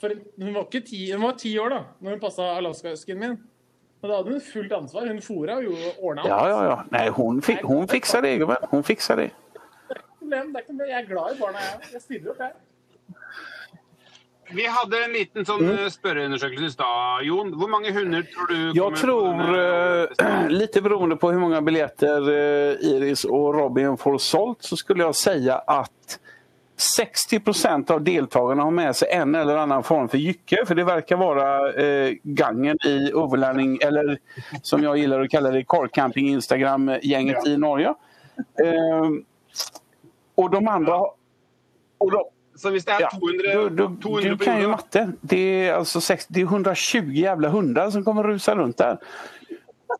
for 0.00 0.14
Hun 0.40 0.54
var 0.56 0.64
ikke 0.64 0.80
ti, 0.88 1.00
hun 1.12 1.22
var 1.26 1.34
ti 1.40 1.52
år 1.60 1.68
da 1.74 1.80
når 2.00 2.14
hun 2.16 2.22
passa 2.22 2.46
Alaska-huskyen 2.60 3.20
min. 3.20 3.36
Og 4.02 4.08
da 4.08 4.16
hadde 4.16 4.32
hun 4.32 4.40
fullt 4.40 4.72
ansvar. 4.72 5.06
Hun 5.10 5.18
fôra 5.20 5.58
jo 5.64 5.74
ordna 6.00 6.24
Ja, 6.24 6.40
ja, 6.48 6.60
ja. 6.64 6.76
Nei, 6.90 7.08
hun, 7.10 7.42
fi 7.44 7.58
hun 7.64 7.86
fiksa 7.88 8.22
det, 8.24 8.38
gubben. 8.40 8.56
Hun 8.70 8.82
fiksa 8.82 9.16
det. 9.16 9.30
Problem, 10.18 10.52
det 10.52 10.56
er 10.56 10.64
ikke 10.64 10.76
noe- 10.78 10.88
Jeg 10.88 11.02
er 11.02 11.08
glad 11.08 11.36
i 11.36 11.40
barna, 11.40 11.58
jeg. 11.58 11.92
Jeg 11.92 12.02
stiller 12.02 12.30
opp, 12.30 12.38
jeg. 12.40 12.52
Vi 14.52 14.64
hadde 14.66 14.98
en 15.04 15.12
liten 15.12 15.44
sånn 15.46 15.60
Mm. 15.62 15.78
eh, 15.78 15.88
spørreundersøkelse 15.90 16.64
i 16.66 16.70
stad, 16.70 17.22
Jon. 17.22 17.52
Hvor 17.54 17.68
mange 17.68 17.92
hunder 17.92 18.22
tror 18.22 18.48
du 18.48 18.72
kommer 18.74 18.96
på 18.96 19.00
tror, 19.00 19.34
uh, 19.54 20.48
litt 20.48 20.74
lite 20.74 20.82
beroende 20.82 21.16
på 21.16 21.30
hvor 21.30 21.38
mange 21.38 21.60
biljetter 21.62 22.26
eh, 22.32 22.88
Iris 22.90 23.24
og 23.24 23.54
Robin 23.54 23.96
får 23.96 24.18
solgt, 24.18 24.64
så 24.64 24.76
skulle 24.76 25.04
jeg 25.04 25.14
säga 25.14 25.54
att 25.66 26.18
60% 26.98 27.90
av 27.90 28.04
deltagarna 28.04 28.62
har 28.62 28.70
med 28.70 28.96
sig 28.96 29.08
en 29.10 29.34
eller 29.34 29.56
annan 29.56 29.82
form 29.82 30.08
för 30.08 30.18
jycke. 30.18 30.56
För 30.66 30.74
det 30.74 30.84
verkar 30.84 31.16
vara 31.16 31.72
eh, 31.72 32.12
gangen 32.22 32.78
i 32.86 33.12
overlanding, 33.12 33.78
eller 33.82 34.18
som 34.62 34.82
jag 34.82 34.98
gillar 34.98 35.20
att 35.20 35.30
kalla 35.30 35.50
det, 35.50 35.64
carcamping 35.64 36.28
Instagram-gänget 36.28 37.46
i 37.46 37.56
Norge. 37.56 37.94
Eh, 38.64 39.10
och 40.34 40.50
de 40.50 40.68
andra... 40.68 41.00
Och 41.98 42.10
de, 42.10 42.24
Så 42.60 42.70
hvis 42.70 42.84
det 42.84 42.92
er 42.92 43.00
Ja, 43.00 43.08
du, 43.68 43.70
du, 43.70 44.02
200 44.02 44.30
du 44.30 44.36
kan 44.36 44.58
jo 44.60 44.68
matte. 44.68 45.06
Det 45.20 45.40
er, 45.40 45.74
altså 45.78 46.00
60, 46.00 46.26
det 46.28 46.42
er 46.42 46.50
120 46.50 47.14
jævla 47.16 47.48
hundar 47.48 47.90
som 47.90 48.04
kommer 48.04 48.26
rusa 48.28 48.54
rundt 48.54 48.78
der. 48.78 48.98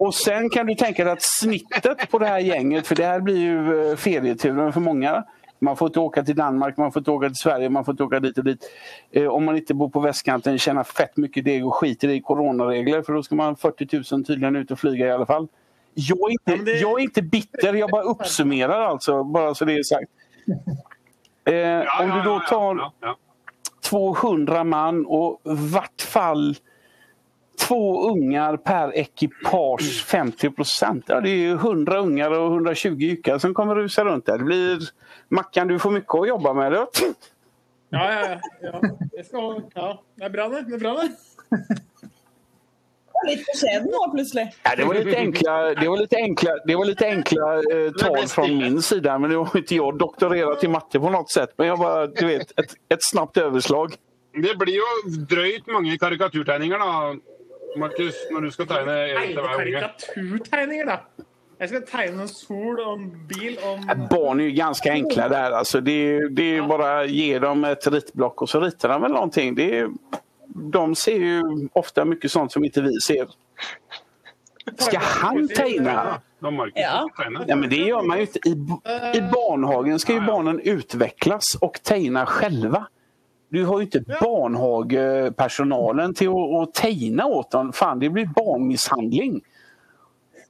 Og 0.01 0.13
sen 0.15 0.51
kan 0.53 0.69
du 0.69 0.75
tenke 0.79 1.05
deg 1.05 1.17
at 1.17 1.25
snittet 1.25 2.05
på 2.11 2.21
det 2.21 2.29
her 2.29 2.41
gänget, 2.41 2.87
for 2.87 3.01
det 3.01 3.07
her 3.09 3.25
blir 3.25 3.39
ju 3.39 3.55
eh, 3.77 3.97
ferieturen 3.97 4.73
for 4.73 4.81
många. 4.81 5.23
Man 5.63 5.77
får 5.77 5.87
inte 5.89 6.01
åka 6.01 6.23
till 6.23 6.37
Danmark, 6.37 6.77
man 6.77 6.93
får 6.93 7.01
inte 7.01 7.11
åka 7.11 7.27
till 7.29 7.37
Sverige, 7.37 7.69
man 7.69 7.85
får 7.85 7.93
inte 7.93 8.03
åka 8.05 8.21
dit 8.21 8.39
och 8.39 8.45
dit. 8.45 8.71
Eh, 9.11 9.27
om 9.27 9.45
man 9.45 9.57
inte 9.57 9.75
bor 9.75 9.89
på 9.89 10.01
västkanten, 10.01 10.59
tjäna 10.59 10.85
fett 10.85 11.17
mycket 11.17 11.45
deg 11.45 11.67
och 11.67 11.75
skiter 11.77 12.09
i 12.09 12.21
coronaregler 12.21 13.03
för 13.03 13.13
då 13.13 13.23
ska 13.23 13.35
man 13.35 13.57
40 13.57 14.15
000 14.15 14.25
tydligen 14.25 14.57
ut 14.57 14.71
och 14.71 14.79
flyga 14.79 15.07
i 15.07 15.11
alla 15.11 15.27
fall. 15.27 15.49
Jag 15.95 16.19
är 16.19 16.31
inte, 16.33 16.65
det- 16.65 16.79
jag 16.79 17.01
är 17.01 17.03
inte 17.05 17.23
bitter, 17.23 17.75
jag 17.75 17.91
bara 17.91 18.03
uppsummerar 18.03 18.81
alltså, 18.81 19.25
bara 19.25 19.55
så 19.55 19.65
det 19.65 19.73
är 19.75 19.83
sagt. 19.83 20.11
Eh, 21.45 21.55
Ja, 21.55 22.03
om 22.03 22.09
ja, 22.09 22.17
du 22.17 22.23
då 22.23 22.41
tar 22.41 22.77
ja, 22.77 22.93
ja. 23.01 23.17
200 23.85 24.65
man 24.65 25.07
och 25.07 25.41
vart 25.45 26.03
fall 26.03 26.57
två 27.69 28.11
ungar 28.11 28.57
per 28.57 28.97
ekipage 28.97 30.05
50 30.07 30.51
procent. 30.51 31.05
Ja, 31.09 31.21
det 31.21 31.31
är 31.31 31.37
ju 31.37 31.53
100 31.55 31.99
ungar 31.99 32.31
och 32.31 32.47
120 32.53 32.89
jyckar 32.99 33.39
som 33.39 33.55
kommer 33.55 33.75
rusa 33.75 34.05
runt 34.05 34.27
där. 34.27 34.39
Det 34.39 34.45
blir... 34.45 34.79
Mackan, 35.31 35.69
du 35.69 35.79
får 35.79 35.91
mycket 35.91 36.15
att 36.15 36.29
jobba 36.29 36.53
med. 36.55 36.73
Det. 36.73 36.87
Ja, 37.91 38.13
ja, 38.13 38.41
ja. 38.63 38.81
Det, 39.17 39.25
skal, 39.27 39.63
ja. 39.75 40.03
Det 40.15 40.25
er 40.25 40.31
bra, 40.31 40.49
det. 40.49 40.63
Det 40.63 40.75
er 40.75 40.79
bra, 40.79 40.93
det. 41.03 41.11
Litt 43.29 43.43
beskjeden 43.45 43.91
nå, 43.93 44.01
plutselig. 44.15 44.47
Ja, 44.65 44.75
det 44.79 44.85
var 44.89 44.97
litt 44.97 45.15
enkla, 45.15 45.55
det 45.77 45.89
var 45.89 45.99
lite 46.01 46.17
enkla, 46.17 46.55
det 46.67 46.77
var 46.79 46.89
litt 46.89 47.03
enkla 47.05 47.49
eh, 47.59 47.91
tal 48.01 48.29
fra 48.33 48.47
min 48.49 48.79
sida. 48.83 49.19
Men 49.19 49.31
det 49.35 49.41
var 49.43 49.59
ikke 49.61 49.77
jeg 49.77 49.99
doktorerte 50.01 50.67
i 50.67 50.71
matte 50.73 51.03
på 51.03 51.13
noe 51.13 51.29
sett. 51.29 51.53
Men 51.61 51.73
jeg 51.73 51.81
var, 51.83 52.07
du 52.17 52.23
vet, 52.31 52.55
et, 52.63 52.77
et 52.97 53.05
snabbt 53.05 53.43
overslag. 53.43 53.99
Det 54.41 54.55
blir 54.59 54.79
jo 54.79 54.89
drøyt 55.29 55.69
mange 55.75 55.99
karikaturtegninger, 56.01 56.81
da, 56.81 57.77
Markus, 57.83 58.17
når 58.31 58.47
du 58.47 58.55
skal 58.55 58.71
tegne 58.71 58.97
til 59.11 59.43
hver 59.43 59.53
unge. 59.59 59.83
karikaturtegninger, 59.83 60.95
da. 60.95 61.27
Jeg 61.61 61.69
skal 61.69 61.83
tegne 61.87 62.23
en 62.23 62.29
sol 62.29 62.79
og 62.81 62.93
en 62.99 63.11
bil 63.29 63.59
Om... 63.65 64.07
Barn 64.11 64.41
är 64.41 64.45
ju 64.45 64.51
ganska 64.51 64.93
enkla 64.93 65.29
där. 65.29 65.51
Alltså 65.53 65.81
det, 65.81 65.93
är- 65.93 66.29
det 66.29 66.57
är 66.57 66.63
bara 66.63 67.05
ge 67.05 67.39
dem 67.39 67.65
ett 67.65 67.87
ritblock 67.87 68.43
och 68.43 68.49
så 68.49 68.61
ritar 68.61 68.89
de 68.89 69.03
väl 69.03 69.13
någonting. 69.13 69.55
Det 69.55 69.79
är, 69.79 69.89
de 70.49 70.95
ser 70.95 71.17
ju 71.19 71.43
ofta 71.73 72.05
mycket 72.05 72.33
sånt 72.33 72.53
som 72.53 72.65
inte 72.65 72.83
vi 72.83 73.01
ser. 73.07 73.29
Ska 74.79 74.99
han 74.99 75.49
tegne? 75.49 75.93
Ja. 76.75 77.09
Ja, 77.47 77.57
men 77.57 77.71
det 77.71 77.77
gör 77.77 78.03
man 78.03 78.17
ju 78.17 78.23
inte. 78.23 78.39
I, 78.49 78.51
I 79.15 79.21
barnhagen 79.33 79.99
ska 79.99 80.13
ju 80.13 80.21
barnen 80.21 80.61
utvecklas 80.61 81.45
och 81.61 81.83
tegne 81.83 82.27
själva. 82.27 82.87
du 83.49 83.65
har 83.65 83.79
ju 83.79 83.85
inte 83.85 84.01
barnhagepersonalen 84.21 86.15
till 86.15 86.29
att, 86.29 86.35
att 86.69 86.75
teina 86.75 87.27
åt 87.27 87.51
dem. 87.51 87.73
Fan, 87.73 87.99
det 87.99 88.09
blir 88.11 88.27
barnmisshandling. 88.27 89.41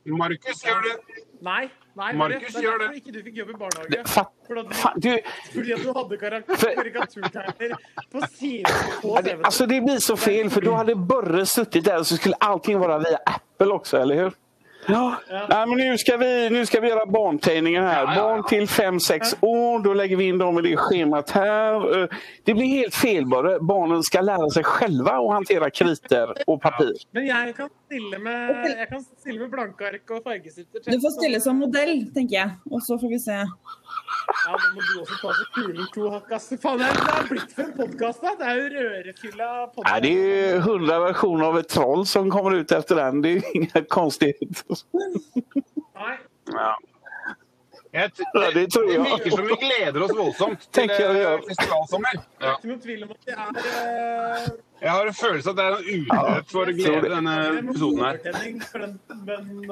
Markus 0.05 0.64
gjør 0.64 0.82
det. 0.82 0.96
Nei. 1.42 1.68
nei 1.96 2.12
Markus 2.12 2.55
det 2.55 2.62
gjør 2.62 2.78
det. 2.78 2.96
ikke 2.96 3.12
du 3.12 3.22
fikk 3.22 3.36
jobb 3.36 3.51
i 3.51 3.53
barnehage. 3.53 3.90
Det, 3.90 4.09
fa, 4.09 4.24
For 4.46 4.59
at 4.61 4.96
du, 5.03 5.11
fordi 5.55 5.72
at 5.72 5.82
du 5.84 5.92
hadde 5.96 6.16
karikaturtegner 6.20 7.76
på 8.12 8.20
siden 8.26 8.64
på 9.03 9.16
TV. 9.16 9.22
CV-en. 9.30 9.44
alltså 9.44 9.66
det 9.66 9.80
blir 9.80 9.98
så 9.98 10.16
fel 10.16 10.51
for 10.51 10.61
da 10.61 10.76
hadde 10.82 10.94
Børre 10.96 11.46
sittet 11.46 11.84
der, 11.84 11.98
og 11.98 12.07
så 12.07 12.16
skulle 12.16 12.36
allting 12.40 12.80
være 12.80 12.98
via 13.07 13.18
Apple 13.26 13.72
også, 13.74 13.98
eller 14.03 14.14
hur? 14.14 14.32
Ja, 14.88 15.14
Nej, 15.48 15.66
men 15.66 15.78
nu 15.78 15.98
ska, 15.98 16.16
vi, 16.16 16.51
nu 16.51 16.66
ska 16.66 16.80
vi 16.80 16.88
göra 16.88 17.07
barntidningar 17.07 17.82
här. 17.82 18.03
Ja, 18.05 18.14
ja, 18.14 18.14
ja. 18.16 18.22
Barn 18.22 18.44
till 18.48 18.66
5-6 18.66 19.36
år, 19.40 19.78
då 19.78 19.94
lägger 19.94 20.16
vi 20.16 20.24
in 20.24 20.38
dem 20.38 20.59
i 20.59 20.62
det 20.62 20.76
schemat 20.76 21.30
här. 21.30 22.03
Eh, 22.03 22.09
Det 22.44 22.55
blir 22.55 22.66
helt 22.66 22.94
fel 22.94 23.26
bara. 23.26 23.61
Barnen 23.61 24.03
ska 24.03 24.20
lära 24.20 24.51
sig 24.51 24.64
själva 24.64 25.11
att 25.12 25.32
hantera 25.32 25.70
kriter 25.70 26.34
och 26.46 26.62
papper. 26.62 26.92
Men 27.11 27.26
jeg 27.26 27.57
kan 27.57 27.68
stille 27.91 28.18
med, 28.22 28.51
jeg 28.70 28.86
kan 28.88 29.01
stille 29.03 29.41
med 29.43 29.51
blanke 29.51 29.86
ark 29.88 30.11
og 30.14 30.20
fargestifter. 30.26 30.84
Du 30.86 31.01
får 31.03 31.14
stille 31.16 31.41
som 31.43 31.59
modell, 31.59 32.05
tenker 32.14 32.36
jeg. 32.36 32.53
Og 32.70 32.82
så 32.86 32.95
får 33.03 33.11
vi 33.11 33.18
se. 33.18 33.38
Ja, 33.41 34.53
da 34.55 34.68
må 34.76 34.84
du 34.86 34.93
også 35.01 35.16
ta 35.18 35.32
så 35.34 35.47
kulen 35.57 35.88
to 35.95 36.11
hakk, 36.12 36.30
ass. 36.36 36.47
Faen, 36.62 36.78
det 36.78 36.91
er- 36.93 37.26
blitt 37.30 37.55
for 37.57 37.64
en 37.66 37.72
podkast, 37.80 38.22
da. 38.22 38.34
Det 38.38 38.47
er 38.47 38.61
jo 38.61 38.68
rørefylla 38.76 39.49
podkast. 39.74 39.74
podkast. 39.74 40.03
det 40.07 40.12
jo 40.14 40.61
100 40.61 41.01
versjoner 41.09 41.45
av 41.49 41.59
et 41.59 41.68
troll 41.74 42.07
som 42.07 42.30
kommer 42.30 42.61
ut 42.61 42.70
etter 42.78 43.01
den. 43.03 43.20
Det 43.24 43.30
er 43.30 43.41
jo 43.41 43.53
ingen 43.61 43.91
konstigheter. 43.91 44.84
Nei. 45.99 46.16
Ja. 46.55 46.70
Jeg 47.93 48.11
det, 48.14 48.51
det 48.55 48.70
tror 48.70 48.84
det 48.86 48.99
virker 49.03 49.30
som 49.30 49.47
vi 49.47 49.57
gleder 49.59 50.03
oss 50.05 50.12
voldsomt 50.14 50.66
til 50.76 50.91
eh, 50.95 51.41
festivalsommer. 51.49 52.20
Ja. 52.38 52.53
Eh, 52.62 54.45
Jeg 54.80 54.91
har 54.91 55.07
en 55.11 55.14
følelse 55.14 55.51
av 55.51 55.59
at 55.59 55.59
det 55.59 55.64
er 55.64 55.74
en 55.74 55.88
utløp 55.97 56.53
for 56.53 56.70
å 56.70 56.76
glede 56.76 57.11
denne 57.11 57.34
episoden 57.59 58.05
her. 58.05 58.20
men 59.26 59.66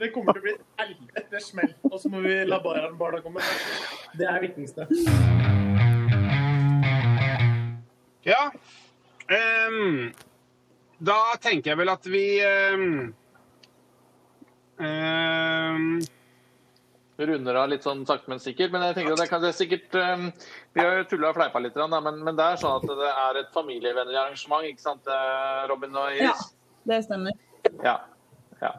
det 0.00 0.10
kommer 0.14 0.32
til 0.32 0.40
å 0.40 0.46
bli 0.46 0.54
et 0.56 0.64
helvete 0.80 1.44
smell. 1.44 1.76
Og 1.92 2.00
så 2.00 2.08
må 2.08 2.24
vi 2.24 2.40
la 2.48 2.62
barna 2.64 3.20
komme. 3.20 3.44
Det 4.16 4.32
er 4.32 4.40
viktigste. 4.48 4.88
Ja. 8.24 8.48
Um, 9.28 10.12
da 11.04 11.20
tenker 11.36 11.74
jeg 11.74 11.84
vel 11.84 11.92
at 11.92 12.08
vi 12.08 12.28
um, 12.48 13.14
ehm, 14.80 15.98
runder 17.18 17.56
av 17.58 17.70
litt 17.72 17.86
sånn 17.86 18.04
sakte, 18.06 18.30
men 18.30 18.42
sikkert. 18.42 18.72
Men 18.74 18.84
jeg 18.88 18.98
tenker 18.98 19.16
at 19.16 19.22
det 19.22 19.28
kan 19.30 19.42
det 19.42 19.50
er 19.52 19.56
sikkert 19.58 19.96
um, 19.98 20.28
Vi 20.76 20.84
har 20.84 21.00
jo 21.00 21.08
tulla 21.10 21.32
og 21.32 21.38
fleipa 21.38 21.62
litt, 21.62 21.78
da, 21.78 21.88
men, 22.00 22.20
men 22.26 22.38
det 22.38 22.44
er 22.44 22.60
sånn 22.60 22.78
at 22.78 23.00
det 23.00 23.10
er 23.10 23.40
et 23.42 23.50
familievennlig 23.54 24.20
arrangement, 24.20 24.68
ikke 24.68 24.84
sant, 24.84 25.10
eh, 25.10 25.64
Robin 25.70 25.98
og 25.98 26.12
Iris? 26.14 26.44
Ja, 26.52 26.84
det 26.92 27.00
stemmer. 27.08 27.40
Ja. 27.82 27.96
ja. 28.62 28.72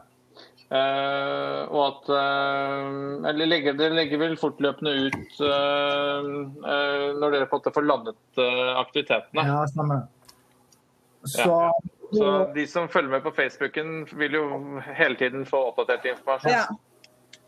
Uh, 0.70 1.66
og 1.74 1.80
at 1.82 2.10
uh, 2.14 3.26
Eller 3.26 3.48
legger, 3.50 3.74
dere 3.74 3.96
legger 3.96 4.20
vel 4.22 4.36
fortløpende 4.38 4.92
ut 5.08 5.40
uh, 5.42 6.28
eh, 6.62 7.06
når 7.18 7.34
dere 7.34 7.48
på 7.50 7.58
en 7.58 7.62
måte 7.64 7.72
får 7.74 7.88
landet 7.88 8.42
aktivitetene. 8.78 9.46
Ja, 9.50 9.64
stemmer. 9.72 10.04
Så, 11.26 11.56
Så 12.14 12.28
de 12.54 12.66
som 12.70 12.88
følger 12.88 13.10
med 13.10 13.26
på 13.26 13.34
Facebooken, 13.34 14.06
vil 14.18 14.38
jo 14.38 14.44
hele 14.96 15.18
tiden 15.18 15.44
få 15.46 15.66
oppdatert 15.72 16.06
informasjon. 16.14 16.54
Ja. 16.54 16.64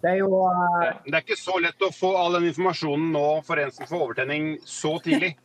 Det 0.02 0.10
er 0.10 0.18
jo 0.18 0.42
uh... 0.42 0.88
Det 1.06 1.14
er 1.14 1.22
ikke 1.22 1.38
så 1.38 1.56
lett 1.62 1.86
å 1.86 1.92
få 1.94 2.10
all 2.18 2.38
den 2.38 2.48
informasjonen 2.50 3.12
nå 3.14 3.26
for 3.46 3.62
en 3.62 3.70
som 3.74 3.86
får 3.86 4.06
overtenning 4.08 4.56
så 4.66 4.96
tidlig. 5.04 5.36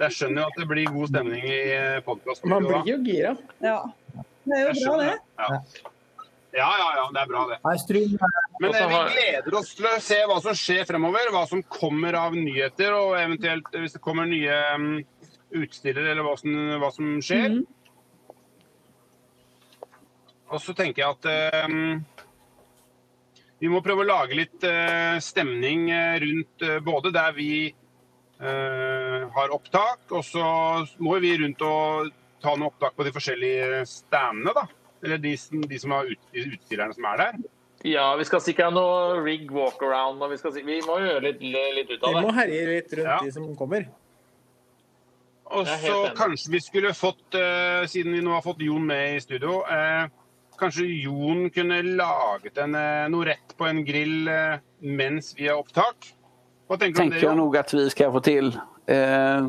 Jeg 0.00 0.16
skjønner 0.16 0.42
jo 0.42 0.48
at 0.48 0.58
det 0.58 0.66
blir 0.70 0.92
god 0.94 1.10
stemning 1.12 1.44
i 1.44 1.60
podkasten. 2.06 2.50
Man 2.50 2.66
blir 2.66 2.88
jo 2.88 3.00
gira. 3.04 3.34
ja. 3.62 3.78
Det 4.50 4.56
er 4.56 4.70
jo 4.70 4.74
bra, 4.80 4.94
det. 5.02 5.16
Ja. 5.38 5.48
ja, 6.56 6.68
ja, 6.80 6.88
ja. 6.96 7.06
Det 7.14 7.20
er 7.22 7.28
bra, 7.28 7.42
det. 7.50 7.58
Men 8.60 8.74
eh, 8.74 8.86
vi 8.88 9.00
gleder 9.14 9.56
oss 9.60 9.74
til 9.76 9.88
å 9.88 9.92
se 10.02 10.20
hva 10.26 10.38
som 10.42 10.56
skjer 10.56 10.88
fremover. 10.88 11.30
Hva 11.34 11.44
som 11.50 11.62
kommer 11.68 12.16
av 12.18 12.36
nyheter, 12.36 12.96
og 12.96 13.18
eventuelt 13.20 13.68
eh, 13.74 13.84
hvis 13.84 13.98
det 13.98 14.02
kommer 14.04 14.28
nye 14.30 14.56
mm, 14.80 14.96
utstillere, 15.60 16.14
eller 16.14 16.26
hva 16.26 16.34
som, 16.40 16.56
hva 16.82 16.90
som 16.96 17.12
skjer. 17.24 17.60
Og 20.50 20.64
så 20.64 20.74
tenker 20.74 21.04
jeg 21.04 21.18
at 21.18 21.30
eh, 21.30 22.19
vi 23.60 23.68
må 23.68 23.82
prøve 23.84 24.04
å 24.04 24.08
lage 24.08 24.36
litt 24.38 24.64
eh, 24.64 25.18
stemning 25.20 25.90
eh, 25.92 26.16
rundt 26.22 26.62
eh, 26.64 26.78
både 26.84 27.12
der 27.12 27.32
vi 27.36 27.50
eh, 28.40 29.28
har 29.36 29.52
opptak, 29.54 30.06
og 30.16 30.24
så 30.24 30.44
må 31.04 31.18
vi 31.20 31.34
rundt 31.42 31.60
og 31.66 32.10
ta 32.40 32.54
noe 32.56 32.70
opptak 32.72 32.94
på 32.96 33.04
de 33.04 33.12
forskjellige 33.12 33.82
standene, 33.90 34.54
da. 34.56 34.66
Eller 35.04 35.18
de, 35.20 35.34
som- 35.36 35.60
de 35.68 35.78
som 35.80 35.92
har 35.96 36.08
ut, 36.08 36.20
utstillerne 36.32 36.94
som 36.96 37.04
er 37.12 37.16
der. 37.20 37.38
Ja, 37.88 38.10
vi 38.20 38.24
skal 38.28 38.40
sikkert 38.44 38.68
ha 38.68 38.70
noe 38.76 39.20
rig 39.24 39.46
walkaround, 39.52 40.20
og 40.24 40.30
vi, 40.32 40.36
si- 40.40 40.64
vi 40.64 40.80
må 40.84 40.98
gjøre 41.00 41.22
litt, 41.24 41.40
litt 41.40 41.90
ut 41.94 42.00
Vi 42.04 42.14
må 42.16 42.26
det. 42.28 42.36
herje 42.36 42.66
litt 42.68 42.92
rundt 42.98 43.08
Ja. 43.08 43.18
de 43.24 43.32
som 43.32 43.46
kommer. 43.56 43.86
Og 45.50 45.66
så 45.66 45.94
kanskje 46.14 46.52
vi 46.52 46.60
skulle 46.62 46.92
fått, 46.94 47.34
siden 47.90 48.12
vi 48.14 48.20
nå 48.22 48.30
har 48.36 48.42
fått 48.44 48.60
Jon 48.62 48.84
med 48.86 49.16
i 49.16 49.20
studio, 49.24 49.64
eh, 49.66 50.06
kanskje 50.60 50.86
Jon 51.02 51.48
kunne 51.54 51.80
laget 51.82 52.58
en, 52.62 52.74
eh, 52.78 53.08
noe 53.12 53.24
rett 53.32 53.56
på 53.58 53.66
en 53.68 53.82
grill 53.84 54.28
eh, 54.28 54.58
mens 54.80 55.32
vi 55.36 55.48
har 55.48 55.58
opptak? 55.60 56.12
Hva 56.68 56.78
tenker 56.78 57.00
du 57.00 57.02
om 57.02 57.10
det? 57.10 57.16
Tenker 57.16 57.26
jag 57.26 57.30
Jon? 57.30 57.36
nog 57.40 57.56
vi 57.72 57.90
skal 57.90 58.12
få 58.12 58.20
til. 58.24 58.52
Eh, 58.86 59.48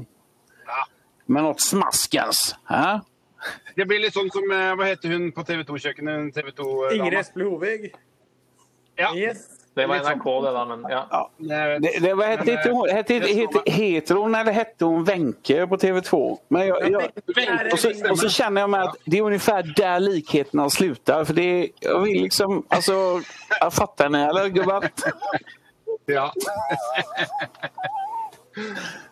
Ja. 0.71 0.83
med 1.27 1.43
noe 1.43 1.55
smaskens. 1.59 2.55
Ja? 2.69 3.01
Det 3.75 3.85
blir 3.87 3.99
litt 3.99 4.13
sånn 4.13 4.29
som 4.31 4.43
eh, 4.51 4.75
Hva 4.75 4.85
heter 4.85 5.09
hun 5.09 5.31
på 5.31 5.43
TV 5.45 5.63
2-kjøkkenet? 5.63 6.33
TV 6.33 6.51
2 6.51 6.63
-dama? 6.63 6.93
Ingrid 6.95 7.19
Espelid 7.19 7.47
Hovig. 7.47 7.93
Ja. 8.97 9.13
Yes. 9.15 9.60
Det 9.73 9.85
var 9.87 10.01
sånn. 10.03 10.17
NRK, 10.17 10.25
det, 10.43 10.51
da. 10.51 10.65
Men 10.65 10.81
ja. 10.89 11.07
Ja. 11.11 11.29
Det, 11.37 11.99
Det, 11.99 12.13
var, 12.13 12.15
vad 12.15 12.27
hette, 12.27 12.69
hon, 12.69 12.89
hette, 12.89 13.19
det 13.19 13.33
hette, 13.33 13.71
heter 13.71 14.15
hon 14.15 14.35
eller 14.35 14.51
hette 14.51 14.85
hon 14.85 15.03
Wenche 15.03 15.67
på 15.67 15.77
TV2? 15.77 16.37
Men 16.47 16.67
jag, 16.67 16.91
jag, 16.91 17.03
och, 17.73 17.79
så, 17.79 18.11
och 18.11 18.19
så 18.19 18.29
känner 18.29 18.61
jag 18.61 18.69
mig 18.69 18.81
att 18.81 18.95
det 19.05 19.17
är 19.17 19.21
ungefär 19.21 19.73
där 19.75 19.99
likheterna 19.99 20.69
slutar. 20.69 21.25
För 21.25 21.33
det, 21.33 21.69
jag 21.79 21.99
vill 21.99 22.21
liksom, 22.23 22.65
alltså, 22.67 23.21
jeg 23.61 23.73
fattar 23.73 24.09
ni 24.09 24.19
eller 24.19 24.47
gubbar? 24.47 24.89
ja. 26.05 26.33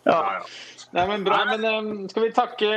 Ja. 0.02 0.42
Ja. 0.90 0.98
Nei, 0.98 1.06
men 1.06 1.24
bra. 1.24 1.38
Men 1.46 1.64
eh, 1.64 1.90
skal 2.10 2.24
vi 2.26 2.30
takke 2.34 2.70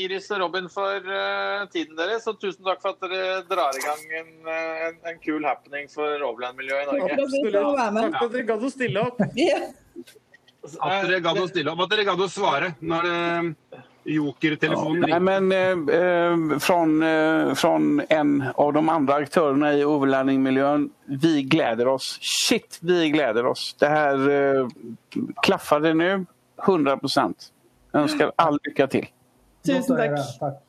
Iris 0.00 0.30
og 0.32 0.40
Robin 0.40 0.68
for 0.72 0.96
eh, 1.04 1.64
tiden 1.74 1.98
deres, 1.98 2.26
og 2.30 2.40
tusen 2.40 2.64
takk 2.64 2.80
for 2.80 2.96
at 2.96 3.04
dere 3.04 3.40
drar 3.50 3.76
i 3.76 3.84
gang 3.84 4.04
en, 4.20 4.30
eh, 4.48 4.84
en, 4.88 5.00
en 5.12 5.22
kul 5.24 5.44
happening 5.44 5.90
for 5.92 6.24
overlandmiljøet 6.30 6.86
i 6.86 6.90
Norge. 6.92 7.18
Takk 7.20 8.18
for 8.18 8.28
at 8.28 8.36
dere 8.38 8.46
gadd 8.54 8.64
å 8.64 8.74
stille 8.76 9.08
opp. 9.08 9.24
Ja. 9.44 9.64
At 10.80 11.04
dere 11.04 11.20
gadd 11.20 11.42
å 11.42 11.48
stille 11.50 11.72
opp, 11.74 11.82
at 11.84 11.90
dere 11.92 12.06
gadd 12.08 12.22
å 12.24 12.30
svare 12.32 12.70
når 12.80 13.08
eh, 13.10 13.82
jokertelefonen 14.04 15.00
Nej, 15.00 15.12
ringer. 15.12 15.20
men 15.20 15.52
eh, 15.52 16.00
eh, 16.00 16.58
från, 16.58 17.02
eh, 17.02 17.54
från 17.54 18.02
en 18.08 18.44
av 18.54 18.72
de 18.72 18.88
andre 18.88 19.14
aktørene 19.14 19.72
i 19.78 19.84
overlandingmiljön. 19.84 20.90
Vi 21.20 21.42
gleder 21.42 21.88
oss. 21.88 22.18
Shit, 22.20 22.78
vi 22.80 23.10
gleder 23.10 23.46
oss. 23.46 23.74
Det 23.80 23.88
her 23.88 24.30
eh, 24.30 25.80
det 25.82 25.94
nu. 25.94 26.26
100 26.62 26.98
procent. 27.00 27.50
Önskar 27.94 28.32
all 28.38 28.58
lykke 28.66 28.86
til. 28.90 29.08
Tusen 29.66 29.96
takk. 29.96 30.18
Takk. 30.40 30.60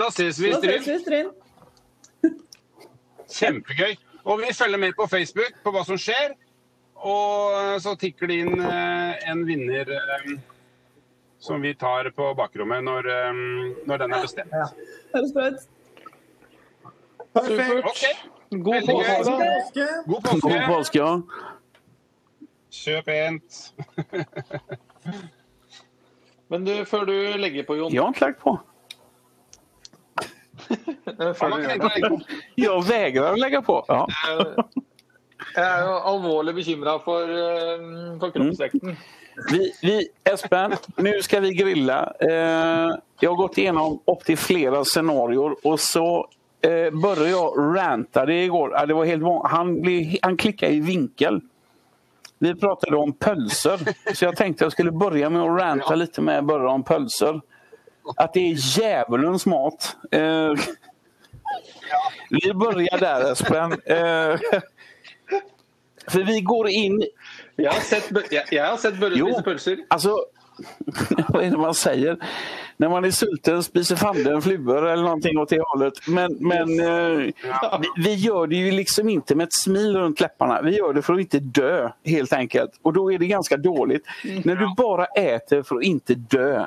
Da 0.00 0.10
ses 0.14 0.38
vi 0.38 0.52
i 0.52 0.98
Stryn. 1.00 1.32
Kjempegøy. 3.30 3.96
Og 4.24 4.38
vi 4.42 4.54
følger 4.54 4.78
med 4.78 4.92
på 4.98 5.06
Facebook 5.10 5.58
på 5.64 5.72
hva 5.74 5.82
som 5.86 5.98
skjer. 5.98 6.36
Og 7.00 7.80
så 7.80 7.94
tikker 7.96 8.28
det 8.28 8.40
inn 8.44 8.60
eh, 8.60 9.28
en 9.32 9.44
vinner 9.48 9.88
eh, 9.96 10.32
som 11.40 11.62
vi 11.64 11.72
tar 11.74 12.10
på 12.16 12.34
bakrommet 12.36 12.84
når, 12.84 13.08
eh, 13.08 13.38
når 13.88 14.02
den 14.02 14.16
er 14.16 14.26
bestemt. 14.26 14.52
Ja. 14.52 14.66
Høres 15.14 15.32
bra 15.36 15.46
ut. 15.48 15.64
Perfekt. 17.32 17.88
OK. 17.88 18.04
God 18.50 18.86
påske. 18.90 19.06
God 19.06 19.06
påske. 19.06 19.38
Påske. 19.46 19.88
God 20.06 20.22
God 20.22 20.40
påske. 20.42 20.60
påsk, 20.66 21.00
ja. 21.00 21.10
Kjøp 22.70 23.06
pent. 23.10 23.60
Men 26.50 26.66
du, 26.66 26.72
før 26.86 27.06
du 27.06 27.14
legger 27.38 27.66
på, 27.66 27.76
Jon 27.78 27.94
inte 27.94 28.24
lagt 28.24 28.40
på. 28.42 28.56
før 31.38 31.54
du 31.54 31.62
gjør 31.62 31.68
tenkt 31.72 31.84
å 31.86 31.90
legge 31.94 32.10
på. 32.10 32.38
Jag 32.58 32.86
vägrar 32.86 33.36
lägga 33.36 33.62
på. 33.62 33.84
Ja. 33.88 34.06
Jeg 35.56 35.64
er 35.64 35.86
jo 35.86 35.94
alvorlig 36.06 36.52
bekymra 36.54 36.98
for, 37.02 37.30
eh, 37.32 37.86
for 38.20 38.30
kroppsvekten. 38.34 38.92
Vi, 39.48 39.60
vi, 39.82 39.94
Espen, 40.28 40.74
nu 41.00 41.22
ska 41.22 41.40
vi 41.40 41.54
grilla. 41.56 42.12
Eh, 42.20 42.90
jeg 43.20 43.30
har 43.30 43.38
gått 43.38 43.58
igenom 43.58 43.96
opp 44.04 44.26
til 44.28 44.36
flere 44.38 44.84
scenarier 44.84 45.56
og 45.56 45.80
så 45.80 46.04
eh, 46.60 46.92
började 46.92 47.30
jag 47.30 47.76
ranta 47.76 48.26
det 48.26 48.44
igår. 48.44 48.68
går. 48.68 48.86
det 48.86 48.94
var 48.94 49.04
helt 49.04 49.50
han, 49.50 49.80
blev, 49.80 50.16
han 50.22 50.36
klickade 50.36 50.72
i 50.72 50.80
vinkel. 50.80 51.40
Vi 52.42 52.54
pratade 52.54 52.96
om 52.96 53.12
pölser, 53.12 53.80
så 54.14 54.24
jag 54.24 54.36
tänkte 54.36 54.64
jag 54.64 54.72
skulle 54.72 54.92
börja 54.92 55.30
med 55.30 55.42
att 55.42 55.60
ranta 55.60 55.94
lite 55.94 56.20
med 56.20 56.44
bara 56.44 56.70
om 56.70 56.84
pölser. 56.84 57.40
Att 58.16 58.32
det 58.32 58.40
är 58.40 58.78
djävulens 58.78 59.46
mat. 59.46 59.96
Eh, 60.10 60.52
vi 62.30 62.54
börjar 62.54 62.98
där 62.98 63.32
Espen. 63.32 63.72
Eh, 63.72 64.40
för 66.08 66.22
vi 66.22 66.40
går 66.40 66.68
in... 66.68 67.04
Jeg 67.56 67.72
har 67.72 67.80
sett, 67.80 68.32
jeg, 68.32 68.44
jeg 68.50 68.64
har 68.66 68.76
sett 68.76 68.94
Jo. 69.14 69.42
pølser. 69.44 69.76
Alltså, 69.88 70.16
vad 71.28 71.44
är 71.44 71.50
det 71.50 71.58
man 71.58 71.74
säger? 71.74 72.18
När 72.76 72.88
man 72.88 73.04
är 73.04 73.10
sulten 73.10 73.62
spiser 73.62 73.96
fanden 73.96 74.42
flugor 74.42 74.86
eller 74.86 75.02
någonting 75.02 75.38
åt 75.38 75.48
det 75.48 75.60
hållet. 75.62 75.92
Men, 76.06 76.36
men 76.40 76.76
ja. 77.42 77.80
vi, 77.82 78.02
vi 78.02 78.14
gör 78.14 78.46
det 78.46 78.56
ju 78.56 78.70
liksom 78.70 79.08
inte 79.08 79.34
med 79.34 79.44
ett 79.44 79.52
smil 79.52 79.96
runt 79.96 80.20
läpparna. 80.20 80.62
Vi 80.62 80.76
gör 80.76 80.92
det 80.92 81.02
för 81.02 81.14
att 81.14 81.20
inte 81.20 81.38
dö 81.38 81.90
helt 82.04 82.32
enkelt. 82.32 82.70
Och 82.82 82.92
då 82.92 83.12
är 83.12 83.18
det 83.18 83.26
ganska 83.26 83.56
dåligt. 83.56 84.04
När 84.44 84.56
du 84.56 84.74
bara 84.76 85.04
äter 85.04 85.62
för 85.62 85.76
att 85.76 85.82
inte 85.82 86.14
dö. 86.14 86.66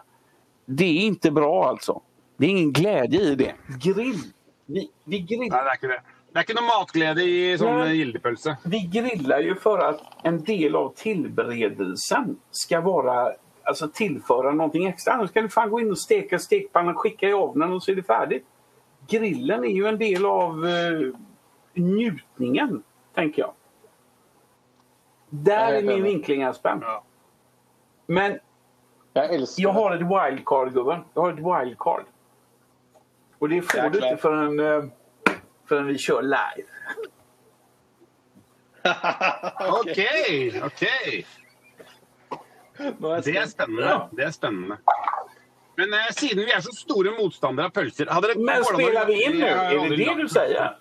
Det 0.66 0.86
är 0.86 1.02
inte 1.02 1.32
bra 1.32 1.66
alltså. 1.70 2.02
Det 2.38 2.46
är 2.46 2.50
ingen 2.50 2.74
glädje 2.74 3.22
i 3.22 3.36
det. 3.36 3.54
Grill. 3.84 4.20
Vi, 4.66 4.90
vi, 5.04 5.20
grill, 5.20 5.50
Nei, 5.50 5.60
det 5.64 5.72
er 5.72 5.78
ikke 5.78 5.90
det. 5.92 6.02
Det 6.34 6.40
er 6.40 6.46
ikke 6.48 6.56
noe 6.58 6.66
matglede 6.66 7.24
i 7.30 7.40
sånn 7.62 7.82
gildepølse. 7.94 8.56
vi 8.64 8.80
grillar 8.94 9.44
ju 9.46 9.56
för 9.56 9.80
att 9.86 10.02
en 10.24 10.40
del 10.44 10.76
av 10.76 10.94
tillberedelsen 10.98 12.38
ska 12.52 12.82
vara 12.82 13.34
alltså 13.64 13.88
tillföra 13.88 14.52
någonting 14.52 14.86
extra. 14.86 15.14
Annars 15.14 15.32
kan 15.32 15.44
du 15.44 15.50
fan 15.50 15.70
gå 15.70 15.80
in 15.80 15.92
och 15.92 16.00
steka 16.00 16.40
stekpannan, 16.40 16.96
skicka 16.96 17.30
i 17.30 17.34
ovnen 17.34 17.74
och 17.74 17.84
så 17.84 17.92
är 17.92 17.96
det 17.96 18.04
färdigt. 18.04 18.46
Grillen 19.08 19.64
är 19.64 19.70
ju 19.70 19.88
en 19.88 19.98
del 19.98 20.26
av 20.26 20.66
eh, 20.66 21.20
njutningen, 21.74 22.84
tänker 23.14 23.42
jag. 23.42 23.54
Där 25.30 25.70
Jag 25.70 25.78
är 25.78 25.84
min 25.84 26.04
vinkling, 26.04 26.44
Aspen. 26.44 26.80
Ja. 26.82 27.04
Men 28.06 28.40
Jeg 29.14 29.48
jag 29.58 29.70
har 29.70 29.96
ett 29.96 30.02
wildcard, 30.02 30.74
gubben. 30.74 31.00
Jag 31.14 31.22
har 31.22 31.34
ett 31.34 31.66
wildcard. 31.66 32.04
Och 33.40 33.50
det 33.50 33.62
får 33.62 33.80
Jag 33.80 33.92
du 33.92 33.98
inte 33.98 34.18
förrän, 34.18 34.60
eh, 34.60 34.84
förrän 35.66 35.88
vi 35.88 35.98
kör 35.98 36.22
live. 36.22 36.68
Okej, 39.70 40.08
okej. 40.48 40.58
Okay, 40.58 40.62
okay. 40.66 41.24
Det 42.78 42.86
er 42.88 43.22
spennende. 43.22 43.50
spennende. 43.50 43.98
Det 44.18 44.26
er 44.26 44.32
spennende. 44.36 44.78
Men 45.78 45.94
eh, 45.98 46.10
siden 46.14 46.46
vi 46.46 46.52
er 46.54 46.62
så 46.62 46.74
store 46.78 47.14
motstandere 47.18 47.66
av 47.70 47.74
pølser 47.74 48.10
hadde 48.14 48.28
det 48.34 48.42
Men 48.46 48.64
spelar 48.68 49.08
vi 49.10 49.20
inn 49.26 49.40
nå? 49.42 49.48
Er 49.50 49.90
det 49.90 49.98
det 49.98 50.16
du 50.20 50.28
sier? 50.30 50.76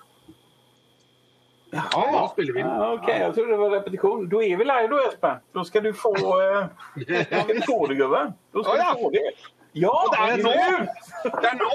Ja, 1.73 1.87
nå 1.97 2.27
spiller 2.35 2.53
vi 2.53 2.61
inn. 2.61 2.69
Ja, 2.69 2.91
ok, 2.99 3.07
jeg 3.09 3.31
trodde 3.33 3.55
det 3.55 3.61
var 3.63 3.71
repetisjon. 3.79 4.27
Da 4.29 4.43
er 4.45 4.59
vi 4.61 4.67
live 4.69 4.91
da, 4.93 4.99
Espen. 5.09 5.41
Da 5.57 5.65
skal 5.65 5.87
du 5.87 5.93
få, 5.97 6.13
eh, 6.19 6.67
Da 7.33 7.43
skal 7.47 7.57
du 7.57 7.65
få 7.65 7.79
det 7.89 7.97
gubbe. 8.03 8.23
Då 8.53 8.65
ska 8.67 8.77
Ja, 8.77 8.85
ja. 8.85 8.93
du 8.93 9.03
få 9.07 9.11
det. 9.17 9.25
Ja, 9.81 9.95
det 10.13 10.21
er 10.29 10.43
nå! 10.45 10.53
Det 11.25 11.49
er 11.49 11.57
nå! 11.63 11.71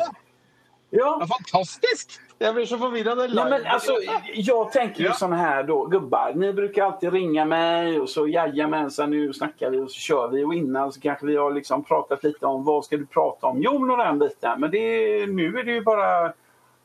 Det 0.94 1.02
er 1.02 1.30
fantastisk! 1.34 2.20
Jeg 2.40 2.54
blir 2.54 2.66
så 2.66 2.76
er 2.76 3.34
Nej, 3.36 3.50
men 3.50 3.66
alltså, 3.66 3.92
jag 4.34 4.72
tänker 4.72 5.00
ju 5.02 5.06
Ja. 5.06 5.14
sån 5.14 5.34
här 5.34 5.64
då, 5.64 5.86
gubbar. 5.86 6.34
Ni 6.36 6.54
brukar 6.54 6.86
alltid 6.86 7.14
ringa 7.14 7.46
mig 7.46 8.00
och 8.00 8.10
så 8.10 8.28
jajamensan 8.28 9.10
nu 9.10 9.34
snackar 9.34 9.70
vi 9.70 9.80
och 9.80 9.92
så 9.92 10.00
kör 10.00 10.28
vi. 10.28 10.44
Och 10.44 10.54
innan 10.54 10.92
så 10.92 11.02
kanske 11.02 11.26
vi 11.26 11.36
har 11.36 11.52
liksom 11.52 11.84
pratat 11.84 12.24
lite 12.24 12.46
om 12.46 12.64
vad 12.64 12.86
ska 12.86 12.98
du 12.98 13.06
prata 13.06 13.48
om? 13.48 13.62
Jo, 13.62 13.92
och 13.92 13.98
den 13.98 14.20
biten. 14.20 14.60
Men 14.60 14.72
det, 14.72 14.80
nu 15.28 15.60
är 15.60 15.64
det 15.64 15.72
ju 15.72 15.82
bara... 15.82 16.34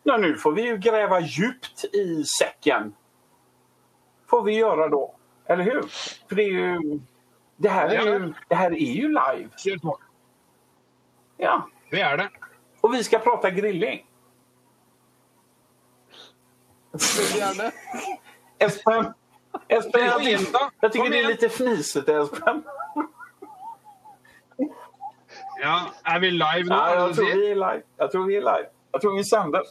Ja, 0.03 0.17
nu 0.17 0.35
får 0.37 0.53
vi 0.53 0.63
ju 0.63 0.77
gräva 0.77 1.21
djupt 1.21 1.85
i 1.85 2.25
säcken. 2.25 2.95
Får 4.27 4.43
vi 4.43 4.53
göra 4.57 4.89
då. 4.89 5.15
Eller 5.47 5.65
hur? 5.65 5.83
För 6.29 6.37
det 6.37 6.43
är 6.43 6.51
ju... 6.51 7.01
Det 7.57 7.69
här 7.69 7.89
är 7.89 8.03
ju, 8.07 8.33
det 8.49 8.55
här 8.55 8.71
är 8.71 8.77
ju 8.77 9.09
live. 9.09 9.49
Ja. 11.37 11.69
Det 11.91 12.01
er 12.01 12.17
det. 12.17 12.29
Och 12.81 12.95
vi 12.95 13.05
ska 13.05 13.19
prata 13.19 13.51
grilling. 13.51 14.07
Gjerne. 17.37 17.73
Espen! 18.59 19.13
Espen, 19.69 20.05
jag 20.05 20.23
jag 20.81 20.93
tycker 20.93 21.11
det 21.11 21.19
är 21.21 21.27
lite 21.29 21.49
fnisigt, 21.49 22.09
Espen. 22.09 22.63
Ja, 25.63 25.81
Er 26.05 26.19
vi 26.21 26.31
live 26.31 26.65
nå? 26.69 26.75
Ja, 26.75 26.91
jeg, 26.91 26.99
jag 27.01 27.15
tror 27.17 27.25
vi 27.35 27.51
är 27.51 27.55
live. 27.55 27.83
Jag 27.97 28.13
tror 28.13 28.27
vi 28.27 28.37
är 28.37 28.41
live. 28.41 28.67
Jag 28.93 29.01
tror 29.01 29.17
vi 29.17 29.25
sänder. 29.25 29.63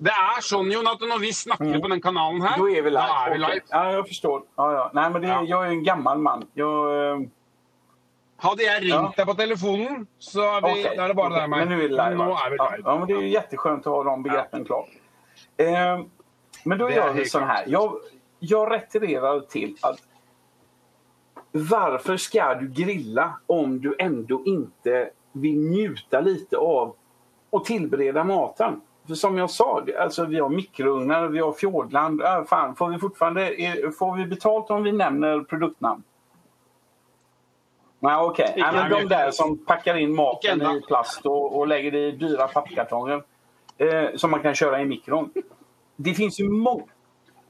Det 0.00 0.10
er 0.16 0.40
sånn, 0.40 0.70
Jon, 0.72 0.86
at 0.88 1.02
når 1.04 1.18
vi 1.20 1.32
snakker 1.36 1.80
på 1.82 1.88
den 1.92 2.00
kanalen 2.00 2.40
her, 2.42 2.56
Då 2.58 2.68
är 2.70 2.82
vi 2.82 2.90
live. 2.90 3.02
da 3.02 3.26
er 3.26 3.30
vi 3.34 3.38
live. 3.38 3.60
Ja, 3.68 3.82
jeg 3.92 4.06
forstår. 4.08 4.42
Ja, 4.56 4.68
ja. 4.72 4.84
Nei, 4.94 5.10
men 5.10 5.22
det, 5.22 5.28
Ja. 5.28 5.42
er 5.42 5.66
är 5.66 5.70
en 5.74 5.84
gammel 5.84 6.18
mann. 6.18 6.46
Jag, 6.54 7.28
eh, 8.40 8.46
Hadde 8.48 8.64
jeg 8.64 8.82
ringt 8.82 9.16
deg 9.16 9.26
på 9.26 9.34
telefonen, 9.34 10.06
så 10.18 10.42
er, 10.42 10.62
vi, 10.64 10.72
okay. 10.80 10.96
da 10.96 11.04
er 11.04 11.12
det 11.12 11.16
bare 11.18 11.42
og 11.42 11.50
meg. 11.50 11.58
Men 11.58 11.68
nu 11.68 11.84
är 11.84 11.88
det 11.88 11.96
live. 11.96 12.14
Nå 12.16 12.30
er 12.32 12.50
vi 12.50 12.56
ja. 12.56 12.70
live. 12.70 12.82
ja, 12.84 12.98
men 12.98 13.08
det 13.08 13.14
är 13.14 13.22
ju 13.22 13.28
jätteskönt 13.28 13.86
att 13.86 13.92
ha 13.92 14.04
de 14.04 14.22
begreppen 14.22 14.64
klart. 14.64 14.88
Eh, 15.56 16.00
men 16.64 16.78
då 16.78 16.88
Det 16.88 16.94
är 16.94 16.96
gör 16.96 17.12
vi 17.12 17.24
så 17.24 17.38
här. 17.38 17.64
Jag, 17.66 17.92
jag 18.38 18.72
retirerar 18.72 19.40
till 19.40 19.76
att 19.80 19.98
varför 21.52 22.16
ska 22.16 22.54
du 22.54 22.68
grilla 22.68 23.40
om 23.46 23.80
du 23.80 23.96
ändå 23.98 24.42
inte 24.44 25.10
vill 25.32 25.58
njuta 25.58 26.20
lite 26.20 26.56
av 26.56 26.96
och 27.50 27.64
tillbereda 27.64 28.24
maten? 28.24 28.80
För 29.06 29.14
som 29.14 29.38
jag 29.38 29.50
sa, 29.50 29.82
alltså 29.98 30.24
vi 30.24 30.40
har 30.40 30.48
mikrougnar, 30.48 31.28
vi 31.28 31.38
har 31.38 31.52
Fjordland. 31.52 32.22
Äh, 32.22 32.44
fan, 32.44 32.76
får 32.76 32.88
vi 32.88 32.98
fortfarande 32.98 33.54
får 33.98 34.16
vi 34.16 34.26
betalt 34.26 34.70
om 34.70 34.82
vi 34.82 34.92
nämner 34.92 35.40
produktnamn? 35.40 36.02
Nej, 38.02 38.16
okej. 38.16 38.54
Nej, 38.56 38.72
men 38.72 38.90
de 38.90 39.04
där 39.08 39.30
som 39.30 39.58
packar 39.64 39.94
in 39.96 40.14
maten 40.14 40.62
i 40.62 40.80
plast 40.88 41.26
och, 41.26 41.56
och 41.58 41.66
lägger 41.66 41.90
det 41.90 41.98
i 42.08 42.12
dyra 42.12 42.48
pappkartonger 42.48 43.22
eh, 43.78 44.04
som 44.16 44.30
man 44.30 44.42
kan 44.42 44.54
köra 44.54 44.80
i 44.80 44.84
mikron. 44.84 45.30
Det 45.96 46.14
finns 46.14 46.40
ju 46.40 46.48
många... 46.48 46.84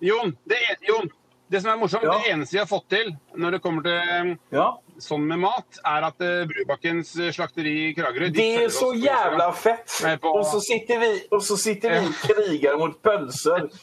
Jon, 0.00 0.36
det, 0.44 0.54
er, 0.54 0.76
Jon, 0.80 1.10
det 1.46 1.60
som 1.60 1.70
er 1.70 1.76
morsomt, 1.76 2.02
Ja. 2.04 2.18
det 2.24 2.30
eneste 2.32 2.54
vi 2.56 2.58
har 2.58 2.66
fått 2.66 2.88
til 2.88 3.10
når 3.36 3.50
det 3.50 3.58
kommer 3.62 3.82
til 3.84 4.30
Ja, 4.50 4.80
sånn 4.98 5.26
med 5.28 5.38
mat, 5.42 5.78
er 5.84 6.06
at 6.08 6.24
uh, 6.24 6.46
Brubakkens 6.48 7.12
slakteri 7.36 7.74
i 7.90 7.94
Kragerø 7.94 8.28
de 8.30 8.32
Det 8.38 8.64
är 8.64 8.68
så 8.68 8.94
jævla 8.94 9.52
fett! 9.52 9.90
Nej, 10.02 10.18
på- 10.18 10.28
Och 10.28 10.46
så 10.46 10.60
sitter 10.60 10.98
vi 10.98 11.26
och 11.30 11.42
så 11.44 11.56
sitter 11.56 11.90
vi 11.90 12.08
och 12.08 12.14
krigar 12.14 12.76
mot 12.78 13.02
pölser. 13.02 13.68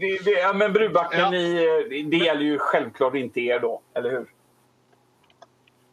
Det, 0.00 0.18
det, 0.24 0.30
ja, 0.30 0.52
men 0.52 0.72
Brubacken, 0.72 1.20
Ja. 1.20 1.26
eh, 1.26 2.04
det 2.10 2.16
gäller 2.16 2.42
ju 2.42 2.58
självklart 2.58 3.14
inte 3.14 3.40
er 3.40 3.58
då, 3.60 3.80
eller 3.94 4.10
hur? 4.10 4.26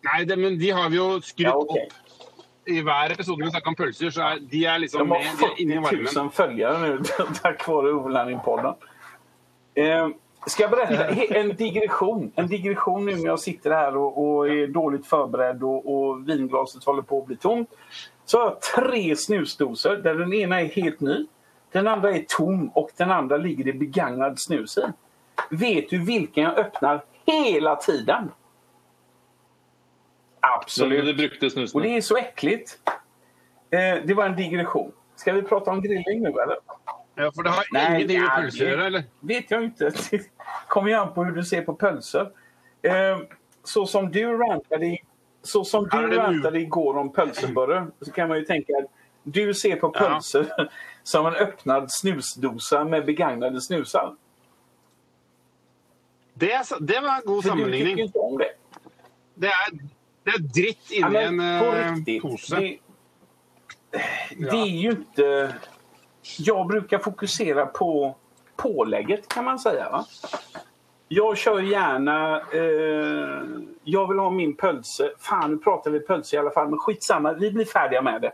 Nei, 0.09 0.23
det, 0.25 0.37
men 0.39 0.57
de 0.59 0.69
har 0.75 0.89
vi 0.89 0.97
jo 0.99 1.07
skrudd 1.21 1.47
Ja, 1.47 1.55
okay. 1.57 1.85
opp 1.87 2.69
i 2.69 2.81
hver 2.85 3.11
episode 3.15 3.41
vi 3.41 3.49
snakker 3.49 3.71
om 3.71 3.75
pølser. 3.79 4.11
så 4.13 4.21
er, 4.27 4.39
De 4.51 4.59
er 4.69 4.79
liksom 4.83 5.07
De 5.07 5.13
har 5.15 5.23
med 5.23 5.39
de 5.39 5.45
er 5.47 5.61
inne 5.63 5.77
i 5.77 5.79
40 5.81 5.85
varmen. 5.85 6.15
000 6.15 6.31
følgere 6.37 6.89
nå 6.99 7.25
takk 7.41 7.63
vare 7.67 7.93
Overlanding-podden. 7.97 8.75
Eh, 9.75 10.07
ska 10.47 10.63
jeg 10.63 10.71
berätta 10.71 11.07
en 11.39 11.49
digresjon? 11.55 12.31
En 12.35 12.47
digresjon 12.51 13.05
nå 13.05 13.15
når 13.17 13.25
jeg 13.31 13.39
sitter 13.45 13.73
her 13.77 13.97
og, 13.97 14.17
og 14.21 14.53
er 14.53 14.69
dårlig 14.75 15.01
forberedt 15.07 15.63
og, 15.65 15.89
og 15.89 16.23
vinglaset 16.29 16.85
holder 16.85 17.07
på 17.09 17.21
å 17.21 17.25
bli 17.31 17.37
tomt. 17.41 17.73
Så 18.29 18.37
har 18.43 18.51
jeg 18.51 18.61
tre 18.69 19.03
snusdoser 19.17 20.01
der 20.05 20.19
den 20.21 20.33
ene 20.37 20.61
er 20.63 20.73
helt 20.77 21.01
ny. 21.01 21.23
Den 21.73 21.87
andre 21.89 22.15
er 22.17 22.25
tom 22.29 22.67
og 22.77 22.89
den 22.97 23.11
andre 23.13 23.37
ligger 23.41 23.67
i 23.71 23.77
begagnet 23.77 24.37
snus 24.41 24.77
i. 24.81 24.89
Vet 25.57 25.89
du 25.89 25.97
hvilken 26.05 26.43
jeg 26.43 26.65
åpner 26.67 27.01
hele 27.29 27.73
tiden? 27.81 28.29
Absolut. 30.39 31.05
Du 31.05 31.13
brukte 31.13 31.61
Och 31.73 31.81
det 31.81 31.97
är 31.97 32.01
så 32.01 32.17
äckligt. 32.17 32.77
Eh, 33.71 34.05
det 34.05 34.13
var 34.13 34.25
en 34.25 34.35
digression. 34.35 34.91
Ska 35.15 35.33
vi 35.33 35.41
prata 35.41 35.71
om 35.71 35.81
grilling 35.81 36.21
nu 36.21 36.29
eller? 36.29 36.57
Ja, 37.15 37.31
For 37.35 37.43
det 37.43 37.49
har 37.49 37.63
Nej, 37.71 37.95
ingenting 37.95 38.21
med 38.21 38.53
gjøre, 38.53 38.85
eller? 38.85 39.03
vet 39.19 39.51
jag 39.51 39.63
inte. 39.63 39.91
Det 40.11 40.21
kommer 40.67 40.89
ju 40.89 40.95
an 40.95 41.13
på 41.13 41.23
hur 41.23 41.31
du 41.31 41.43
ser 41.43 41.61
på 41.61 41.73
pölser. 41.73 42.31
Eh, 42.81 43.19
så 43.63 43.85
som 43.85 44.11
du 44.11 44.37
rantade, 44.37 44.97
så 45.43 45.63
som 45.63 45.87
du 45.91 46.15
rantade 46.17 46.59
igår 46.59 46.97
om 46.97 47.13
pölseburre 47.13 47.87
så 48.01 48.11
kan 48.11 48.27
man 48.27 48.37
ju 48.37 48.45
tänka 48.45 48.73
att 48.77 48.85
du 49.23 49.53
ser 49.53 49.75
på 49.75 49.91
Ja. 49.95 50.21
som 51.03 51.25
en 51.25 51.33
öppnad 51.35 51.85
snusdosa 51.91 52.83
med 52.83 53.05
begagnade 53.05 53.61
snusar. 53.61 54.15
Det, 56.33 56.61
det 56.79 56.99
var 56.99 57.15
en 57.15 57.21
god 57.25 57.43
För 57.43 57.49
du 57.49 57.55
tycker 57.55 57.71
sammenligning. 57.71 57.99
inte 57.99 58.19
om 58.19 58.37
det. 58.37 58.49
Det 59.35 59.47
er, 59.47 59.53
det 60.23 60.31
er 60.31 60.39
dritt 60.39 60.91
Ja, 60.91 61.07
inni 61.07 61.17
en 61.17 61.35
men 61.35 61.59
på 61.59 61.65
eh, 61.65 61.95
riktigt. 61.95 62.21
pose. 62.21 62.55
Det, 62.55 62.77
det 64.37 64.57
är 64.57 64.65
ju 64.65 64.89
inte... 64.89 65.53
Jag 66.37 66.67
brukar 66.67 66.99
fokusera 66.99 67.65
på 67.65 68.15
pålägget 68.55 69.27
kan 69.27 69.45
man 69.45 69.59
säga. 69.59 69.89
Va? 69.89 70.05
Jag 71.07 71.37
kör 71.37 71.59
gärna... 71.59 72.41
Eh, 72.53 73.43
jag 73.83 74.07
vill 74.07 74.19
ha 74.19 74.29
min 74.29 74.55
pölse. 74.55 75.11
Fan, 75.19 75.51
nu 75.51 75.57
pratar 75.57 75.91
vi 75.91 75.99
pölse 75.99 76.35
i 76.35 76.39
alla 76.39 76.51
fall. 76.51 76.69
Men 76.69 76.79
skitsamma, 76.79 77.33
vi 77.33 77.51
blir 77.51 77.65
färdiga 77.65 78.01
med 78.01 78.21
det. 78.21 78.31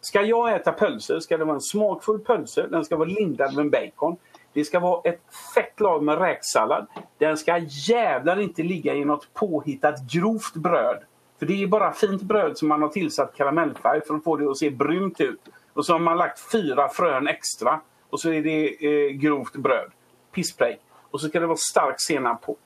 Ska 0.00 0.22
jag 0.22 0.54
äta 0.54 0.72
pölse 0.72 1.20
ska 1.20 1.36
det 1.36 1.44
vara 1.44 1.54
en 1.54 1.60
smakfull 1.60 2.18
pölse. 2.18 2.66
Den 2.66 2.84
ska 2.84 2.96
vara 2.96 3.08
lindad 3.08 3.54
med 3.56 3.70
bacon. 3.70 4.16
Det 4.52 4.64
ska 4.64 4.80
vara 4.80 5.00
ett 5.10 5.20
fett 5.54 5.80
lag 5.80 6.02
med 6.02 6.18
räksallad. 6.18 6.86
Den 7.18 7.36
ska 7.36 7.58
jävlar 7.88 8.40
inte 8.40 8.62
ligga 8.62 8.94
i 8.94 9.04
något 9.04 9.34
påhittat 9.34 10.12
grovt 10.12 10.54
bröd. 10.54 10.98
För 11.38 11.46
det 11.46 11.62
är 11.62 11.66
bara 11.66 11.92
fint 11.92 12.22
bröd 12.22 12.58
som 12.58 12.68
man 12.68 12.82
har 12.82 12.88
tillsatt 12.88 13.36
karamellfärg 13.36 14.00
för 14.06 14.14
att 14.14 14.24
få 14.24 14.36
det 14.36 14.50
att 14.50 14.56
se 14.56 14.70
brunt 14.70 15.20
ut. 15.20 15.40
Och 15.72 15.86
så 15.86 15.92
har 15.92 16.00
man 16.00 16.16
lagt 16.18 16.52
fyra 16.52 16.88
frön 16.88 17.28
extra. 17.28 17.80
Och 18.10 18.20
så 18.20 18.30
är 18.32 18.42
det 18.42 18.86
eh, 18.86 19.10
grovt 19.10 19.52
bröd. 19.56 19.90
Pissprej. 20.32 20.80
Och 21.10 21.20
så 21.20 21.28
ska 21.28 21.40
det 21.40 21.46
vara 21.46 21.56
stark 21.56 21.94
senap 21.98 22.42
på. 22.42 22.56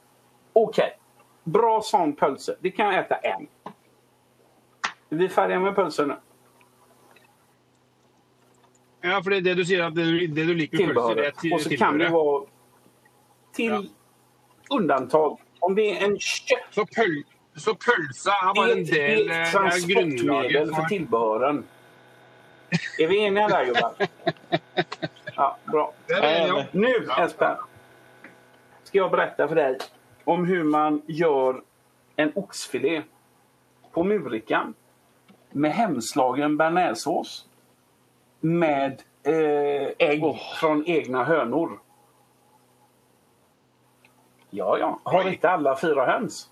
Okej. 0.53 0.99
Bra 1.45 1.81
sån 1.83 2.13
pölse. 2.17 2.57
Det 2.61 2.71
kan 2.71 2.87
jag 2.87 2.99
äta 3.05 3.15
en. 3.17 3.47
Är 5.11 5.17
vi 5.17 5.29
färdiga 5.29 5.61
med 5.61 5.75
pölsen 5.75 6.09
nu? 6.09 6.17
Ja, 9.01 9.23
for 9.23 9.31
det, 9.31 9.41
det 9.41 9.55
du 9.55 9.65
sier 9.65 9.83
at 9.87 9.95
det, 9.95 10.05
det 10.27 10.45
du 10.45 10.55
liker 10.55 10.87
med 10.87 10.95
pølser, 10.95 11.15
det 11.15 11.27
er 11.27 11.31
Tillbehöret. 11.31 11.39
til- 11.41 11.53
Och 11.55 11.61
så 11.61 11.77
kan 11.77 11.99
det 11.99 12.09
vara 12.09 12.45
till 13.53 13.91
undantag. 14.71 15.39
Om 15.61 15.75
det 15.75 15.91
är 15.91 16.05
en 16.05 16.19
kött 16.19 16.59
Så, 16.71 16.87
pøl, 16.87 17.25
så 17.61 17.75
pølsa 17.75 18.35
er 18.35 18.55
bare 18.57 18.73
en 18.79 18.85
del 18.89 19.31
eh, 19.31 19.55
av 19.57 19.87
grunnlaget 19.93 20.73
for 20.75 20.91
tilbehøren. 20.91 21.63
Er 23.01 23.11
vi 23.11 23.19
enige 23.27 23.49
der, 23.51 23.65
gubbar? 23.65 23.93
Ja, 25.37 25.57
bra. 25.67 25.87
Nå, 26.09 26.17
ja. 26.21 26.65
Nu 26.73 26.93
Espen, 27.19 27.57
ska 28.85 28.99
jag 28.99 29.11
berätta 29.11 29.49
för 29.49 29.55
dig 29.55 29.79
om 30.25 30.45
hur 30.45 30.65
man 30.65 31.03
gör 31.07 31.63
en 32.17 32.33
oxfilé 32.35 33.03
på 33.93 34.05
murikan 34.05 34.75
med 35.51 35.73
hemslagen 35.73 36.57
bearnaisesås 36.57 37.47
med 38.41 39.03
eh, 39.23 39.89
ägg 39.99 40.23
från 40.61 40.85
egna 40.87 41.25
hönor. 41.25 41.81
Ja, 44.51 44.79
ja. 44.79 45.01
Har 45.03 45.21
ikke 45.21 45.33
inte 45.33 45.51
alla 45.51 45.77
fyra 45.77 46.07
höns? 46.07 46.51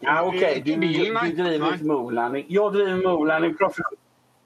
Ja, 0.00 0.22
Okej, 0.22 0.62
du, 0.64 0.74
du, 0.76 0.86
du 0.86 1.32
driver 1.42 1.72
inte 1.72 1.84
moorlanding. 1.84 2.46
Jag 2.48 2.72
driver 2.72 2.96
moorlanding 2.96 3.56
professionellt. 3.56 4.00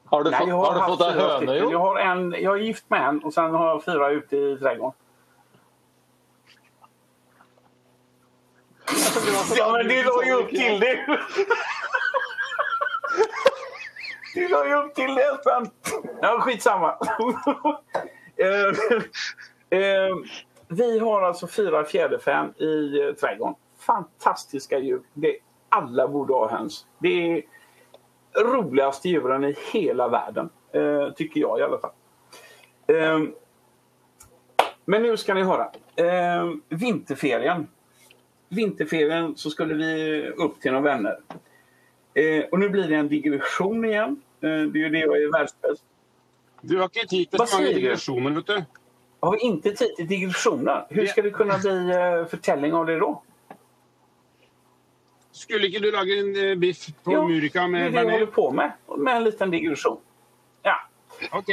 Har 0.04 0.24
du, 0.24 0.30
Nej, 0.30 0.44
jag 0.46 0.56
har 0.56 0.74
du 0.74 0.80
fått 0.80 0.98
deg 0.98 1.12
fyra 1.12 1.22
høne, 1.22 1.36
stycken. 1.36 1.56
jo? 1.64 1.72
Jag, 1.72 1.78
har 1.78 1.98
en, 1.98 2.34
jag 2.38 2.56
är 2.56 2.60
gift 2.60 2.84
med 2.90 3.08
en 3.08 3.18
och 3.24 3.34
sen 3.34 3.50
har 3.54 3.68
jag 3.68 3.84
fyra 3.84 4.10
ute 4.10 4.36
i 4.36 4.58
trädgården. 4.58 4.92
Ja, 9.56 9.72
men 9.72 9.88
du 9.88 10.02
la 10.04 10.24
ju 10.24 10.32
upp 10.32 10.48
till 10.48 10.80
det. 10.80 11.18
Du 14.34 14.48
la 14.48 14.66
ju 14.68 14.74
upp 14.74 14.94
till 14.94 15.14
det, 15.14 15.22
Espen. 15.22 15.70
Ja, 16.22 16.40
skitsamma. 16.40 16.96
Eh, 18.36 19.78
eh, 19.80 20.16
vi 20.68 20.98
har 20.98 21.22
alltså 21.22 21.46
fyra 21.46 21.84
fjäderfän 21.84 22.54
i 22.56 23.00
eh, 23.02 23.12
trädgården. 23.14 23.54
Fantastiska 23.80 24.78
djur. 24.78 25.02
Det, 25.14 25.36
alla 25.68 26.08
borde 26.08 26.32
ha 26.32 26.50
höns. 26.50 26.86
Det 26.98 27.08
är 27.08 27.42
roligaste 28.44 29.08
djuren 29.08 29.44
i 29.44 29.56
hela 29.72 30.08
världen. 30.08 30.50
Eh, 30.72 31.12
tycker 31.12 31.40
jag 31.40 31.58
i 31.58 31.62
alla 31.62 31.78
fall. 31.78 31.90
Eh, 32.86 33.18
men 34.84 35.02
nu 35.02 35.16
ska 35.16 35.34
ni 35.34 35.42
höra. 35.42 35.70
Eh, 35.96 36.50
vinterferien. 36.68 37.68
Vinterferien 38.48 39.36
så 39.36 39.50
skulle 39.50 39.74
vi 39.74 40.22
upp 40.28 40.60
till 40.60 40.72
några 40.72 40.84
vänner. 40.84 41.18
Eh, 42.14 42.44
och 42.50 42.58
nu 42.58 42.68
blir 42.68 42.88
det 42.88 42.94
en 42.94 43.08
digression 43.08 43.84
igen. 43.84 44.22
Eh, 44.40 44.48
det 44.48 44.78
är 44.78 44.82
ju 44.82 44.88
det 44.88 44.98
jag 44.98 45.22
är 45.22 45.32
världsbäst. 45.32 45.84
Du 46.60 46.76
har 46.78 46.84
ikke 46.84 47.06
tid 47.06 47.30
till 47.30 47.40
så 47.46 47.58
många 47.58 47.68
digressioner, 47.68 48.30
vet 48.30 48.46
du. 48.46 48.64
Har 49.20 49.32
vi 49.32 49.38
inte 49.38 49.72
tid 49.72 49.96
till 49.96 50.06
digressioner? 50.06 50.86
Hur 50.88 51.06
ska 51.06 51.22
det 51.22 51.30
kunna 51.30 51.58
bli 51.58 51.90
eh, 51.90 52.26
förtällning 52.26 52.72
av 52.72 52.86
det 52.86 52.98
då? 52.98 53.22
Skulle 55.40 55.70
ikke 55.70 55.80
du 55.80 55.90
lage 55.94 56.18
en 56.20 56.34
eh, 56.36 56.54
biff 56.60 56.86
på 57.04 57.12
Ja, 57.12 57.22
Murica 57.28 57.62
det 57.64 57.70
bearnés? 57.72 57.94
Jo, 57.94 58.04
det 58.04 58.12
holder 58.12 58.26
på 58.26 58.50
med. 58.50 58.72
Med 58.98 59.16
en 59.16 59.24
liten 59.24 59.50
digresjon. 59.50 59.96
Ja. 60.62 60.76
OK. 61.32 61.48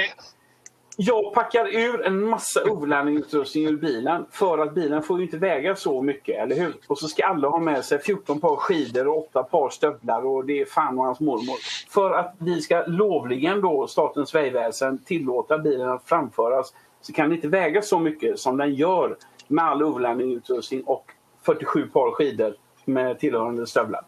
Jag 0.99 1.33
packar 1.33 1.75
ur 1.75 2.05
en 2.05 2.23
massa 2.23 2.63
overlandningsutrustning 2.71 3.65
ur 3.65 3.77
bilen 3.77 4.25
för 4.31 4.57
att 4.57 4.73
bilen 4.75 5.03
får 5.03 5.17
ju 5.17 5.23
inte 5.23 5.37
väga 5.37 5.75
så 5.75 6.01
mycket, 6.01 6.39
eller 6.39 6.55
hur? 6.55 6.73
Och 6.87 6.97
så 6.97 7.07
ska 7.07 7.25
alla 7.25 7.49
ha 7.49 7.59
med 7.59 7.85
sig 7.85 7.99
14 7.99 8.39
par 8.39 8.55
skidor 8.55 9.07
och 9.07 9.17
8 9.17 9.43
par 9.43 9.69
stövlar 9.69 10.25
och 10.25 10.45
det 10.45 10.61
är 10.61 10.65
fan 10.65 10.99
och 10.99 11.05
hans 11.05 11.19
mormor. 11.19 11.55
För 11.89 12.11
att 12.11 12.35
vi 12.39 12.61
ska 12.61 12.83
lovligen 12.87 13.61
då, 13.61 13.87
Statens 13.87 14.35
vägväsen, 14.35 14.97
tillåta 14.97 15.57
bilen 15.57 15.89
att 15.89 16.03
framföras 16.09 16.73
så 17.01 17.13
kan 17.13 17.29
det 17.29 17.35
inte 17.35 17.47
väga 17.47 17.81
så 17.81 17.99
mycket 17.99 18.39
som 18.39 18.57
den 18.57 18.73
gör 18.73 19.17
med 19.47 19.65
all 19.65 19.83
overlandningsutrustning 19.83 20.83
och 20.83 21.11
47 21.45 21.87
par 21.87 22.11
skidor 22.11 22.55
med 22.87 23.19
tillhörande 23.19 23.67
stövlar. 23.67 24.01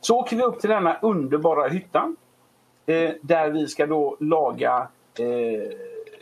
Så 0.00 0.18
åker 0.18 0.36
vi 0.36 0.42
upp 0.42 0.60
till 0.60 0.70
denna 0.70 0.98
underbara 0.98 1.68
hyttan 1.68 2.16
eh, 2.86 3.10
där 3.22 3.50
vi 3.50 3.66
ska 3.66 3.86
då 3.86 4.16
laga 4.20 4.88
eh, 5.18 5.72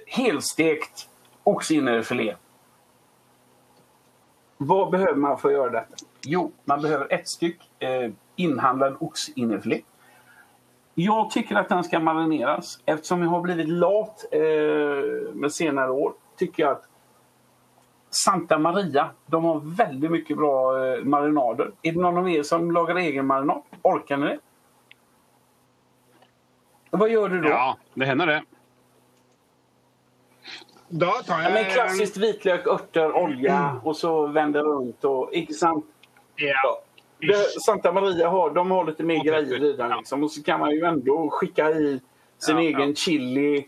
helstekt 0.06 1.09
oxinnerfilé. 1.44 2.34
Vad 4.56 4.90
behöver 4.90 5.14
man 5.14 5.38
för 5.38 5.48
att 5.48 5.54
göra 5.54 5.70
detta? 5.70 5.94
Jo, 6.22 6.52
man 6.64 6.82
behöver 6.82 7.12
ett 7.12 7.28
styck 7.28 7.61
eh, 7.78 8.11
inhandlad 8.36 8.96
oxinnerfilé. 9.00 9.80
Jag 10.94 11.30
tycker 11.30 11.56
att 11.56 11.68
den 11.68 11.84
ska 11.84 12.00
marineras. 12.00 12.80
Eftersom 12.84 13.22
jag 13.22 13.28
har 13.30 13.40
blivit 13.40 13.68
lat 13.68 14.24
eh, 14.32 14.40
med 15.34 15.52
senare 15.52 15.90
år 15.90 16.12
tycker 16.36 16.62
jag 16.62 16.72
att 16.72 16.88
Santa 18.11 18.59
Maria, 18.59 19.11
de 19.26 19.44
har 19.44 19.61
väldigt 19.76 20.11
mycket 20.11 20.36
bra 20.36 20.86
eh, 20.86 21.04
marinader. 21.04 21.70
Är 21.82 21.92
det 21.92 22.00
någon 22.00 22.16
av 22.16 22.30
er 22.30 22.42
som 22.42 22.70
lagar 22.70 22.96
egen 22.96 23.26
marinad? 23.26 23.62
Orkar 23.82 24.16
ni 24.16 24.26
det? 24.26 24.38
Vad 26.90 27.11
gör 27.11 27.28
du 27.28 27.40
då? 27.40 27.48
Ja, 27.48 27.76
det 27.94 28.04
hender 28.04 28.26
det. 28.26 28.42
Da 30.88 31.12
tar 31.12 31.34
Ja, 31.34 31.42
jeg 31.42 31.52
men 31.52 31.64
klassiskt 31.64 32.16
vitlök, 32.16 32.66
örter, 32.66 33.12
olja 33.16 33.80
och 33.84 33.96
så 33.96 34.26
vänder 34.26 34.62
runt. 34.62 35.04
Och, 35.04 35.32
inte 35.32 35.54
sant? 35.54 35.84
Ja. 36.36 36.82
Det, 37.20 37.61
Santa 37.66 37.92
Maria 37.92 38.28
har, 38.28 38.50
de 38.50 38.70
har 38.70 38.84
lite 38.84 39.02
mer 39.02 39.24
greier 39.24 39.42
grejer 39.59 39.64
i 39.64 39.76
den. 39.76 39.98
Liksom. 39.98 40.24
Och 40.24 40.30
så 40.30 40.42
kan 40.42 40.61
man 40.61 40.70
ju 40.70 40.84
ändå 40.84 41.30
skicka 41.30 41.70
i 41.70 42.00
sin 42.38 42.56
Ja, 42.56 42.62
egen 42.62 42.88
ja. 42.88 42.94
chili. 42.94 43.66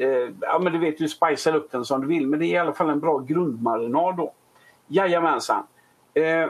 Eh, 0.00 0.30
ja, 0.40 0.58
men 0.58 0.72
du 0.72 0.78
vet, 0.78 0.98
du 0.98 1.08
spicer 1.08 1.56
upp 1.56 1.70
den 1.70 1.84
som 1.84 2.00
du 2.00 2.06
vill. 2.06 2.26
Men 2.26 2.40
det 2.40 2.46
är 2.46 2.48
i 2.48 2.58
alla 2.58 2.72
fall 2.72 2.90
en 2.90 3.00
bra 3.00 3.18
grundmarinad 3.18 4.16
då. 4.16 4.32
Jajamensan. 4.88 5.66
Eh, 6.14 6.46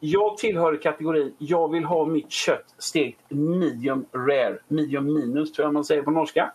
jag 0.00 0.36
tillhör 0.38 0.76
kategorin, 0.76 1.34
jag 1.38 1.72
vill 1.72 1.84
ha 1.84 2.06
mitt 2.06 2.30
kött 2.30 2.74
stekt 2.78 3.20
medium 3.28 4.04
rare. 4.12 4.58
Medium 4.68 5.14
minus 5.14 5.52
tror 5.52 5.66
jag 5.66 5.74
man 5.74 5.84
säger 5.84 6.02
på 6.02 6.10
norska. 6.10 6.52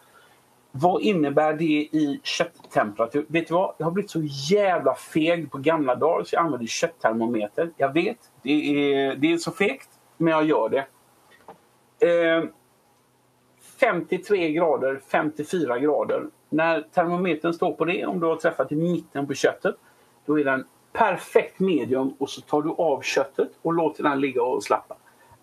Vad 0.72 1.02
innebär 1.02 1.54
det 1.54 1.64
i 1.92 2.20
kötttemperatur? 2.24 3.26
Vet 3.28 3.48
du 3.48 3.54
vad? 3.54 3.76
Jag 3.78 3.86
har 3.86 3.92
blivit 3.92 4.12
så 4.12 4.22
jävla 4.52 4.96
feg 4.96 5.52
på 5.52 5.58
gamla 5.58 5.96
dagar 5.96 6.24
så 6.24 6.36
jag 6.36 6.46
använder 6.46 6.68
kötttermometer. 6.68 7.72
Jag 7.78 7.94
vet, 7.94 8.18
det 8.42 8.52
är, 8.52 9.16
det 9.16 9.34
är 9.34 9.38
så 9.38 9.52
fegt, 9.52 9.90
men 10.18 10.34
jag 10.34 10.46
gör 10.46 10.70
det. 10.70 10.88
Eh, 12.08 12.44
53 13.80 14.52
grader, 14.52 15.02
54 15.12 15.80
grader. 15.80 16.28
När 16.50 16.82
termometern 16.82 17.54
står 17.54 17.74
på 17.74 17.86
det, 17.86 18.06
om 18.06 18.20
du 18.20 18.26
har 18.26 18.36
träffat 18.36 18.72
i 18.72 18.76
mitten 18.76 19.28
på 19.28 19.34
köttet, 19.34 19.76
då 20.26 20.40
är 20.40 20.46
den 20.46 20.66
perfekt 20.94 21.60
medium 21.60 22.14
och 22.20 22.30
så 22.30 22.42
tar 22.42 22.62
du 22.62 22.70
av 22.70 23.02
köttet 23.02 23.50
och 23.62 23.74
låter 23.74 24.04
den 24.04 24.20
ligga 24.20 24.44
och 24.44 24.64
slappa. 24.64 24.96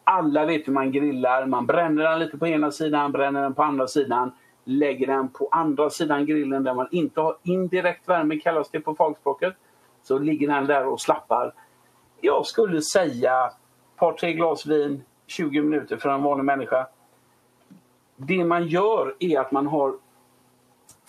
Alla 0.05 0.47
vet 0.47 0.69
hur 0.69 0.73
man 0.73 0.93
grillar. 0.93 1.47
Man 1.47 1.67
bränner 1.67 2.03
den 2.05 2.19
lite 2.19 2.39
på 2.39 2.47
ena 2.47 2.71
sidan, 2.71 3.13
bränner 3.13 3.43
den 3.43 3.55
på 3.55 3.63
andra 3.63 3.87
sidan. 3.87 4.33
Lägger 4.65 5.07
den 5.07 5.29
på 5.29 5.49
andra 5.51 5.91
sidan 5.91 6.27
grillen 6.27 6.65
där 6.65 6.75
man 6.75 6.89
inte 6.91 7.21
har 7.21 7.37
indirekt 7.43 8.09
värme, 8.09 8.37
kallas 8.37 8.71
det 8.71 8.81
på 8.81 8.95
fagspråket. 8.95 9.55
Så 10.03 10.19
ligger 10.19 10.49
den 10.49 10.67
där 10.67 10.87
och 10.87 11.01
slappar. 11.01 11.55
Jag 12.21 12.47
skulle 12.47 12.83
säga 12.83 13.47
ett 13.47 13.97
par, 13.97 14.13
tre 14.13 14.33
glas 14.33 14.67
vin, 14.67 15.03
20 15.27 15.63
minuter 15.63 15.97
för 15.97 16.09
en 16.09 16.23
vanlig 16.23 16.45
människa. 16.45 16.87
Det 18.17 18.45
man 18.45 18.67
gör 18.67 19.15
är 19.19 19.41
att 19.41 19.53
man 19.53 19.67
har 19.67 19.95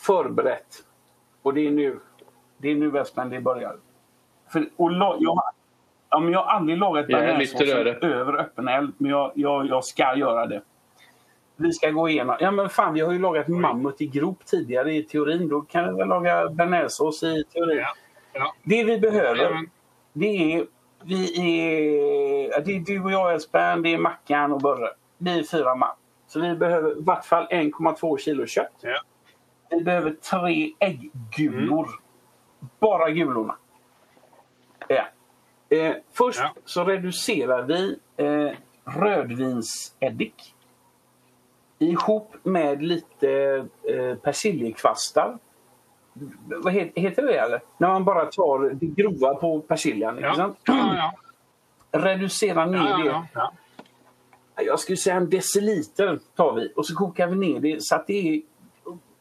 förberett. 0.05 0.83
Och 1.41 1.53
det 1.53 1.67
är 1.67 1.71
nu, 1.71 1.99
det 2.57 2.71
är 2.71 2.75
nu 2.75 3.03
det 3.29 3.41
börjar. 3.41 3.75
För, 4.51 4.69
och 4.75 4.91
la, 4.91 5.17
jag, 5.19 5.43
ja, 6.09 6.19
men 6.19 6.33
jag 6.33 6.39
har 6.39 6.51
aldrig 6.53 6.77
lagat 6.77 7.05
Jag 7.09 7.21
bearnaisesås 7.21 7.59
lyfter 7.59 7.79
örat. 7.79 8.03
över 8.03 8.39
öppen 8.39 8.67
eld, 8.67 8.93
men 8.97 9.11
jag, 9.11 9.31
jag, 9.35 9.67
jag 9.67 9.85
ska 9.85 10.15
göra 10.15 10.45
det. 10.45 10.61
Vi 11.55 11.73
ska 11.73 11.89
gå 11.89 12.09
igenom. 12.09 12.37
Ja 12.39 12.51
men 12.51 12.69
fan, 12.69 12.93
vi 12.93 13.01
har 13.01 13.11
ju 13.11 13.19
lagat 13.19 13.47
mammut 13.47 14.01
i 14.01 14.07
grop 14.07 14.45
tidigare 14.45 14.93
i 14.93 15.03
teorin. 15.03 15.49
Då 15.49 15.61
kan 15.61 15.91
vi 15.91 15.97
väl 15.97 16.07
laga 16.07 16.49
bearnaisesås 16.49 17.23
i 17.23 17.43
teorin. 17.53 17.77
Ja. 17.77 17.95
Ja. 18.33 18.55
Det 18.63 18.83
vi 18.83 18.99
behöver, 18.99 19.59
det 20.13 20.53
är... 20.53 20.65
Vi 21.07 21.39
är 21.39 22.61
det 22.65 22.75
är 22.75 22.79
du 22.79 23.03
och 23.03 23.11
jag 23.11 23.35
Espen, 23.35 23.81
det 23.81 23.93
är 23.93 23.97
Mackan 23.97 24.51
och 24.51 24.61
Börre. 24.61 24.89
Vi 25.17 25.39
är 25.39 25.43
fyra 25.43 25.75
man. 25.75 25.95
Så 26.27 26.39
vi 26.39 26.55
behöver 26.55 26.91
i 26.91 27.01
vart 27.01 27.25
fall 27.25 27.47
1,2 27.51 28.17
kilo 28.17 28.45
kött. 28.45 28.71
Ja. 28.81 29.01
Vi 29.69 29.81
behöver 29.83 30.11
tre 30.11 30.71
ägggulor. 30.79 31.89
Bara 32.79 33.09
gulorna. 33.11 33.55
Ja. 34.87 35.07
Eh, 35.77 35.95
först 36.13 36.39
Ja. 36.39 36.53
så 36.65 36.83
reducerar 36.83 37.63
vi 37.63 37.99
eh, 38.17 38.51
rödvinseddik 38.99 40.55
ihop 41.79 42.35
med 42.43 42.83
lite 42.83 43.29
eh, 43.83 44.15
persiljekvastar. 44.15 45.37
Vad 46.63 46.73
heter, 46.73 47.01
heter 47.01 47.23
det 47.23 47.37
eller? 47.37 47.61
När 47.77 47.87
man 47.87 48.05
bara 48.05 48.25
tar 48.25 48.69
det 48.69 48.85
grova 48.85 49.35
på 49.35 49.59
persiljan. 49.61 50.17
Ja. 50.21 50.33
Ja, 50.37 50.53
ja. 50.95 51.13
Reducera 51.99 52.65
ner 52.65 52.97
det. 52.97 53.05
ja, 53.05 53.27
ja. 53.33 53.51
Jag 54.57 54.79
skulle 54.79 54.97
säga 54.97 55.15
en 55.15 55.29
deciliter 55.29 56.19
tar 56.35 56.53
vi 56.53 56.73
och 56.75 56.85
så 56.85 56.95
kokar 56.95 57.27
vi 57.27 57.35
ner 57.35 57.59
det 57.59 57.83
så 57.83 57.95
att 57.95 58.07
det 58.07 58.13
är 58.29 58.41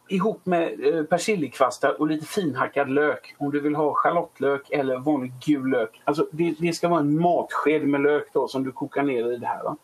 ihop 0.07 0.45
med 0.45 0.85
eh, 0.85 1.03
persiljekvastar 1.03 2.01
och 2.01 2.07
lite 2.07 2.25
finhackad 2.25 2.89
lök. 2.89 3.35
Om 3.37 3.51
du 3.51 3.59
vill 3.59 3.75
ha 3.75 3.93
schalottlök 3.93 4.69
eller 4.69 4.97
vanlig 4.97 5.31
gul 5.45 5.69
lök. 5.69 6.01
Alltså 6.03 6.27
det, 6.31 6.55
det 6.59 6.73
ska 6.73 6.87
vara 6.89 6.99
en 6.99 7.21
matsked 7.21 7.87
med 7.87 8.01
lök 8.01 8.33
då 8.33 8.47
som 8.47 8.63
du 8.63 8.71
kokar 8.71 9.03
ner 9.03 9.31
i 9.31 9.37
det 9.37 9.47
här. 9.47 9.63
Va? 9.63 9.77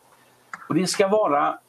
Och 0.69 0.75
det 0.75 0.87
ska 0.87 1.07
vara 1.07 1.59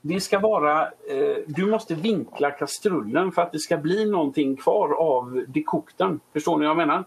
det 0.00 0.20
ska 0.20 0.38
vara, 0.38 0.82
eh, 0.82 1.36
du 1.46 1.66
måste 1.66 1.94
vinkla 1.94 2.50
kastrullen 2.50 3.32
för 3.32 3.42
att 3.42 3.52
det 3.52 3.58
ska 3.58 3.76
bli 3.76 4.10
någonting 4.10 4.56
kvar 4.56 4.92
av 4.92 5.44
dekokten. 5.48 6.20
Förstår 6.32 6.56
ni 6.58 6.66
vad 6.66 6.70
jag 6.70 6.76
menar? 6.76 7.04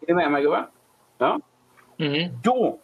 Är 0.00 0.06
ni 0.06 0.14
med 0.14 0.32
mig 0.32 0.42
gubben? 0.42 0.64
Ja. 1.18 1.40
Mm. 1.98 2.30
Då 2.42 2.78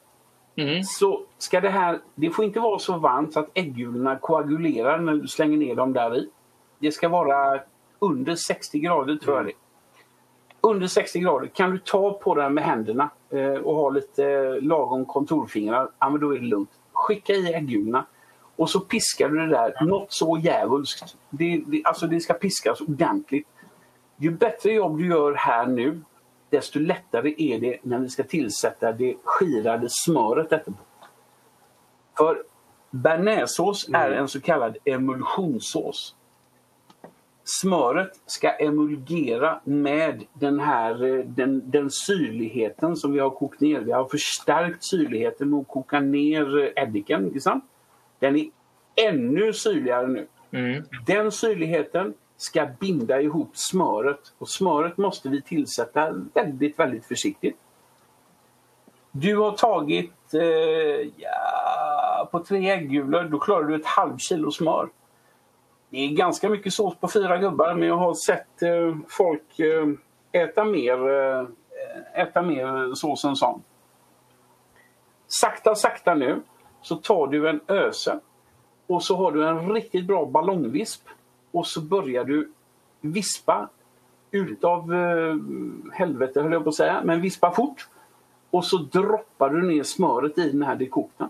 Mm. 0.56 0.82
så 0.84 1.22
ska 1.38 1.60
det 1.60 1.68
här, 1.68 2.00
det 2.14 2.30
får 2.30 2.44
inte 2.44 2.60
vara 2.60 2.78
så 2.78 2.98
varmt 2.98 3.32
så 3.32 3.40
att 3.40 3.50
äggulorna 3.54 4.16
koagulerar 4.16 4.98
när 4.98 5.12
du 5.12 5.28
slänger 5.28 5.58
ner 5.58 5.74
dem 5.74 5.92
där 5.92 6.16
i. 6.16 6.30
Det 6.84 6.92
ska 6.92 7.08
vara 7.08 7.60
under 7.98 8.34
60 8.34 8.78
grader 8.78 9.16
tror 9.16 9.36
jag 9.36 9.46
det. 9.46 9.52
Under 10.60 10.86
60 10.86 11.20
grader. 11.20 11.46
Kan 11.46 11.70
du 11.70 11.78
ta 11.78 12.12
på 12.12 12.34
den 12.34 12.54
med 12.54 12.64
händerna 12.64 13.10
eh, 13.30 13.54
och 13.54 13.76
ha 13.76 13.90
lite 13.90 14.58
lagom 14.60 15.04
kontorfingrar, 15.04 15.88
ja 15.98 16.10
men 16.10 16.20
då 16.20 16.34
är 16.34 16.38
det 16.38 16.46
lugnt. 16.46 16.70
Skicka 16.92 17.32
i 17.32 17.54
äggulorna 17.54 18.06
och 18.56 18.70
så 18.70 18.80
piskar 18.80 19.28
du 19.28 19.38
det 19.38 19.46
där 19.46 19.84
något 19.84 20.12
så 20.12 20.38
djävulskt. 20.38 21.16
Det, 21.30 21.62
det, 21.66 21.82
alltså 21.84 22.06
det 22.06 22.20
ska 22.20 22.34
piskas 22.34 22.80
ordentligt. 22.80 23.48
Ju 24.16 24.30
bättre 24.30 24.72
jobb 24.72 24.98
du 24.98 25.06
gör 25.06 25.34
här 25.34 25.66
nu, 25.66 26.00
desto 26.50 26.78
lättare 26.78 27.34
är 27.38 27.60
det 27.60 27.78
när 27.82 27.98
vi 27.98 28.08
ska 28.08 28.22
tillsätta 28.22 28.92
det 28.92 29.16
skirade 29.24 29.86
smöret 29.90 30.52
efterpå. 30.52 30.78
För 32.18 32.42
bearnaisesås 32.90 33.88
är 33.92 34.10
en 34.10 34.28
så 34.28 34.40
kallad 34.40 34.76
emulsionssås. 34.84 36.14
Smöret 37.44 38.20
skal 38.26 38.52
emulgera 38.58 39.60
med 39.64 40.24
den 40.32 40.60
här 40.60 41.04
eh, 41.04 41.24
den, 41.24 41.70
den 41.70 41.90
syrligheten 41.90 42.96
som 42.96 43.12
vi 43.12 43.20
har 43.20 43.30
kokt 43.30 43.60
ned. 43.60 43.84
Vi 43.84 43.92
har 43.92 44.08
forsterket 44.08 44.84
syrligheten 44.84 45.50
med 45.50 45.58
å 45.58 45.72
koka 45.76 46.00
ner 46.00 46.48
eh, 46.62 46.82
eddiken. 46.82 47.28
Den 48.18 48.38
er 48.40 49.08
enda 49.08 49.52
syrligere 49.52 50.08
nå. 50.08 50.24
Mm. 50.54 50.84
Den 51.06 51.30
syrligheten 51.32 52.14
skal 52.40 52.72
binde 52.80 53.20
ihop 53.22 53.56
smøret. 53.58 54.32
Og 54.40 54.48
smøret 54.48 54.96
må 54.98 55.12
vi 55.24 55.42
tilsette 55.44 56.08
veldig, 56.34 56.72
veldig 56.78 57.04
forsiktig. 57.04 57.54
Du 59.12 59.30
har 59.36 59.52
tatt 59.60 60.34
eh, 60.40 61.06
ja, 61.20 62.28
på 62.32 62.40
tre 62.48 62.64
äggulor, 62.72 63.28
klarer 63.28 63.38
klarar 63.38 63.68
du 63.68 63.76
et 63.76 63.96
halvt 63.98 64.30
kilo 64.32 64.50
smör. 64.50 64.88
Det 65.94 66.00
är 66.00 66.08
ganska 66.08 66.48
mycket 66.48 66.72
sås 66.72 66.96
på 66.96 67.08
fyra 67.08 67.38
gubbar 67.38 67.74
men 67.74 67.88
jag 67.88 67.96
har 67.96 68.14
sett 68.14 68.62
eh, 68.62 68.96
folk 69.08 69.58
eh, 69.58 69.88
äta, 70.32 70.64
mer, 70.64 71.10
eh, 71.10 71.46
äta 72.14 72.42
mer 72.42 72.94
sås 72.94 73.24
än 73.24 73.36
sån. 73.36 73.62
Sakta, 75.26 75.74
sakta 75.74 76.14
nu 76.14 76.42
så 76.82 76.96
tar 76.96 77.26
du 77.26 77.48
en 77.48 77.60
öse 77.68 78.20
och 78.86 79.02
så 79.02 79.16
har 79.16 79.32
du 79.32 79.48
en 79.48 79.72
riktigt 79.72 80.06
bra 80.06 80.26
ballongvisp 80.26 81.08
och 81.50 81.66
så 81.66 81.80
börjar 81.80 82.24
du 82.24 82.52
vispa 83.00 83.68
utav 84.30 84.94
eh, 84.94 85.36
helvete 85.92 86.42
höll 86.42 86.52
jag 86.52 86.62
på 86.62 86.68
att 86.68 86.74
säga, 86.74 87.02
men 87.04 87.20
vispa 87.20 87.50
fort. 87.50 87.88
Och 88.50 88.64
så 88.64 88.76
droppar 88.76 89.50
du 89.50 89.62
ner 89.62 89.82
smöret 89.82 90.38
i 90.38 90.50
den 90.50 90.62
här 90.62 90.76
dekokten. 90.76 91.28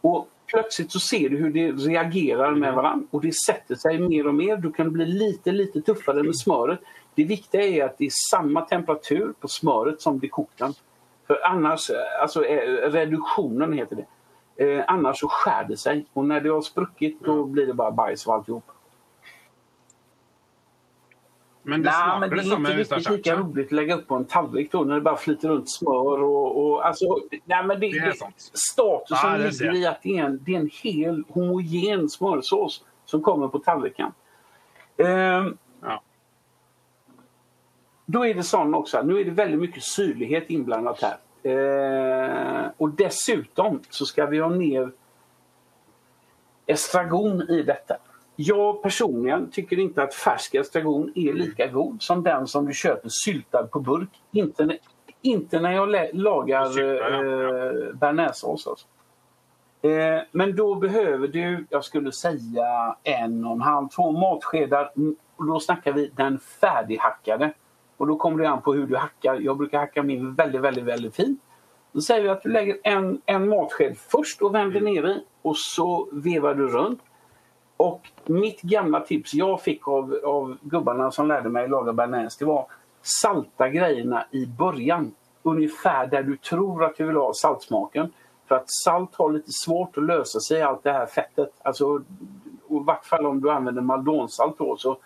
Och 0.00 0.28
plötsligt 0.50 0.92
så 0.92 1.00
ser 1.00 1.28
du 1.28 1.36
hur 1.36 1.50
det 1.50 1.72
reagerar 1.72 2.54
med 2.54 2.74
varandra 2.74 3.06
och 3.10 3.22
det 3.22 3.34
sätter 3.34 3.74
sig 3.74 3.98
mer 3.98 4.26
och 4.26 4.34
mer. 4.34 4.56
Du 4.56 4.72
kan 4.72 4.92
bli 4.92 5.06
lite, 5.06 5.52
lite 5.52 5.80
tuffare 5.80 6.22
med 6.22 6.38
smöret. 6.38 6.80
Det 7.14 7.24
viktiga 7.24 7.62
är 7.62 7.84
att 7.84 7.98
det 7.98 8.04
är 8.04 8.12
samma 8.30 8.60
temperatur 8.60 9.32
på 9.40 9.48
smöret 9.48 10.00
som 10.00 10.18
dekokten. 10.18 10.74
För 11.26 11.46
annars, 11.46 11.90
alltså 12.22 12.44
eh, 12.44 12.90
reduktionen 12.90 13.72
heter 13.72 13.96
det. 13.96 14.06
Eh, 14.64 14.84
annars 14.86 15.20
så 15.20 15.28
skär 15.28 15.64
det 15.68 15.76
sig 15.76 16.06
och 16.12 16.24
när 16.24 16.40
det 16.40 16.48
har 16.48 16.60
spruckit 16.60 17.20
då 17.24 17.44
blir 17.44 17.66
det 17.66 17.74
bara 17.74 17.90
bajs 17.90 18.26
och 18.26 18.34
alltihop. 18.34 18.64
Men 21.62 21.82
det 21.82 21.90
Nej, 21.90 21.94
smakar 21.94 22.20
men 22.20 22.30
det 22.30 22.36
det 22.36 22.50
är 22.50 22.56
inte 22.56 22.96
riktigt 22.96 23.10
lika 23.10 23.36
roligt 23.36 23.66
att 23.66 23.72
lägga 23.72 23.96
upp 23.96 24.06
på 24.08 24.14
en 24.14 24.24
tallrik 24.24 24.72
då 24.72 24.84
när 24.84 24.94
det 24.94 25.00
bara 25.00 25.16
flyter 25.16 25.48
runt 25.48 25.70
smör 25.70 26.22
och, 26.22 26.64
och 26.64 26.86
alltså, 26.86 27.18
nej, 27.44 27.64
men 27.66 27.80
det, 27.80 27.90
Det 27.90 27.98
är 27.98 28.12
sant. 28.12 28.50
statusen 28.52 29.30
Ja, 29.32 29.36
ligger 29.36 29.74
i 29.74 29.86
att 29.86 30.02
det 30.02 30.18
är, 30.18 30.24
en, 30.24 30.40
det 30.44 30.54
är 30.54 30.60
en 30.60 30.70
hel 30.72 31.24
homogen 31.28 32.08
smörsås 32.08 32.84
som 33.04 33.22
kommer 33.22 33.48
på 33.48 33.58
tallriken. 33.58 34.12
Ehm, 34.96 35.56
Ja. 35.82 36.02
Då 38.06 38.26
är 38.26 38.34
det 38.34 38.42
sån 38.42 38.74
också, 38.74 39.02
nu 39.02 39.20
är 39.20 39.24
det 39.24 39.30
väldigt 39.30 39.60
mycket 39.60 39.82
syrlighet 39.82 40.50
inblandat 40.50 41.02
här. 41.02 41.16
Ehm, 41.42 42.70
och 42.76 42.90
dessutom 42.90 43.80
så 43.90 44.06
ska 44.06 44.26
vi 44.26 44.38
ha 44.38 44.48
ner 44.48 44.92
estragon 46.66 47.42
i 47.42 47.62
detta. 47.62 47.96
Jag 48.42 48.82
personligen 48.82 49.50
tycker 49.50 49.78
inte 49.78 50.02
att 50.02 50.14
färsk 50.14 50.54
estragon 50.54 51.12
är 51.14 51.32
lika 51.32 51.66
god 51.66 52.02
som 52.02 52.22
den 52.22 52.46
som 52.46 52.66
du 52.66 52.72
köper 52.74 53.08
syltad 53.08 53.66
på 53.70 53.80
burk. 53.80 54.08
Inte, 54.32 54.78
inte 55.22 55.60
när 55.60 55.72
jag 55.72 55.88
lagar 56.12 56.64
Syltad, 56.64 57.14
eh, 57.14 57.94
bearnaisesås. 57.94 58.66
Alltså. 58.66 58.86
Eh, 59.88 60.22
men 60.32 60.56
då 60.56 60.74
behöver 60.74 61.28
du, 61.28 61.66
jag 61.70 61.84
skulle 61.84 62.12
säga 62.12 62.96
en 63.02 63.44
och 63.44 63.52
en 63.52 63.60
halv, 63.60 63.88
två 63.88 64.10
matskedar. 64.10 64.92
Mm, 64.96 65.16
Och 65.36 65.46
då 65.46 65.60
snackar 65.60 65.92
vi 65.92 66.10
den 66.16 66.38
färdighackade. 66.38 67.52
Och 67.96 68.06
då 68.06 68.16
kommer 68.16 68.42
det 68.42 68.50
an 68.50 68.62
på 68.62 68.72
hur 68.72 68.86
du 68.86 68.96
hackar. 68.96 69.34
Jag 69.40 69.56
brukar 69.56 69.78
hacka 69.78 70.02
min 70.02 70.34
väldigt, 70.34 70.60
väldigt, 70.60 70.84
väldigt 70.84 71.16
fint. 71.16 71.40
Då 71.92 72.00
säger 72.00 72.22
vi 72.22 72.28
att 72.28 72.42
du 72.42 72.48
lägger 72.48 72.76
en, 72.82 73.20
en 73.26 73.48
matsked 73.48 73.96
först 73.98 74.42
och 74.42 74.54
vänder 74.54 74.80
ner 74.80 75.06
i 75.08 75.24
och 75.42 75.56
så 75.56 76.08
vevar 76.12 76.54
du 76.54 76.68
runt. 76.68 77.00
Och 77.80 78.08
mitt 78.24 78.62
gamla 78.62 79.00
tips 79.00 79.34
jag 79.34 79.62
fick 79.62 79.88
av, 79.88 80.20
av 80.24 80.58
gubbarna 80.62 81.10
som 81.10 81.28
lärde 81.28 81.48
mig 81.48 81.68
laga 81.68 81.92
bearnaise 81.92 82.36
det 82.38 82.44
var 82.44 82.66
salta 83.02 83.68
grejerna 83.68 84.26
i 84.30 84.46
början. 84.46 85.14
Ungefär 85.42 86.06
där 86.06 86.22
du 86.22 86.36
tror 86.36 86.84
att 86.84 86.96
du 86.96 87.06
vill 87.06 87.16
ha 87.16 87.34
saltsmaken. 87.34 88.12
För 88.48 88.54
att 88.54 88.70
salt 88.84 89.14
har 89.14 89.32
lite 89.32 89.52
svårt 89.52 89.98
att 89.98 90.04
lösa 90.04 90.40
sig 90.40 90.58
i 90.58 90.62
allt 90.62 90.82
det 90.82 90.92
här 90.92 91.06
fettet. 91.06 91.52
Alltså, 91.62 92.02
I 92.70 92.78
vart 92.78 93.04
fall 93.04 93.26
om 93.26 93.40
du 93.40 93.50
använder 93.50 93.82
maldonsalt 93.82 94.58
då. 94.58 94.76
Så 94.76 94.98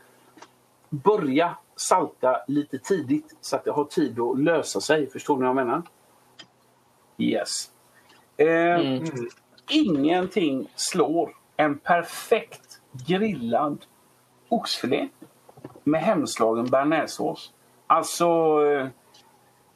börja 0.90 1.56
salta 1.76 2.36
lite 2.48 2.78
tidigt 2.78 3.36
så 3.40 3.56
att 3.56 3.64
det 3.64 3.70
har 3.70 3.84
tid 3.84 4.20
att 4.20 4.38
lösa 4.38 4.80
sig. 4.80 5.10
Förstår 5.10 5.36
ni 5.36 5.40
vad 5.40 5.48
jag 5.48 5.56
menar? 5.56 5.82
Yes. 7.18 7.70
Eh, 8.36 9.02
Ingenting 9.70 10.68
slår 10.76 11.30
en 11.56 11.78
perfekt 11.78 12.63
grillad 13.06 13.84
oxfilé 14.48 15.08
med 15.84 16.00
hemslagen 16.02 16.66
bearnaisesås. 16.66 17.52
Alltså, 17.86 18.26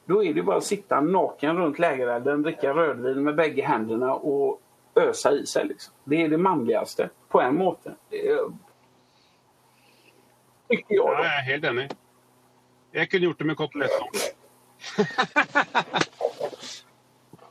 då 0.05 0.25
är 0.25 0.35
det 0.35 0.43
bara 0.43 0.57
att 0.57 0.65
sitta 0.65 1.01
naken 1.01 1.57
runt 1.57 1.79
lägerelden, 1.79 2.43
dricka 2.43 2.75
rödvin 2.75 3.25
med 3.25 3.35
bägge 3.35 3.63
händerna 3.63 4.15
och 4.15 4.61
ösa 4.95 5.33
i 5.33 5.47
sig. 5.47 5.67
Liksom. 5.67 5.95
Det 6.05 6.23
är 6.23 6.29
det 6.29 6.39
manligaste 6.39 7.11
på 7.29 7.41
en 7.41 7.55
måte. 7.55 7.95
Tycker 10.69 10.95
jag. 10.95 11.15
Ja, 11.15 11.25
jag 11.25 11.39
er 11.39 11.43
helt 11.43 11.65
enig. 11.65 11.91
Jeg 12.93 13.11
kunne 13.11 13.25
gjort 13.25 13.39
det 13.39 13.45
med 13.45 13.57
kotelett 13.57 13.91
nå. 14.01 14.09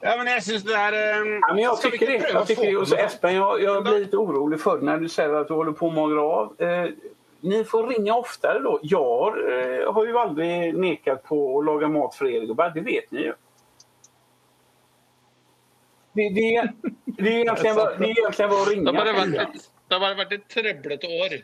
ja, 0.08 0.16
men 0.18 0.30
jeg 0.32 0.44
syns 0.46 0.64
det 0.68 0.76
er 0.80 0.96
Um... 0.98 1.30
Ja, 1.36 1.54
men 1.54 1.64
jag 1.64 1.78
skal 1.78 1.92
tycker 1.92 2.12
ikke 2.16 2.28
det. 2.28 2.34
å 2.34 2.40
Jag 2.40 2.48
tycker 2.48 2.72
det. 2.72 2.78
Och 2.78 2.88
så 2.88 2.96
Espen, 2.96 3.36
jag, 3.36 3.62
jag 3.62 3.84
blir 3.84 4.00
lite 4.00 4.18
orolig 4.18 4.62
för 4.62 4.82
när 4.82 4.98
du 4.98 5.10
säger 5.10 5.34
att 5.34 5.48
du 5.48 5.54
håller 5.54 5.72
på 5.72 5.88
att 5.88 5.94
magra 5.94 6.22
av. 6.22 6.62
Eh, 6.62 6.90
ni 7.42 7.64
får 7.64 7.88
ringa 7.88 8.16
oftare 8.16 8.60
då. 8.60 8.80
Jag 8.84 9.28
eh, 9.28 9.94
har 9.94 10.06
ju 10.06 10.18
aldrig 10.18 10.78
nekat 10.78 11.24
på 11.24 11.60
att 11.60 11.66
laga 11.66 11.88
mat 11.88 12.16
för 12.16 12.26
er 12.26 12.46
gubbar. 12.46 12.72
Det 12.76 12.82
vet 12.82 13.12
ni 13.12 13.22
ju. 13.22 13.34
Det, 16.14 16.30
det, 16.30 16.72
det, 17.06 17.30
är 17.30 17.42
egentligen 17.42 17.76
bara, 17.76 17.98
det 17.98 18.16
har 18.22 18.94
bare 18.94 19.14
vært 19.14 19.36
et, 19.42 19.68
det 19.88 19.96
har 19.96 20.00
bare 20.02 20.18
vært 20.18 20.32
et 20.34 20.48
trøblete 20.50 21.08
år. 21.08 21.36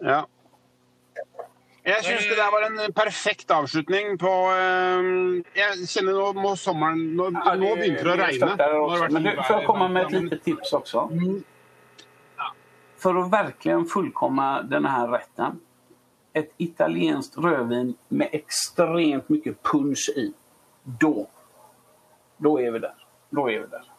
Ja. 0.00 0.20
Jeg 1.84 2.04
syns 2.04 2.26
det 2.28 2.36
der 2.36 2.50
var 2.52 2.62
en 2.66 2.92
perfekt 2.92 3.50
avslutning 3.50 4.18
på 4.20 4.30
eh, 4.52 5.06
Jeg 5.56 5.86
kjenner 5.88 6.18
nå 6.18 6.26
må 6.36 6.50
sommeren 6.60 7.00
Nå, 7.16 7.30
nå 7.32 7.70
begynner 7.78 8.04
det 8.04 8.12
å 8.12 8.18
regne. 8.20 9.08
Men 9.14 9.22
du, 9.24 9.30
får 9.46 9.56
jag 9.62 9.68
vær- 9.70 9.88
med 9.94 10.02
et 10.04 10.12
lite 10.18 10.38
tips 10.44 10.72
også? 10.76 11.06
För 13.00 13.16
att 13.22 13.30
verkligen 13.32 13.86
fullkomma 13.86 14.62
den 14.62 14.84
här 14.84 15.08
rätten. 15.08 15.60
Ett 16.32 16.52
italienskt 16.56 17.38
rödvin 17.38 17.94
med 18.08 18.28
extremt 18.32 19.28
mycket 19.28 19.62
punch 19.62 20.10
i. 20.16 20.32
Da, 20.84 21.26
da 22.36 22.52
er 22.60 22.70
vi 22.76 22.78
der. 22.78 22.94
Da 23.30 23.48
er 23.50 23.60
vi 23.64 23.66
där. 23.72 23.89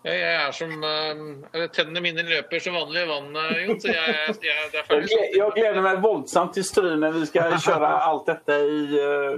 Jeg, 0.00 0.16
jeg 0.16 0.36
er 0.40 0.54
som 0.56 0.70
eh, 0.88 1.66
Tennene 1.76 2.00
mine 2.00 2.22
løper 2.24 2.62
som 2.64 2.76
vanlig 2.78 3.02
i 3.04 3.08
vann, 3.10 3.34
Jon, 3.36 3.80
så 3.82 3.90
jeg, 3.92 4.14
jeg, 4.40 4.68
det 4.72 4.80
er 4.80 5.02
jeg, 5.36 5.50
gleder 5.58 5.84
meg 5.84 6.00
voldsomt 6.00 6.56
til 6.56 6.64
Stry 6.64 6.94
när 6.96 7.12
vi 7.12 7.26
skal 7.28 7.52
kjøre 7.60 7.90
alt 8.06 8.30
dette 8.30 8.56
i, 8.64 8.80
eh, 8.96 9.36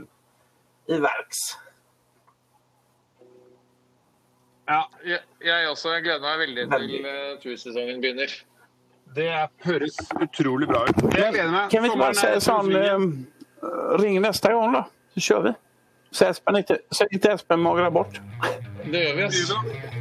i 0.95 1.01
verks. 1.03 1.43
Ja, 4.71 4.85
Jeg, 5.05 5.19
jeg 5.45 5.69
også. 5.69 5.91
Jeg 5.97 6.05
gleder 6.07 6.23
meg 6.23 6.39
veldig 6.45 6.65
til 6.71 7.07
uh, 7.07 7.33
tursesongen 7.43 7.99
begynner. 8.01 8.31
det 9.17 9.27
høres 9.67 9.99
utrolig 10.23 10.69
bra 10.71 10.85
ut. 10.87 11.03
Jeg 11.19 11.35
gleder 11.35 11.51
meg. 11.51 11.67
Kan 11.71 11.83
vi 11.83 11.91
ikke 11.91 11.99
bare 12.01 12.39
Sommeren 12.41 13.11
sånn 13.11 13.11
uh, 13.67 13.99
ring 14.01 14.23
neste 14.23 14.55
gang, 14.55 14.79
da. 14.79 14.87
så 15.17 15.27
kjører 15.27 15.49
vi. 15.51 15.55
Så 16.13 16.31
Espen 16.31 16.61
ikke, 16.63 16.79
så 16.93 17.09
inte 17.11 17.35
Espen 17.35 17.61
magrar 17.67 17.91
bort. 17.91 18.23
Det 18.85 19.05
gjør 19.05 19.19
vi, 19.19 19.27
altså. 19.27 20.01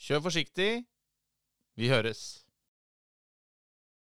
kjør 0.00 0.20
forsiktig, 0.20 0.84
vi 1.76 1.88
høres. 1.88 2.43